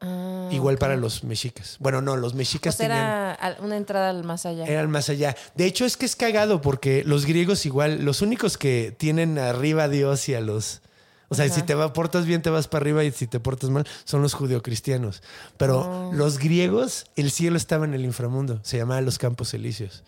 [0.00, 1.76] Ah, Igual para los mexicas.
[1.80, 3.04] Bueno, no, los mexicas sea, tenían.
[3.04, 4.64] era al- una entrada al más allá.
[4.64, 5.36] Eran más allá.
[5.56, 9.84] De hecho, es que es cagado porque los griegos igual, los únicos que tienen arriba
[9.84, 10.82] a Dios y a los...
[11.30, 11.54] O sea, Ajá.
[11.54, 14.22] si te va, portas bien, te vas para arriba y si te portas mal, son
[14.22, 15.22] los judeocristianos.
[15.58, 16.12] Pero Oh.
[16.14, 18.60] los griegos, el cielo estaba en el inframundo.
[18.62, 20.04] Se llamaban los campos elíseos.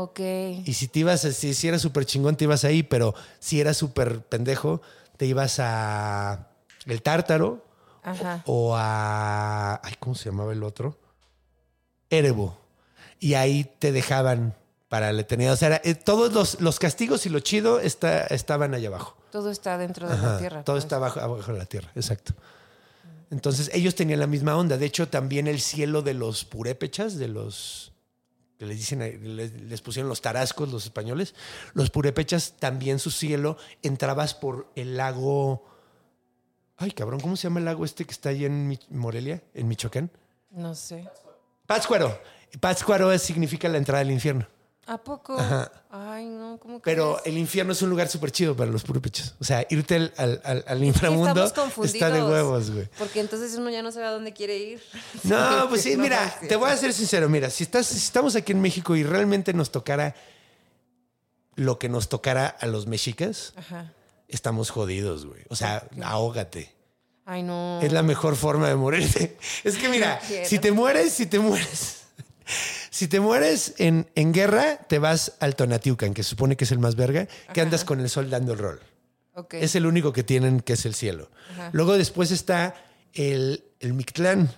[0.00, 0.20] Ok.
[0.64, 3.76] Y si te ibas, si, si eras súper chingón, te ibas ahí, pero si eras
[3.76, 4.80] súper pendejo,
[5.16, 6.46] te ibas a
[6.86, 7.64] el tártaro
[8.04, 8.44] Ajá.
[8.46, 9.80] o a.
[9.82, 10.96] Ay, ¿cómo se llamaba el otro?
[12.10, 12.56] Erebo.
[13.18, 14.54] Y ahí te dejaban
[14.88, 15.54] para la eternidad.
[15.54, 19.16] O sea, era- eh, todos los, los castigos y lo chido está, estaban allá abajo.
[19.32, 20.62] Todo está dentro de Ajá, la tierra.
[20.64, 20.84] Todo pues.
[20.84, 22.34] está abajo, abajo de la tierra, exacto.
[23.32, 24.78] Entonces, ellos tenían la misma onda.
[24.78, 27.92] De hecho, también el cielo de los purépechas, de los
[28.58, 28.98] que les dicen,
[29.36, 31.34] les, les pusieron los tarascos, los españoles,
[31.74, 35.64] los purépechas, también su cielo, entrabas por el lago.
[36.76, 40.10] Ay, cabrón, ¿cómo se llama el lago este que está ahí en Morelia, en Michoacán?
[40.50, 41.08] No sé.
[41.66, 42.20] Pátzcuaro.
[42.60, 44.46] Pátzcuaro significa la entrada al infierno.
[44.90, 45.38] ¿A poco?
[45.38, 45.70] Ajá.
[45.90, 47.26] Ay, no, ¿cómo Pero crees?
[47.34, 49.34] el infierno es un lugar súper chido para los purupechos.
[49.38, 51.44] O sea, irte al, al, al- al inframundo
[51.84, 52.88] está de huevos, güey.
[52.98, 54.82] Porque entonces uno ya no sabe a dónde quiere ir.
[55.24, 58.34] No, pues sí, No, mira, te voy a ser sincero, mira, si, estás, si estamos
[58.34, 60.14] aquí en México y realmente nos tocara
[61.56, 63.92] lo que nos tocara a los mexicas, Ajá.
[64.28, 65.42] estamos jodidos, güey.
[65.50, 66.74] O sea, ahógate.
[67.26, 67.80] Ay, no.
[67.82, 69.36] Es la mejor forma de morirte.
[69.64, 71.96] Es que mira, No si te mueres, si te mueres.
[72.90, 76.72] Si te mueres en, en guerra, te vas al Tonatiucan, que se supone que es
[76.72, 78.80] el más verga, que andas con el sol dando el rol.
[79.52, 81.30] Es el único que tienen, que es el cielo.
[81.72, 82.74] Luego después está
[83.14, 84.50] el, el Mictlán,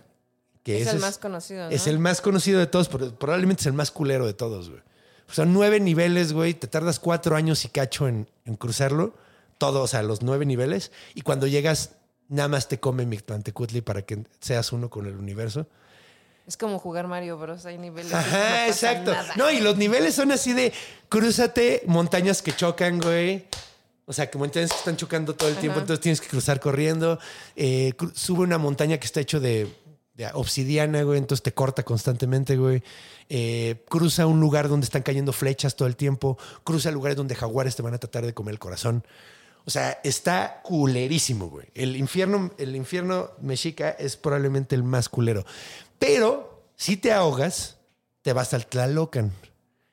[0.62, 1.70] que Es el más conocido, ¿no?
[1.70, 4.82] Es el más conocido de todos, pero probablemente es el más culero de todos, güey.
[5.30, 6.54] Son nueve niveles, güey.
[6.54, 9.14] Te tardas cuatro años y cacho en, en cruzarlo.
[9.58, 10.92] Todo, o sea, los nueve niveles.
[11.14, 11.92] Y cuando llegas,
[12.28, 15.66] nada más te come Mictlantecutli para que seas uno con el universo.
[16.50, 17.64] Es como jugar Mario Bros.
[17.64, 18.10] Hay niveles.
[18.10, 18.28] no Ajá,
[18.66, 19.12] pasa exacto.
[19.12, 19.32] nada.
[19.36, 20.72] No, y los niveles son así de
[21.08, 23.44] crúzate montañas que chocan, güey.
[24.04, 27.20] O sea, que montañas que están chocando todo el tiempo, entonces tienes que cruzar corriendo.
[27.54, 29.72] Eh, cru- sube una montaña que está hecho de,
[30.14, 32.82] de obsidiana, güey, entonces te corta constantemente, güey.
[33.28, 36.36] Eh, cruza un lugar donde están cayendo flechas todo el tiempo.
[36.64, 39.04] Cruza lugares donde jaguares te van a tratar de comer el corazón.
[39.66, 41.66] O sea, está culerísimo, güey.
[41.74, 45.44] El infierno, el infierno mexica es probablemente el más culero.
[46.00, 47.76] Pero si te ahogas,
[48.22, 49.30] te vas al Tlalocan.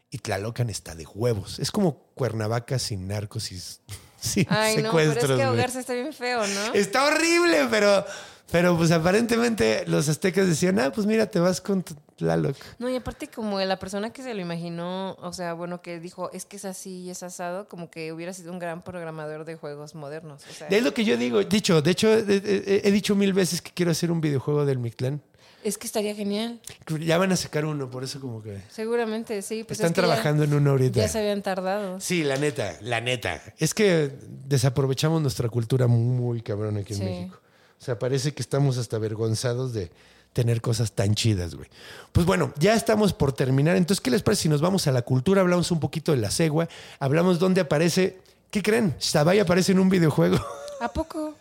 [0.09, 1.59] Y Tlalocan está de huevos.
[1.59, 3.59] Es como Cuernavaca sin narcos y
[4.19, 5.38] sin Ay, no, pero es secuestros.
[5.38, 6.73] que ahogarse está bien feo, ¿no?
[6.73, 8.05] Está horrible, pero,
[8.49, 11.84] pero pues aparentemente los aztecas decían, ah, pues mira, te vas con
[12.15, 12.55] Tlaloc.
[12.79, 16.31] No, y aparte como la persona que se lo imaginó, o sea, bueno, que dijo,
[16.31, 19.55] es que es así y es asado, como que hubiera sido un gran programador de
[19.57, 20.41] juegos modernos.
[20.49, 21.43] O sea, Es lo que yo digo.
[21.43, 24.79] Dicho, de hecho, he, he- he dicho mil veces que quiero hacer un videojuego del
[24.79, 25.21] Mictlán.
[25.68, 26.60] Es que estaría genial.
[27.02, 28.61] Ya van a sacar uno, por eso como que...
[28.69, 29.64] Seguramente, sí.
[29.64, 30.99] Pues Están es que ya- trabajando en uno ahorita.
[31.02, 31.99] Ya se habían tardado.
[31.99, 33.41] Sí, la neta, la neta.
[33.57, 34.11] Es que
[34.48, 37.06] desaprovechamos nuestra cultura muy cabrón aquí en Sí.
[37.06, 37.39] México.
[37.80, 39.91] O sea, parece que estamos hasta avergonzados de
[40.34, 41.68] tener cosas tan chidas, güey.
[42.11, 43.76] Pues bueno, ya estamos por terminar.
[43.76, 45.41] Entonces, ¿qué les parece si nos vamos a la cultura?
[45.41, 46.68] Hablamos un poquito de la cegua.
[46.99, 48.18] Hablamos dónde aparece...
[48.52, 48.95] ¿Qué creen?
[49.02, 50.38] Stabay aparece en un videojuego.
[50.80, 51.35] ¿A poco?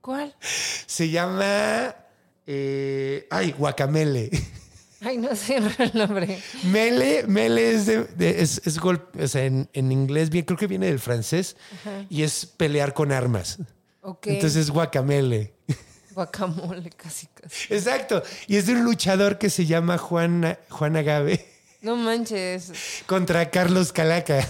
[0.00, 0.34] ¿Cuál?
[0.86, 1.94] Se llama...
[2.52, 4.28] eh, ay, Guacamele.
[5.02, 6.42] Ay, no sé el nombre.
[6.64, 10.58] Mele, mele es, de, de- es, es gol- o sea, en, en inglés, bien, creo
[10.58, 11.56] que viene del francés
[12.10, 13.58] y es pelear con armas.
[14.02, 14.26] Ok.
[14.26, 15.54] Entonces es guacamele.
[16.14, 17.72] Guacamole, casi, casi.
[17.72, 18.22] Exacto.
[18.48, 21.46] Y es de un luchador que se llama Juan, Juan Agave
[21.82, 22.72] No manches.
[23.06, 24.46] contra Carlos Calaca.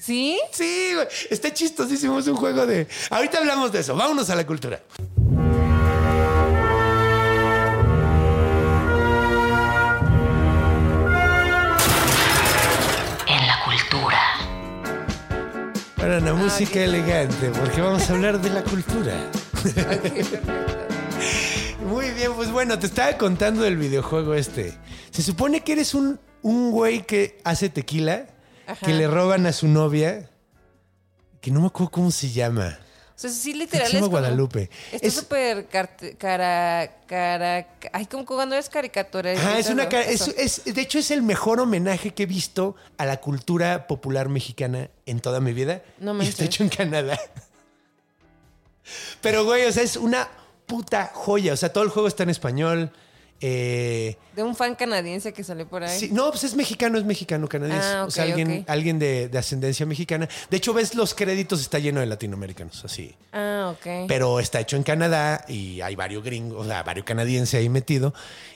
[0.00, 0.38] ¿Sí?
[0.52, 0.92] Sí.
[1.30, 2.18] Está chistosísimo.
[2.20, 2.86] Es un juego de.
[3.10, 3.96] Ahorita hablamos de eso.
[3.96, 4.80] Vámonos a la cultura.
[15.98, 19.30] Para una música elegante, porque vamos a hablar de la cultura.
[21.84, 24.78] Muy bien, pues bueno, te estaba contando del videojuego este.
[25.10, 28.26] Se supone que eres un, un güey que hace tequila,
[28.84, 30.30] que le roban a su novia,
[31.40, 32.78] que no me acuerdo cómo se llama.
[33.18, 34.70] O sea, sí, literal es como- Guadalupe.
[34.92, 37.66] Está Es- súper cart- cara, cara...
[37.92, 39.32] Ay, como cuando eres caricatura.
[39.32, 43.06] Ajá, es una es- es- de hecho, es el mejor homenaje que he visto a
[43.06, 45.82] la cultura popular mexicana en toda mi vida.
[45.98, 47.18] No y está hecho en Canadá.
[49.20, 50.28] Pero, güey, o sea, es una
[50.66, 51.52] puta joya.
[51.54, 52.92] O sea, todo el juego está en español.
[53.40, 55.98] Eh, De un fan canadiense que salió por ahí.
[55.98, 57.86] sí, no, pues es mexicano, es mexicano, canadiense.
[57.86, 60.28] Ah, o sea, alguien, alguien de, de ascendencia mexicana.
[60.50, 63.14] De hecho, ves los créditos, está lleno de latinoamericanos, así.
[63.32, 64.06] Ah, ok.
[64.08, 68.12] Pero está hecho en Canadá y hay varios gringos, o sea, varios canadienses ahí metido.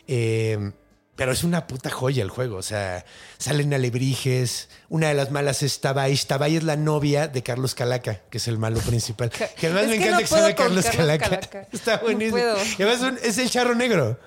[0.08, 0.72] Eh,
[1.14, 2.56] pero es una puta joya el juego.
[2.56, 3.04] O sea,
[3.38, 4.68] salen alebrijes.
[4.88, 6.16] Una de las malas es Tabay.
[6.16, 9.30] Tabay es la novia de Carlos Calaca, que es el malo principal.
[9.56, 11.28] Que además Es me que encanta no que se llame puedo con Carlos, Carlos Calaca.
[11.28, 11.68] Calaca.
[11.72, 12.38] Está buenísimo.
[12.78, 14.18] Y además es el charro negro.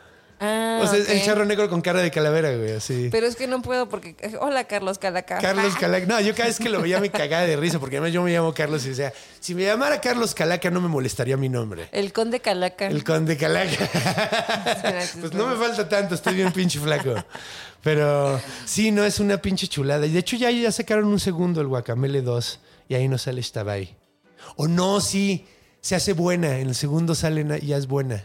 [0.45, 3.09] Ah, o sea, el charro negro con cara de calavera, güey, así.
[3.11, 4.15] Pero es que no puedo porque...
[4.39, 5.39] Hola, Carlos Calaca.
[5.39, 6.05] Carlos Calaca.
[6.05, 8.31] No, yo cada vez que lo veía me cagaba de risa, porque además yo me
[8.31, 11.89] llamo Carlos y decía, si me llamara Carlos Calaca no me molestaría mi nombre.
[11.91, 12.87] El conde Calaca.
[12.87, 13.89] El conde Calaca.
[15.19, 17.15] pues no me falta tanto, estoy bien pinche flaco.
[17.81, 20.05] Pero sí, no es una pinche chulada.
[20.05, 22.59] Y de hecho ya, ya sacaron un segundo, el Guacamele 2,
[22.89, 23.95] y ahí no sale Stabay.
[24.55, 25.45] O no, sí,
[25.81, 26.57] se hace buena.
[26.57, 28.23] En el segundo sale y ya es buena.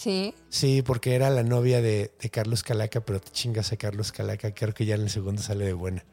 [0.00, 0.34] Sí.
[0.48, 4.54] Sí, porque era la novia de, de Carlos Calaca, pero te chingas a Carlos Calaca.
[4.54, 6.04] Creo que ya en el segundo sale de buena.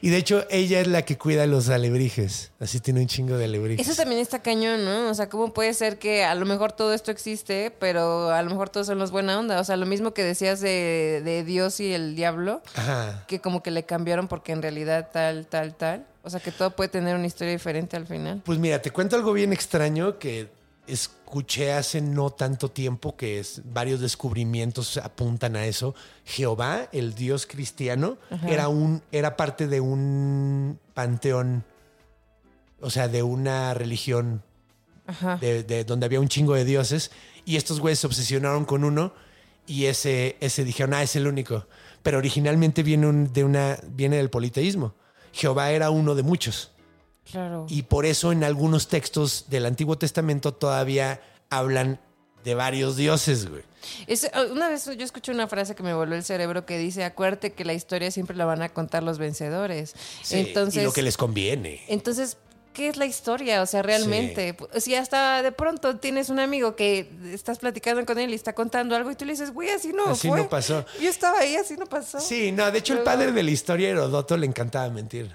[0.00, 2.52] Y de hecho, ella es la que cuida los alebrijes.
[2.60, 3.84] Así tiene un chingo de alebrijes.
[3.88, 5.10] Eso también está cañón, ¿no?
[5.10, 8.50] O sea, ¿cómo puede ser que a lo mejor todo esto existe, pero a lo
[8.50, 9.60] mejor todos son los buena onda?
[9.60, 13.24] O sea, lo mismo que decías de, de Dios y el diablo, Ajá.
[13.26, 16.06] que como que le cambiaron porque en realidad tal, tal, tal.
[16.22, 18.42] O sea, que todo puede tener una historia diferente al final.
[18.44, 20.48] Pues mira, te cuento algo bien extraño que
[20.86, 25.94] escuché hace no tanto tiempo, que es varios descubrimientos apuntan a eso.
[26.24, 31.64] Jehová, el Dios cristiano, era un, era parte de un panteón,
[32.80, 34.42] o sea, de una religión
[35.06, 35.36] Ajá.
[35.38, 37.10] de, de donde había un chingo de dioses.
[37.44, 39.12] Y estos güeyes se obsesionaron con uno
[39.66, 41.66] y ese, ese dijeron, ah, es el único.
[42.02, 44.94] Pero originalmente viene, un- de una, viene del politeísmo.
[45.32, 46.70] Jehová era uno de muchos.
[47.30, 47.66] Claro.
[47.68, 51.20] Y por eso en algunos textos del Antiguo Testamento todavía
[51.50, 52.00] hablan
[52.44, 53.62] de varios dioses, güey.
[54.06, 57.52] Es- una vez yo escuché una frase que me volvió el cerebro que dice, acuérdate
[57.52, 59.94] que la historia siempre la van a contar los vencedores.
[60.22, 61.82] Sí, entonces, y lo que les conviene.
[61.88, 62.36] entonces,
[62.72, 63.62] ¿qué es la historia?
[63.62, 68.30] O sea, realmente, si hasta de pronto tienes un amigo que estás platicando con él
[68.30, 70.38] y está contando algo y tú le dices, güey, así no Así fue.
[70.38, 70.84] no pasó.
[71.00, 72.20] Yo estaba ahí, así no pasó.
[72.20, 75.30] Sí, no, de hecho el padre de la historia, Herodoto, le encantaba mentir.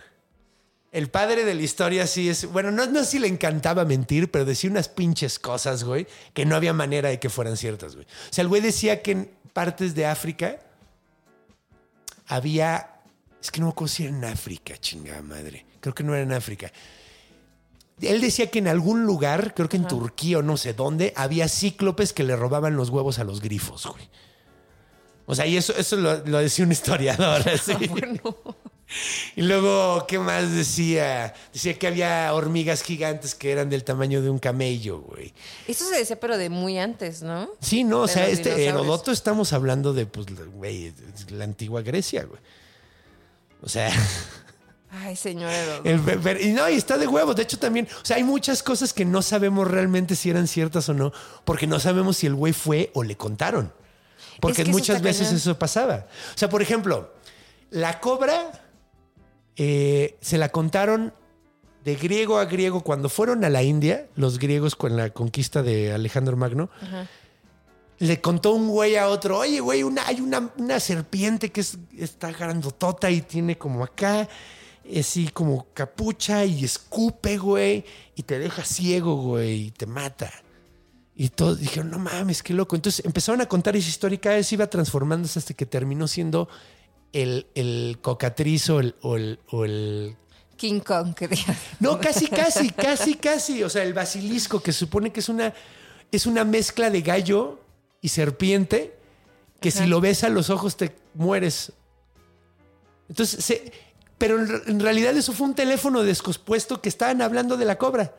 [0.91, 4.29] El padre de la historia sí es, bueno, no, no sé si le encantaba mentir,
[4.29, 8.05] pero decía unas pinches cosas, güey, que no había manera de que fueran ciertas, güey.
[8.05, 10.59] O sea, el güey decía que en partes de África
[12.27, 12.99] había,
[13.41, 15.65] es que no me acuerdo si era en África, chingada madre.
[15.79, 16.71] Creo que no era en África.
[18.01, 21.47] Él decía que en algún lugar, creo que en Turquía o no sé dónde, había
[21.47, 24.09] cíclopes que le robaban los huevos a los grifos, güey.
[25.25, 27.73] O sea, y eso, eso lo, lo decía un historiador, así.
[29.35, 31.33] Y luego, ¿qué más decía?
[31.53, 35.33] Decía que había hormigas gigantes que eran del tamaño de un camello, güey.
[35.67, 37.49] Eso se decía, pero de muy antes, ¿no?
[37.61, 38.65] Sí, no, o sea, este.
[38.65, 40.93] Herodoto estamos hablando de, pues, güey,
[41.29, 42.39] la antigua Grecia, güey.
[43.63, 43.91] O sea,
[44.91, 46.41] Ay, señor Herodoto.
[46.41, 47.35] y no, y está de huevos.
[47.35, 50.89] De hecho, también, o sea, hay muchas cosas que no sabemos realmente si eran ciertas
[50.89, 51.13] o no,
[51.45, 53.71] porque no sabemos si el güey fue o le contaron.
[54.41, 55.37] Porque Es que eso muchas veces cañón.
[55.37, 56.07] eso pasaba.
[56.35, 57.13] O sea, por ejemplo,
[57.69, 58.51] la cobra
[59.63, 61.13] eh, se la contaron
[61.85, 65.93] de griego a griego cuando fueron a la India, los griegos con la conquista de
[65.93, 66.71] Alejandro Magno.
[67.99, 71.77] Le contó un güey a otro, oye, güey, una, hay una, una serpiente que es,
[71.95, 74.27] está grandotota y tiene como acá,
[74.99, 77.85] así como capucha y escupe, güey,
[78.15, 80.31] y te deja ciego, güey, y te mata.
[81.15, 82.75] Y todos dijeron, no mames, qué loco.
[82.75, 86.49] Entonces empezaron a contar esa historia y cada vez iba transformándose hasta que terminó siendo
[87.13, 90.15] el, el cocatriz o el, o el, o el
[90.57, 91.27] King Kong, que
[91.79, 93.63] no, casi, casi, casi, casi.
[93.63, 95.53] O sea, el basilisco, que supone que es una,
[96.11, 97.59] es una mezcla de gallo
[98.01, 98.95] y serpiente,
[99.59, 101.71] que si lo ves a los ojos te mueres.
[103.09, 103.71] Entonces, se-
[104.17, 108.13] pero en, realidad eso fue un teléfono descompuesto que estaban hablando de la cobra.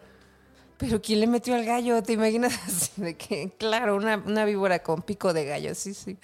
[0.78, 2.02] Pero ¿quién le metió al gallo?
[2.02, 5.76] ¿Te imaginas de que, claro, una, una víbora con pico de gallo?
[5.76, 6.18] Sí, sí.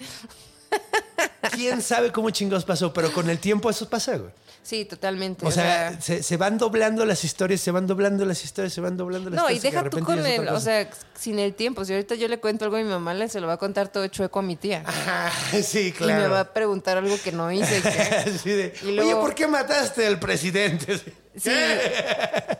[1.51, 2.93] ¿Quién sabe cómo chingados pasó?
[2.93, 4.31] Pero con el tiempo eso pasa, güey.
[4.61, 5.45] Sí, totalmente.
[5.45, 8.97] O sea, se, se van doblando las historias, se van doblando las historias, se van
[8.97, 9.61] doblando las no, y historias.
[9.61, 11.83] que de deja tú con el, o sea, sin el tiempo.
[11.85, 13.87] Si ahorita yo le cuento algo a mi mamá, le se lo va a contar
[13.91, 14.83] todo chueco a mi tía.
[14.85, 15.31] Ah,
[15.63, 16.21] sí, Y claro.
[16.21, 17.81] me va a preguntar algo que no hice.
[18.45, 20.99] de, Y luego- Oye, ¿por qué mataste al presidente?
[21.35, 21.51] sí,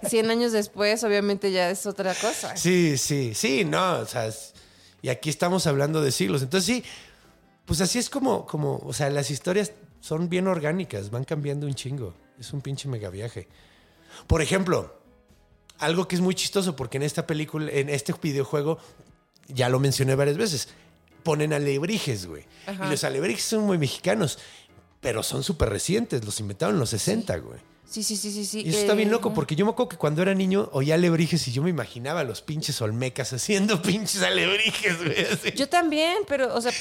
[0.08, 2.56] cien años después, obviamente ya es otra cosa.
[2.58, 4.30] Sí, sí, sí, no, o sea,
[5.02, 6.42] y aquí estamos hablando de siglos.
[6.42, 6.84] Entonces sí,
[7.70, 11.76] pues así es como, como, o sea, las historias son bien orgánicas, van cambiando un
[11.76, 12.16] chingo.
[12.40, 13.48] Es un pinche mega viaje.
[14.26, 15.00] Por ejemplo,
[15.78, 18.80] algo que es muy chistoso porque en esta película, en este videojuego,
[19.50, 20.70] ya lo mencioné varias veces,
[21.22, 22.44] ponen alebrijes, güey.
[22.66, 22.88] Ajá.
[22.88, 24.40] Y los alebrijes son muy mexicanos,
[25.00, 27.60] pero son súper recientes, los inventaron en los 60, güey.
[27.88, 28.46] Sí, sí, sí, sí.
[28.46, 28.64] sí.
[28.66, 30.96] Y eso está bien Eh, loco, porque yo me acuerdo que cuando era niño oía
[30.96, 35.26] alebrijes y yo me imaginaba a los pinches olmecas haciendo pinches alebrijes, güey.
[35.26, 35.52] así.
[35.52, 36.72] Yo también, pero, o sea,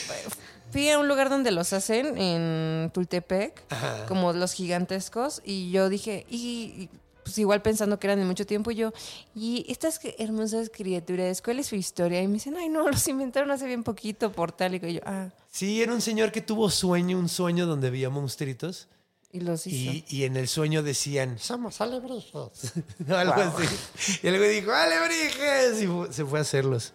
[0.71, 4.07] fui a un lugar donde los hacen, en Tultepec, Ajá.
[4.07, 6.37] como los gigantescos, y yo dije, y,
[6.77, 6.91] y,
[7.25, 8.93] pues igual pensando que eran de mucho tiempo, y yo,
[9.35, 12.23] y estas hermosas criaturas, ¿cuál es su historia?
[12.23, 15.29] Y me dicen, ay, no, los inventaron hace bien poquito por tal, y yo, ah,
[15.51, 18.89] Sí, era un señor que tuvo sueño, un sueño donde veía monstruitos.
[19.33, 19.91] y los hizo.
[19.93, 22.73] Y, y en el sueño decían, somos alebrijes.
[23.09, 23.43] Algo Wow.
[23.59, 24.19] así.
[24.23, 25.83] Y el güey dijo, alebrijes.
[25.83, 26.93] Y se fue a hacerlos.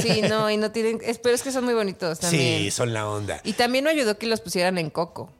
[0.00, 2.62] Sí, no, y no tienen, pero es que son muy bonitos también.
[2.62, 3.40] Sí, son la onda.
[3.44, 5.30] Y también no ayudó que los pusieran en Coco.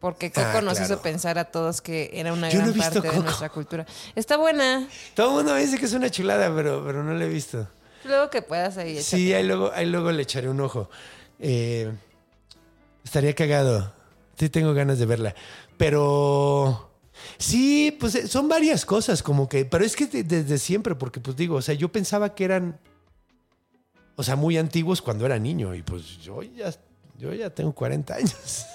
[0.00, 3.18] Porque Coco Ah, nos hizo pensar a todos que era una Yo gran parte de
[3.18, 3.86] nuestra cultura.
[4.14, 4.86] Está buena.
[5.14, 7.66] Todo el mundo me dice que es una chulada, pero, pero no la he visto.
[8.04, 9.02] Luego que puedas ahí.
[9.02, 10.90] Sí, ahí luego, ahí luego le echaré un ojo.
[11.40, 11.90] Eh,
[13.04, 13.92] estaría cagado.
[14.38, 15.34] Sí, tengo ganas de verla.
[15.76, 16.90] Pero.
[17.38, 21.18] Sí, pues eh, son varias cosas, como que, pero es que de- desde siempre, porque
[21.20, 22.78] pues digo, o sea, yo pensaba que eran,
[24.16, 26.72] o sea, muy antiguos cuando era niño y pues yo ya,
[27.18, 28.66] yo ya tengo 40 años.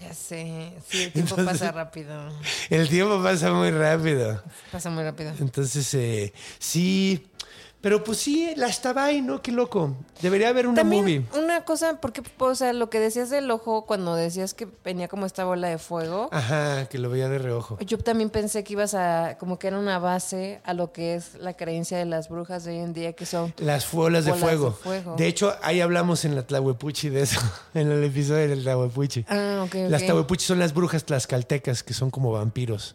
[0.00, 2.32] Ya sé, sí, el tiempo Entonces- pasa rápido.
[2.70, 4.42] El tiempo pasa muy rápido.
[4.72, 5.30] Pasa muy rápido.
[5.38, 7.26] Entonces, eh, sí,
[7.80, 9.40] pero pues sí, la estaba ahí, ¿no?
[9.42, 9.96] Qué loco.
[10.20, 11.22] Debería haber una También movie.
[11.42, 15.24] una cosa, porque, o sea, lo que decías del ojo cuando decías que venía como
[15.24, 17.78] esta bola de fuego, Ajá, que lo veía de reojo.
[17.80, 21.36] yo también pensé que ibas a, como que era una base a lo que es
[21.36, 24.42] la creencia de las brujas de hoy en día, que son Las bolas de Bolas
[24.42, 24.72] de fuego.
[24.72, 25.14] fuego.
[25.16, 27.40] De hecho, ahí hablamos en la Tlahuepuchi de eso,
[27.74, 29.24] en el episodio del Tlahuepuchi.
[29.28, 29.74] Ah, ok.
[29.88, 32.94] Las Tlahuepuchi son las brujas tlaxcaltecas que son como vampiros.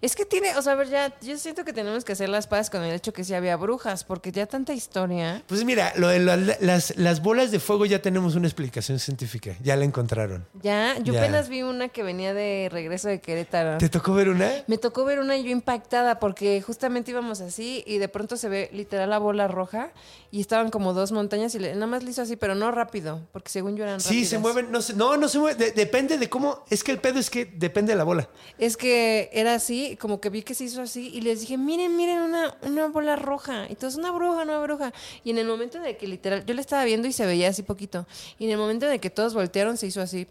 [0.00, 2.46] Es que tiene, o sea, a ver, ya, yo siento que tenemos que hacer las
[2.46, 5.42] paz con el hecho que sí había brujas, porque ya tanta historia.
[5.46, 9.54] Pues mira, lo de la- las, las bolas de fuego ya tenemos una explicación científica.
[9.62, 10.46] Ya la encontraron.
[10.62, 11.20] Ya, yo Ya.
[11.22, 13.78] apenas vi una que venía de regreso de Querétaro.
[13.78, 14.50] ¿Te tocó ver una?
[14.66, 18.48] Me tocó ver una y yo impactada porque justamente íbamos así y de pronto se
[18.48, 19.92] ve literal la bola roja
[20.30, 23.20] y estaban como dos montañas y le- nada más le hizo así, pero no rápido,
[23.32, 24.28] porque según yo eran Sí, rápidas.
[24.28, 24.70] se mueven.
[24.70, 25.58] No, se- no, no se mueven.
[25.58, 26.64] de- depende de cómo.
[26.70, 28.28] Es que el pedo es que depende de la bola.
[28.58, 31.96] Es que era así, como que vi que se hizo así y les dije, miren,
[31.96, 33.66] miren, una, una bola roja.
[33.68, 34.92] Y todos, una bruja, una bruja.
[35.24, 37.62] Y en el momento de que literal, yo la estaba viendo y se veía así
[37.62, 38.06] poquito.
[38.38, 40.26] Y en el momento de que todos voltearon, se hizo así,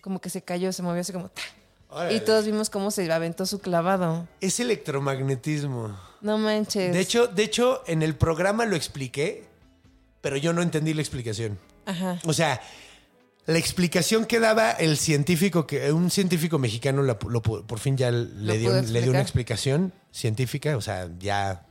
[0.00, 1.28] como que se cayó, se movió así como...
[1.28, 1.42] ¡ta!
[2.10, 4.26] Y todos vimos cómo se aventó su clavado.
[4.40, 5.96] Es electromagnetismo.
[6.20, 6.92] No manches.
[6.92, 9.44] De hecho, de hecho, en el programa lo expliqué,
[10.20, 11.58] pero yo no entendí la explicación.
[11.86, 12.18] Ajá.
[12.26, 12.60] O sea,
[13.46, 18.10] la explicación que daba el científico, que un científico mexicano la lo por fin ya
[18.10, 21.64] le dio, le dio una explicación científica, o sea, ya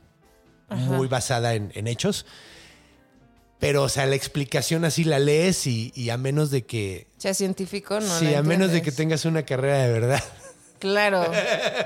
[0.70, 2.26] muy basada en, en hechos.
[3.58, 7.06] Pero, o sea, la explicación así la lees y, y a menos de que...
[7.16, 10.22] sea científico, no sí, a menos de que tengas una carrera de verdad.
[10.78, 11.24] Claro.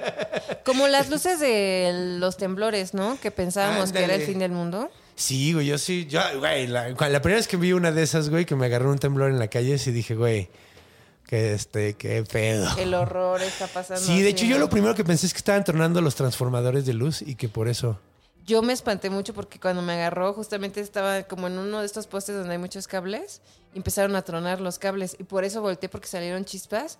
[0.64, 3.18] Como las luces de los temblores, ¿no?
[3.20, 4.90] Que pensábamos que era el fin del mundo.
[5.20, 8.46] Sí, güey, yo sí, yo, güey, la, primera vez que vi una de esas, güey,
[8.46, 10.48] que me agarró un temblor en la calle, sí dije, güey,
[11.26, 12.66] que este, qué pedo.
[12.78, 14.00] El horror está pasando.
[14.00, 16.94] Sí, de hecho yo lo primero que pensé es que estaban tronando los transformadores de
[16.94, 18.00] luz y que por eso...
[18.46, 22.06] Yo me espanté mucho porque cuando me agarró, justamente estaba como en uno de estos
[22.06, 23.42] postes donde hay muchos cables.
[23.74, 25.16] Y empezaron a tronar los cables.
[25.18, 26.98] Y por eso volteé porque salieron chispas.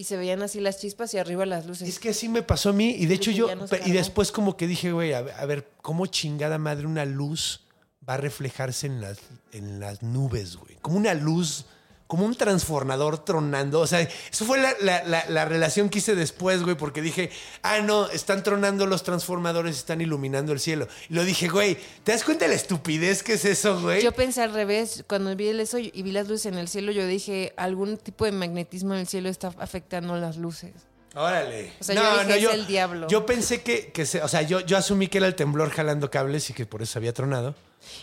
[0.00, 1.86] Y se veían así las chispas y arriba las luces.
[1.86, 3.48] Es que así me pasó a mí y de hecho yo...
[3.84, 7.66] Y después como que dije, güey, a, ver- a ver, ¿cómo chingada madre una luz
[8.08, 9.18] va a reflejarse en las,
[9.52, 10.76] en las nubes, güey?
[10.80, 11.66] Como una luz,
[12.10, 13.78] como un transformador tronando.
[13.78, 17.30] O sea, eso fue la, la- la- la relación que hice después, güey, porque dije,
[17.62, 20.88] ah, no, están tronando los transformadores, están iluminando el cielo.
[21.08, 24.02] Y lo dije, güey, ¿te das cuenta de la estupidez que es eso, güey?
[24.02, 26.90] Yo pensé al revés, cuando vi el eso y vi las luces en el cielo,
[26.90, 30.72] yo dije, algún tipo de magnetismo en el cielo está afectando las luces.
[31.14, 31.72] Órale.
[31.80, 33.06] O sea, yo dije, es el diablo.
[33.08, 36.10] Yo pensé que, que se- o sea, yo, yo asumí que era el temblor jalando
[36.10, 37.54] cables y que por eso había tronado.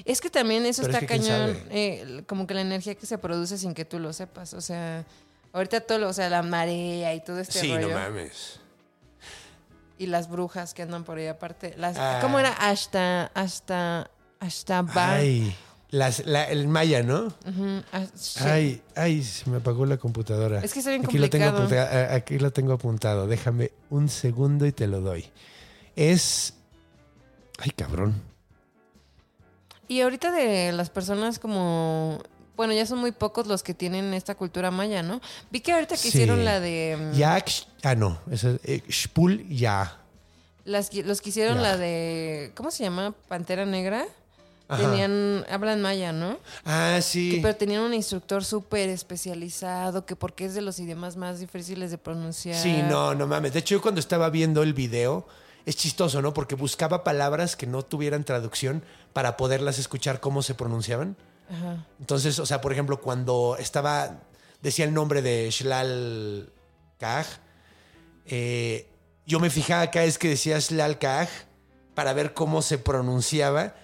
[0.06, 3.06] Es que también eso Pero es está que cañón, eh, como que la energía que
[3.06, 4.54] se produce sin que tú lo sepas.
[4.54, 5.06] O sea,
[5.54, 7.90] ahorita todo, lo- o sea, la marea y todo este sí, rollo.
[7.90, 8.60] no mames.
[9.99, 11.74] y las brujas que andan por ahí aparte.
[11.76, 12.20] Las, Ah.
[12.22, 12.49] ¿Cómo era?
[12.49, 15.56] Hasta, hasta, hasta Ay,
[15.90, 17.34] las, la- el maya, ¿no?
[18.41, 20.60] Ay, ay, se me apagó la computadora.
[20.64, 21.90] Es que está bien aquí lo, tengo complicado.
[21.90, 23.26] a- aquí lo tengo apuntado.
[23.26, 25.32] Déjame un segundo y te lo doy.
[25.95, 26.54] Es...
[27.58, 28.22] Ay, cabrón.
[29.88, 32.19] Y ahorita de las personas como...
[32.55, 35.22] Bueno, ya son muy pocos los que tienen esta cultura maya, ¿no?
[35.51, 36.07] Vi que ahorita que Sí.
[36.09, 36.97] hicieron la de...
[37.14, 37.51] mm, Yak...
[37.84, 38.19] Ah, no.
[38.31, 38.59] Eso es...
[38.64, 39.99] eh, Shpul ya.
[40.65, 41.61] Las, los que hicieron Ya.
[41.61, 42.51] la de...
[42.55, 43.14] ¿Cómo se llama?
[43.27, 44.05] Pantera Negra.
[44.68, 44.81] Ajá.
[44.89, 45.45] Tenían...
[45.51, 46.39] Hablan maya, ¿no?
[46.65, 47.39] Ah, Que- sí.
[47.43, 51.97] pero tenían un instructor súper especializado, que porque es de los idiomas más difíciles de
[51.99, 52.61] pronunciar.
[52.61, 53.53] Sí, no, no mames.
[53.53, 55.27] De hecho, yo cuando estaba viendo el video,
[55.68, 56.34] es chistoso, ¿no?
[56.34, 61.18] Porque buscaba palabras que no tuvieran traducción para poderlas escuchar cómo se pronunciaban.
[61.52, 61.85] Ajá.
[61.99, 64.22] Entonces, o sea, por ejemplo, cuando estaba,
[64.61, 66.53] decía el nombre de Shlal
[66.99, 67.27] Kaj,
[68.27, 68.89] eh,
[69.26, 71.27] yo me fijaba cada vez que decía Shlal Kaj
[71.95, 73.76] para ver cómo se pronunciaba.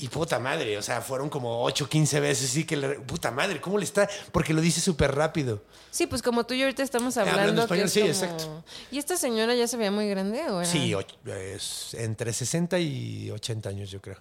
[0.00, 3.60] Y puta madre, o sea, fueron como 8, 15 veces, sí que le, puta madre,
[3.60, 4.08] ¿cómo le está?
[4.30, 5.60] Porque lo dice súper rápido.
[5.90, 7.62] Sí, pues como tú y yo ahorita estamos Hablando hablando.
[7.62, 8.64] español, es sí, como- exacto.
[8.92, 10.70] ¿Y esta señora ya se veía muy grande o era?
[10.70, 10.94] Sí,
[11.26, 14.18] es entre 60 y 80 años, yo creo.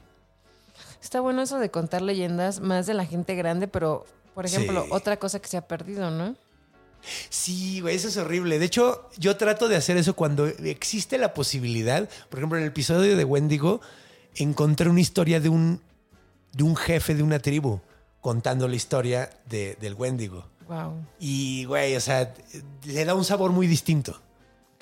[0.99, 4.89] Está bueno eso de contar leyendas más de la gente grande, pero, por ejemplo, Sí.
[4.91, 6.35] otra cosa que se ha perdido, ¿no?
[7.29, 8.57] Sí, güey, eso es horrible.
[8.57, 12.09] De hecho, yo trato de hacer eso cuando existe la posibilidad.
[12.29, 13.79] Por ejemplo, en el episodio de Wendigo,
[14.37, 15.81] encontré una historia de un,
[16.53, 17.79] de un jefe de una tribu
[18.21, 20.45] contando la historia de- del Wendigo.
[20.67, 20.93] Wow.
[21.19, 22.33] Y, güey, o sea,
[22.85, 24.19] le da un sabor muy distinto.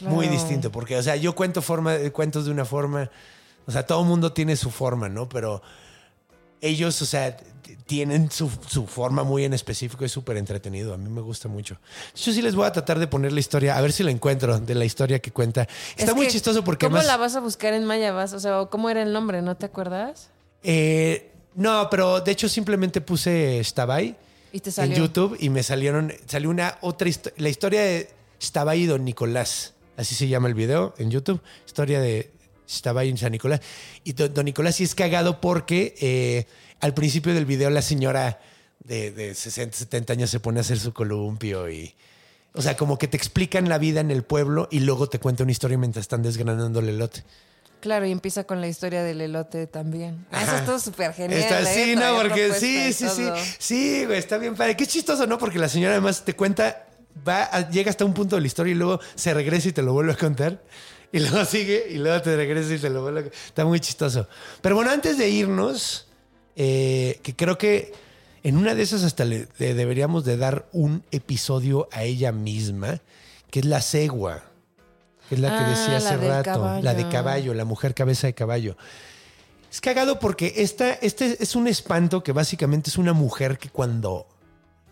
[0.01, 3.09] Muy distinto, porque, o sea, yo cuento forma, cuentos de una forma,
[3.65, 5.29] o sea, todo el mundo tiene su forma, ¿no?
[5.29, 5.61] Pero
[6.61, 7.37] ellos, o sea,
[7.85, 11.77] tienen su, su forma muy en específico, es súper entretenido, a mí me gusta mucho.
[12.15, 14.59] Yo sí les voy a tratar de poner la historia, a ver si la encuentro,
[14.59, 15.67] de la historia que cuenta.
[15.95, 18.11] Está Es muy que, chistoso porque ¿Cómo la vas a buscar en Maya?
[18.11, 19.41] Vas, o sea, ¿cómo era el nombre?
[19.41, 20.29] ¿No te acuerdas?
[20.63, 24.15] Eh, no, pero de hecho simplemente puse Stabay
[24.51, 24.93] Y te en.
[24.93, 28.09] YouTube y me salieron, salió una otra historia, la historia de
[28.41, 32.31] Stabay y Don Nicolás, así se llama el video en YouTube, historia de
[32.69, 33.61] Stabay y San Nicolás.
[34.03, 36.45] Y Don, Don Nicolás sí es cagado porque eh,
[36.79, 38.39] al principio del video la señora
[38.83, 41.93] de, de 60, 70 años se pone a hacer su columpio y...
[42.57, 45.43] O sea, como que te explican la vida en el pueblo y luego te cuenta
[45.43, 47.25] una historia mientras están desgranando el elote.
[47.81, 50.25] Claro, y empieza con la historia del elote también.
[50.31, 50.59] Ah, Eso Ajá.
[50.59, 51.41] es todo súper genial.
[51.41, 51.65] Está, ¿eh?
[51.85, 53.23] sí, no, porque sí, sí, sí.
[53.59, 54.77] Sí, güey, está bien padre.
[54.77, 55.37] Qué chistoso, ¿no?
[55.37, 56.87] Porque la señora además te cuenta,
[57.27, 59.81] va, a- llega hasta un punto de la historia y luego se regresa y te
[59.81, 60.63] lo vuelve a contar.
[61.11, 63.31] Y luego sigue y luego te regresa y te lo vuelve.
[63.47, 64.27] Está muy chistoso.
[64.61, 66.07] Pero bueno, antes de irnos,
[66.55, 67.93] eh, que creo que
[68.43, 73.01] en una de esas hasta le, le deberíamos de dar un episodio a ella misma,
[73.49, 74.43] que es la cegua.
[75.29, 76.81] Que es la que Ah, decía hace rato.
[76.81, 77.53] La de caballo.
[77.53, 78.77] la mujer cabeza de caballo.
[79.71, 84.27] Es cagado porque esta, este es un espanto que básicamente es una mujer que cuando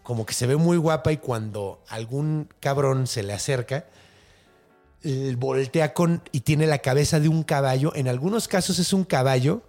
[0.01, 3.85] como que se ve muy guapa y cuando algún cabrón se le acerca,
[5.37, 7.93] voltea con y tiene la cabeza de un caballo.
[7.95, 9.63] En algunos casos es un caballo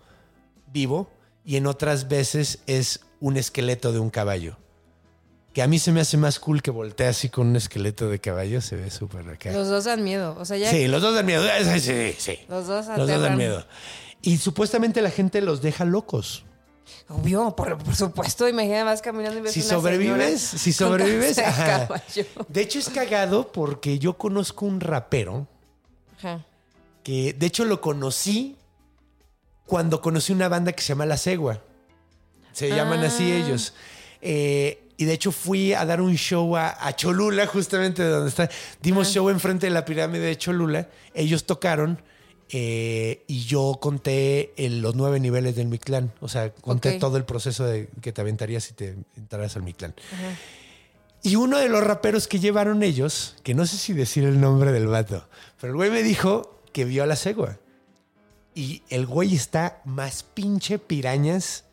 [0.72, 1.10] vivo
[1.44, 4.58] y en otras veces es un esqueleto de un caballo.
[5.52, 8.20] Que a mí se me hace más cool que voltea así con un esqueleto de
[8.20, 8.60] caballo.
[8.60, 9.52] Se ve súper acá.
[9.52, 10.36] Los dos dan miedo.
[10.38, 11.44] O sea, ya Sí, los dos dan miedo.
[11.62, 12.38] Sí, sí, sí.
[12.48, 13.64] los dos Los dos dan miedo.
[14.20, 16.44] Y supuestamente la gente los deja locos.
[17.08, 18.48] Obvio, por, por supuesto.
[18.48, 21.88] Imagina, vas caminando y ves Si una sobrevives, si sobrevives, ajá.
[22.48, 25.46] De hecho es cagado porque yo conozco un rapero
[26.18, 26.44] Ajá.
[27.02, 28.56] que de hecho lo conocí
[29.66, 31.60] cuando conocí una banda que se llama La Cegua.
[32.52, 33.36] Se llaman así Ah.
[33.36, 33.74] ellos.
[34.20, 38.28] Eh, y de hecho fui a dar un show a, a Cholula, justamente de donde
[38.28, 38.48] está.
[38.80, 40.88] Dimos show enfrente de la pirámide de Cholula.
[41.14, 42.00] Ellos tocaron
[42.50, 46.12] eh, y yo conté los nueve niveles del Mictlán.
[46.20, 49.94] O sea, conté todo el proceso de, que te aventarías si te entraras al Mictlán.
[51.22, 54.72] Y uno de los raperos que llevaron ellos, que no sé si decir el nombre
[54.72, 55.26] del vato,
[55.60, 57.58] pero el güey me dijo que vio a la cegua.
[58.54, 61.64] Y el güey está más pinche pirañas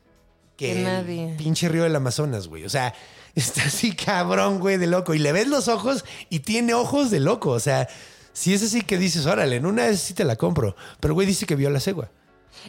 [0.57, 2.65] que, Que el pinche río del Amazonas, güey.
[2.65, 2.93] O sea,
[3.35, 5.13] está así cabrón, güey, de loco.
[5.13, 7.51] Y le ves los ojos y tiene ojos de loco.
[7.51, 7.87] O sea,
[8.33, 10.75] si es así que dices, órale, en una vez sí te la compro.
[10.99, 12.09] Pero güey dice que vio la cegua.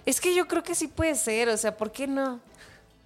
[0.06, 2.40] Es que yo creo que sí puede ser, o sea, ¿por qué no?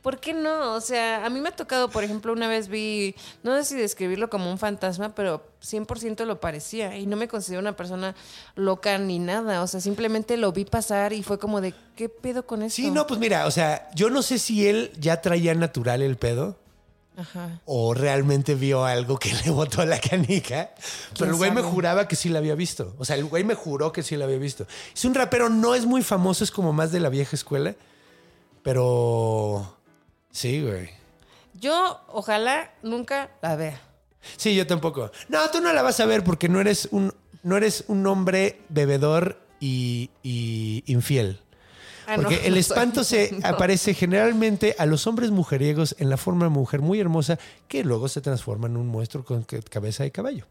[0.02, 0.74] ¿Por qué no?
[0.74, 3.74] O sea, a mí me ha tocado, por ejemplo, una vez vi, no sé si
[3.74, 8.14] describirlo como un fantasma, pero 100% lo parecía y no me considero una persona
[8.54, 12.46] loca ni nada, o sea, simplemente lo vi pasar y fue como de, ¿qué pedo
[12.46, 12.76] con eso?
[12.76, 16.16] Sí, no, pues mira, o sea, yo no sé si él ya traía natural el
[16.16, 16.56] pedo.
[17.16, 17.60] Ajá.
[17.64, 20.70] o realmente vio algo que le botó la canica.
[21.18, 22.94] Pero el güey me juraba que sí la había visto.
[22.98, 24.66] O sea, el güey me juró que sí la había visto.
[24.94, 27.74] Es un rapero, no es muy famoso, es como más de la vieja escuela.
[28.62, 29.76] Pero
[30.30, 30.90] sí, güey.
[31.54, 33.80] Yo, ojalá, nunca la vea.
[34.36, 35.10] Sí, yo tampoco.
[35.28, 38.60] No, tú no la vas a ver porque no eres un, no eres un hombre
[38.68, 41.40] bebedor y, y infiel.
[42.06, 43.48] Ah, Porque el no espanto se No.
[43.48, 47.38] aparece generalmente a los hombres mujeriegos en la forma de mujer muy hermosa
[47.68, 50.46] que luego se transforma en un monstruo con ca- cabeza de caballo.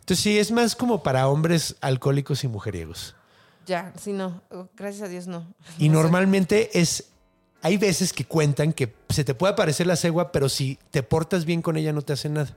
[0.00, 3.14] Entonces sí, es más como para hombres alcohólicos y mujeriegos.
[3.66, 4.42] Ya, sí, no.
[4.76, 5.46] Gracias a Dios, no.
[5.78, 6.02] Y No sé.
[6.02, 7.04] normalmente es...
[7.62, 11.44] Hay veces que cuentan que se te puede aparecer la cegua, pero si te portas
[11.44, 12.56] bien con ella no te hace nada.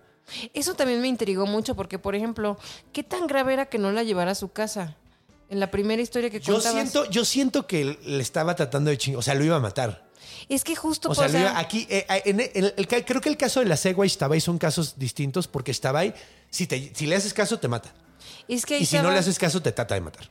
[0.54, 2.58] Eso también me intrigó mucho porque, por ejemplo,
[2.94, 4.96] ¿qué tan grave era que no la llevara a su casa?
[5.54, 6.90] En la primera historia que Yo contabas.
[6.90, 10.10] siento, yo siento que le estaba tratando de chingar, o sea, lo iba a matar.
[10.50, 12.40] Es que justo O sea, pues, lo iba- aquí, eh, eh, en
[12.76, 16.14] el- creo que el caso de la cegua y Stabay son casos distintos porque Stabay,
[16.50, 17.94] si, te, si le haces caso, te mata.
[18.48, 20.28] es que ahí Y si no le haces caso, te trata de matar.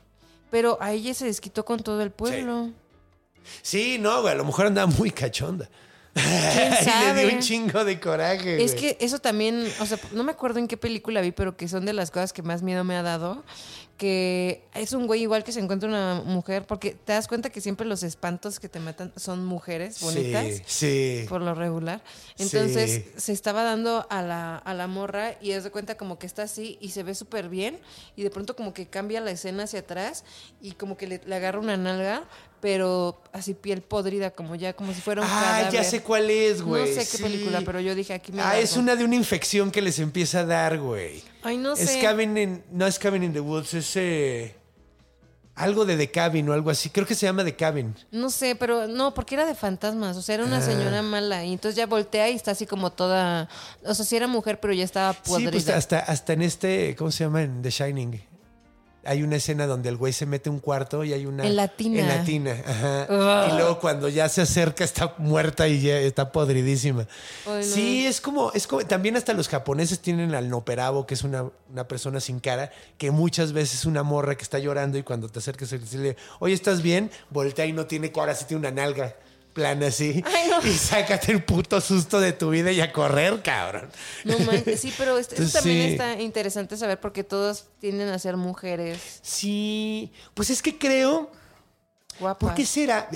[0.51, 2.69] Pero a ella se desquitó con todo el pueblo.
[3.61, 5.69] Sí, no, güey, a lo mejor andaba muy cachonda.
[6.13, 6.23] ¿Quién
[7.11, 8.63] y le dio un chingo de coraje.
[8.63, 8.95] Es güey.
[8.95, 11.85] que eso también, o sea, no me acuerdo en qué película vi, pero que son
[11.85, 13.43] de las cosas que más miedo me ha dado.
[13.97, 17.61] Que es un güey igual que se encuentra una mujer, porque te das cuenta que
[17.61, 20.45] siempre los espantos que te matan son mujeres bonitas.
[20.65, 21.25] Sí, sí.
[21.29, 22.01] por lo regular.
[22.39, 23.05] Entonces Sí.
[23.17, 26.43] se estaba dando a la, a la morra y es de cuenta como que está
[26.43, 27.79] así y se ve súper bien
[28.15, 30.23] y de pronto como que cambia la escena hacia atrás
[30.59, 32.23] y como que le, le agarra una nalga,
[32.63, 36.61] pero así piel podrida, como ya, como si fuera un Ah, ya sé cuál es,
[36.61, 36.81] güey.
[36.81, 37.21] No sé qué Sí.
[37.23, 40.39] película, pero yo dije aquí me Ah, es una de una infección que les empieza
[40.39, 41.21] a dar, güey.
[41.43, 41.99] Ay, no Es sé.
[42.01, 44.55] Cabin in, no es Cabin in the Woods, es eh,
[45.55, 46.89] algo de The Cabin o algo así.
[46.89, 47.93] Creo que se llama The Cabin.
[48.11, 51.51] No sé, pero no, porque era de fantasmas, o sea, era una señora mala y
[51.51, 53.49] entonces ya voltea y está así como toda,
[53.85, 55.51] o sea, sí era mujer, pero ya estaba Sí, podrida.
[55.51, 57.41] pues hasta, hasta en este, ¿cómo se llama?
[57.43, 58.21] En The Shining.
[59.05, 61.45] Hay una escena donde el güey se mete un cuarto y hay una...
[61.45, 61.99] En la tina.
[61.99, 63.47] En la tina, ajá.
[63.49, 67.07] Y luego cuando ya se acerca está muerta y ya está podridísima.
[67.45, 67.63] Ay, no.
[67.63, 68.85] Sí, es como, es como...
[68.85, 73.11] También hasta los japoneses tienen al noperabo, que es una, una persona sin cara, que
[73.11, 76.53] muchas veces es una morra que está llorando y cuando te acercas y le oye,
[76.53, 77.11] ¿estás bien?
[77.29, 79.15] Voltea y no tiene cara, sí tiene una nalga
[79.53, 80.23] plana así.
[80.25, 80.67] Ay, no.
[80.67, 83.89] Y sácate el puto susto de tu vida y a correr, cabrón.
[84.25, 85.91] No manches, sí, pero este- eso también sí.
[85.93, 91.31] está interesante saber porque todos tienden a ser mujeres Sí, pues es que creo,
[92.19, 92.39] guapas.
[92.49, 93.09] ¿por qué será?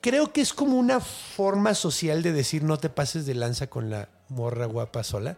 [0.00, 3.90] Creo que es como una forma social de decir no te pases de lanza con
[3.90, 5.36] la morra guapa sola.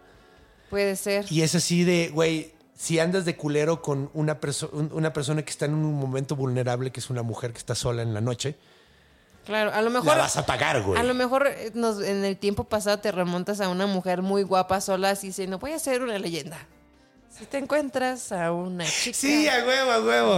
[0.71, 1.25] Puede ser.
[1.31, 5.43] Y es así de, güey, si andas de culero con una, perso- un- una persona
[5.43, 8.21] que está en un momento vulnerable, que es una mujer que está sola en la
[8.21, 8.57] noche,
[9.49, 11.01] Claro, a lo la mejor vas a pagar, güey.
[11.01, 14.43] a lo mejor eh, nos- en el tiempo pasado te remontas a una mujer muy
[14.45, 16.59] guapa sola así diciendo, voy a ser una leyenda.
[17.37, 20.35] Si te encuentras a una chica Sí, a huevo, a huevo,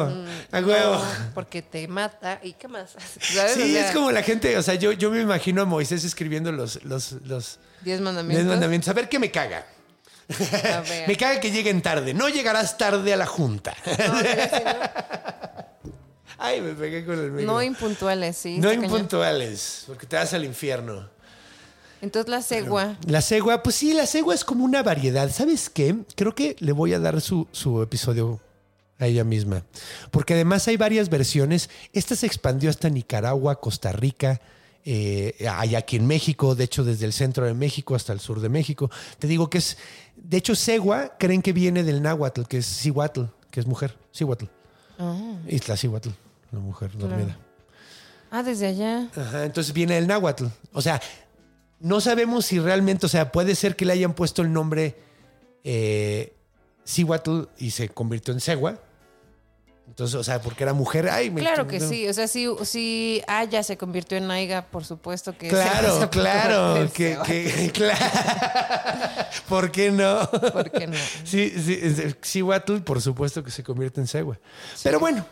[0.52, 0.94] a huevo.
[0.96, 1.02] no,
[1.34, 2.90] porque te mata y qué más.
[3.20, 3.54] ¿Sabes?
[3.54, 6.04] Sí, O sea, es como la gente, o sea, yo, yo me imagino a Moisés
[6.04, 8.46] escribiendo los, los, los diez diez mandamientos.
[8.46, 8.88] mandamientos.
[8.90, 9.66] A ver qué me caga.
[10.30, 11.08] A ver.
[11.08, 12.14] Me caga que lleguen tarde.
[12.14, 13.74] No llegarás tarde a la junta.
[16.40, 17.52] Ay, me pegué con el micro.
[17.52, 18.58] No impuntuales, sí.
[18.58, 21.08] No impuntuales, porque te vas al infierno.
[22.00, 22.96] Entonces la cegua.
[23.06, 25.30] La cegua, pues sí, la cegua es como una variedad.
[25.30, 25.96] ¿Sabes qué?
[26.16, 28.40] Creo que le voy a dar su, su episodio
[28.98, 29.64] a ella misma.
[30.10, 31.68] Porque además hay varias versiones.
[31.92, 34.40] Esta se expandió hasta Nicaragua, Costa Rica,
[34.84, 38.40] eh, hay aquí en México, de hecho desde el centro de México hasta el sur
[38.40, 38.90] de México.
[39.18, 39.76] Te digo que es,
[40.16, 44.46] de hecho, cegua creen que viene del náhuatl, que es cihuatl, que es mujer, cihuatl.
[44.98, 45.36] Oh.
[45.48, 46.10] Isla cihuatl,
[46.52, 47.36] la mujer dormida.
[48.30, 49.08] Ah, desde allá.
[49.16, 50.46] Ajá, entonces viene el náhuatl.
[50.72, 51.00] O sea,
[51.80, 54.96] no sabemos si realmente, o sea, puede ser que le hayan puesto el nombre
[55.64, 56.34] eh,
[56.86, 58.78] Cihuatl y se convirtió en Segua.
[59.88, 61.08] Entonces, o sea, porque era mujer.
[61.10, 61.88] Ay, me Claro que no.
[61.88, 62.06] sí.
[62.08, 65.48] O sea, si, si Aya se convirtió en Aiga, por supuesto que.
[65.48, 67.98] Claro, claro, que, que- claro.
[69.48, 70.30] ¿Por qué no?
[70.30, 70.96] ¿Por qué no?
[71.24, 74.38] Sí, sí, Cihuatl, por supuesto que se convierte en Segua.
[74.84, 75.26] Pero bueno,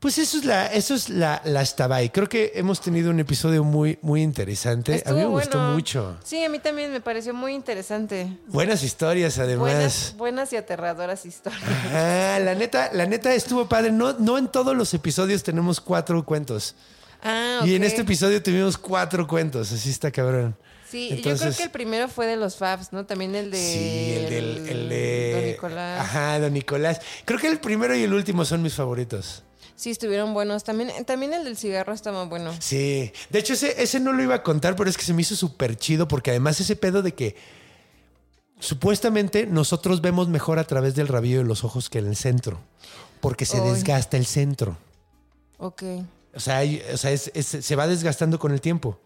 [0.00, 2.10] pues eso es la, eso es la, la Estabay.
[2.10, 5.02] Creo que hemos tenido un episodio muy, muy interesante.
[5.04, 6.16] a mí me gustó mucho.
[6.24, 8.28] Sí, a mí también me pareció muy interesante.
[8.46, 9.58] Buenas historias, además.
[9.60, 11.62] Buenas, buenas y aterradoras historias.
[11.92, 13.90] Ah, la neta, la neta estuvo padre.
[13.90, 16.74] No, no en todos los episodios tenemos cuatro cuentos.
[17.22, 19.72] Ah, Y en este episodio tuvimos cuatro cuentos.
[19.72, 20.56] Así está cabrón.
[20.88, 23.04] Sí, yo creo Entonces- que el primero fue de los Fabs, ¿no?
[23.04, 23.58] También el de.
[23.58, 24.68] Sí, el del.
[24.68, 26.00] El de Don Nicolás.
[26.00, 27.00] Ajá, Don Nicolás.
[27.24, 29.42] Creo que el primero y el último son mis favoritos.
[29.78, 30.64] Sí, estuvieron buenos.
[30.64, 32.52] También, también el del cigarro estaba bueno.
[32.58, 33.12] Sí.
[33.30, 35.36] De hecho, ese, ese no lo iba a contar, pero es que se me hizo
[35.36, 37.36] súper chido porque además ese pedo de que
[38.58, 42.58] supuestamente nosotros vemos mejor a través del rabillo de los ojos que en el centro.
[43.20, 44.76] Porque se desgasta el centro.
[45.58, 45.82] Ok.
[46.34, 48.98] O sea, hay- o sea, es- es- se va desgastando con el tiempo.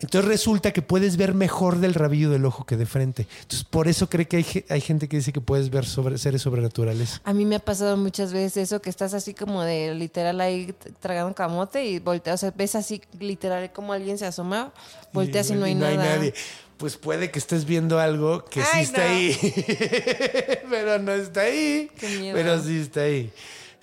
[0.00, 3.26] Entonces resulta que puedes ver mejor del rabillo del ojo que de frente.
[3.42, 6.18] Entonces, por eso cree que hay, ge- hay gente que dice que puedes ver sobre,
[6.18, 7.20] seres sobrenaturales.
[7.24, 10.74] A mí me ha pasado muchas veces eso, que estás así como de literal ahí
[11.00, 14.72] tragando camote y volteas, o sea, ves así literal como alguien se asoma,
[15.12, 15.94] volteas y, no hay nada.
[16.16, 16.34] nadie.
[16.76, 19.14] Pues puede que estés viendo algo que sí está no.
[19.14, 19.34] ahí,
[20.70, 21.90] pero no está ahí.
[21.98, 22.36] Qué miedo.
[22.36, 23.30] Pero sí está ahí.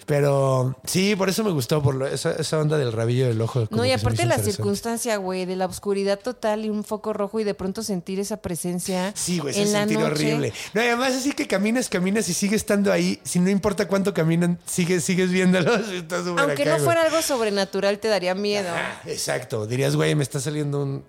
[0.05, 3.67] Pero sí, por eso me gustó, por lo- esa, esa onda del rabillo del ojo.
[3.69, 7.43] No, y aparte la circunstancia, güey, de la oscuridad total y un foco rojo y
[7.43, 9.11] de pronto sentir esa presencia.
[9.15, 10.11] Sí, güey, se en la sentir noche.
[10.11, 10.53] horrible.
[10.73, 13.19] No, y además así que caminas, caminas y sigues estando ahí.
[13.23, 15.81] Si no importa cuánto caminan, sigues, sigues viéndolos.
[16.37, 18.69] Aunque acá, no fuera algo sobrenatural, te daría miedo.
[18.73, 19.65] Ah, exacto.
[19.65, 21.03] Dirías, güey, me está saliendo un,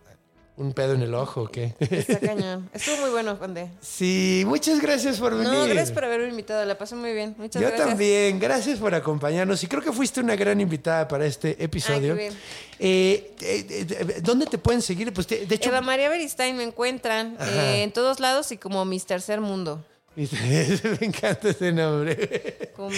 [0.57, 1.75] un pedo en el ojo, ¿o qué?
[1.81, 2.71] Está cañón.
[2.73, 3.69] Estuvo muy bueno, Conde.
[3.81, 5.53] sí, muchas gracias por venir.
[5.53, 6.65] No, gracias por haberme invitado.
[6.65, 7.35] La pasé muy bien.
[7.39, 7.89] Muchas Yo gracias.
[7.89, 12.13] también, gracias por acompañarnos y creo que fuiste una gran invitada para este episodio.
[12.15, 12.35] Ay, qué bien.
[12.79, 15.13] Eh, eh, eh, ¿Dónde te pueden seguir?
[15.13, 18.85] Pues te- de hecho, Eva María Beristain me encuentran eh, en todos lados y como
[18.85, 19.85] Mis Tercer Mundo.
[21.01, 22.71] Me encanta ese nombre.
[22.77, 22.91] Como.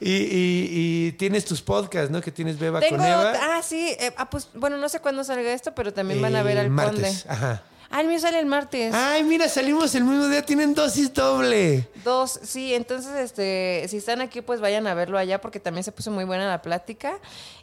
[0.00, 0.68] Y, y-
[1.08, 2.20] y tienes tus podcasts, ¿no?
[2.20, 3.32] Que tienes Beba Tengo, con Eva.
[3.40, 6.42] ah, sí, eh, ah, pues, bueno, no sé cuándo salga esto, pero también van a
[6.42, 7.22] ver el al martes.
[7.24, 7.34] conde.
[7.34, 7.62] Ajá.
[7.88, 8.92] Ah, el mío sale el martes.
[8.92, 10.42] Ay, mira, salimos el mismo día.
[10.44, 11.88] Tienen dosis doble.
[12.04, 15.92] Dos, sí, entonces, este, si están aquí, pues vayan a verlo allá porque también se
[15.92, 17.18] puso muy buena la plática.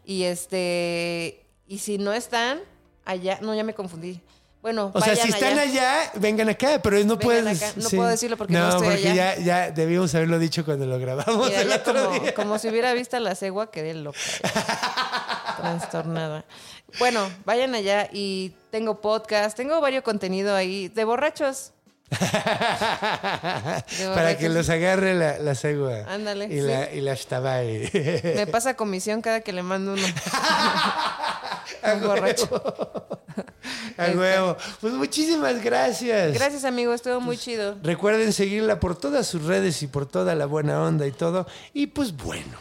[0.06, 2.62] Y este, y si no están
[3.06, 4.22] allá, no, ya me confundí.
[4.64, 7.74] Bueno, O sea, si están allá, vengan acá, pero no acá.
[7.76, 9.36] No puedo decirlo porque no no estoy porque allá.
[9.36, 12.34] ya, ya debíamos haberlo dicho cuando lo grabamos Mira, el otro como, día.
[12.34, 14.18] como si hubiera visto a la cegua, quedé loca.
[15.58, 16.46] Trastornada.
[16.98, 21.74] Bueno, vayan allá y tengo podcast, tengo varios contenido ahí de borrachos.
[24.14, 26.06] Para que los agarre la, la cegua.
[26.08, 26.62] Ándale, Y sí.
[26.62, 27.90] la, y la shtabai.
[28.36, 30.04] Me pasa comisión cada que le mando uno.
[31.84, 32.48] A Un borracho.
[33.98, 34.58] A huevo.
[34.82, 36.34] Pues muchísimas gracias.
[36.34, 37.78] Gracias, amigo, estuvo muy chido.
[37.84, 41.46] Recuerden seguirla por todas sus redes y por toda la buena onda y todo.
[41.74, 42.58] Y pues bueno,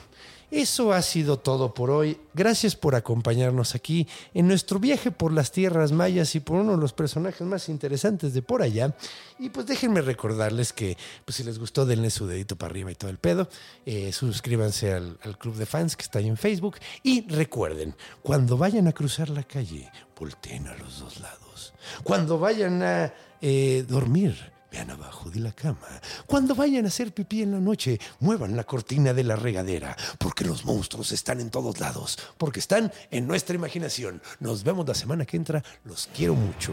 [0.53, 2.21] eso ha sido todo por hoy.
[2.35, 6.79] Gracias por acompañarnos aquí en nuestro viaje por las tierras mayas y por uno de
[6.79, 8.95] los personajes más interesantes de por allá.
[9.39, 12.97] Y pues déjenme recordarles que pues si les gustó denle su dedito para arriba y
[12.97, 13.49] todo el pedo.
[13.87, 16.77] Eh, suscríbanse al, club de fans que está ahí en Facebook.
[17.03, 21.73] Y recuerden, cuando vayan a cruzar la calle, volteen a los dos lados.
[22.05, 25.87] Cuando vayan a eh, dormir, Vean abajo de la cama.
[26.27, 30.47] Cuando vayan a hacer pipí en la noche, muevan la cortina de la regadera, porque
[30.47, 34.23] los monstruos están en todos lados, porque están en nuestra imaginación.
[34.41, 35.63] Nos vemos la semana que entra.
[35.85, 36.73] Los quiero mucho.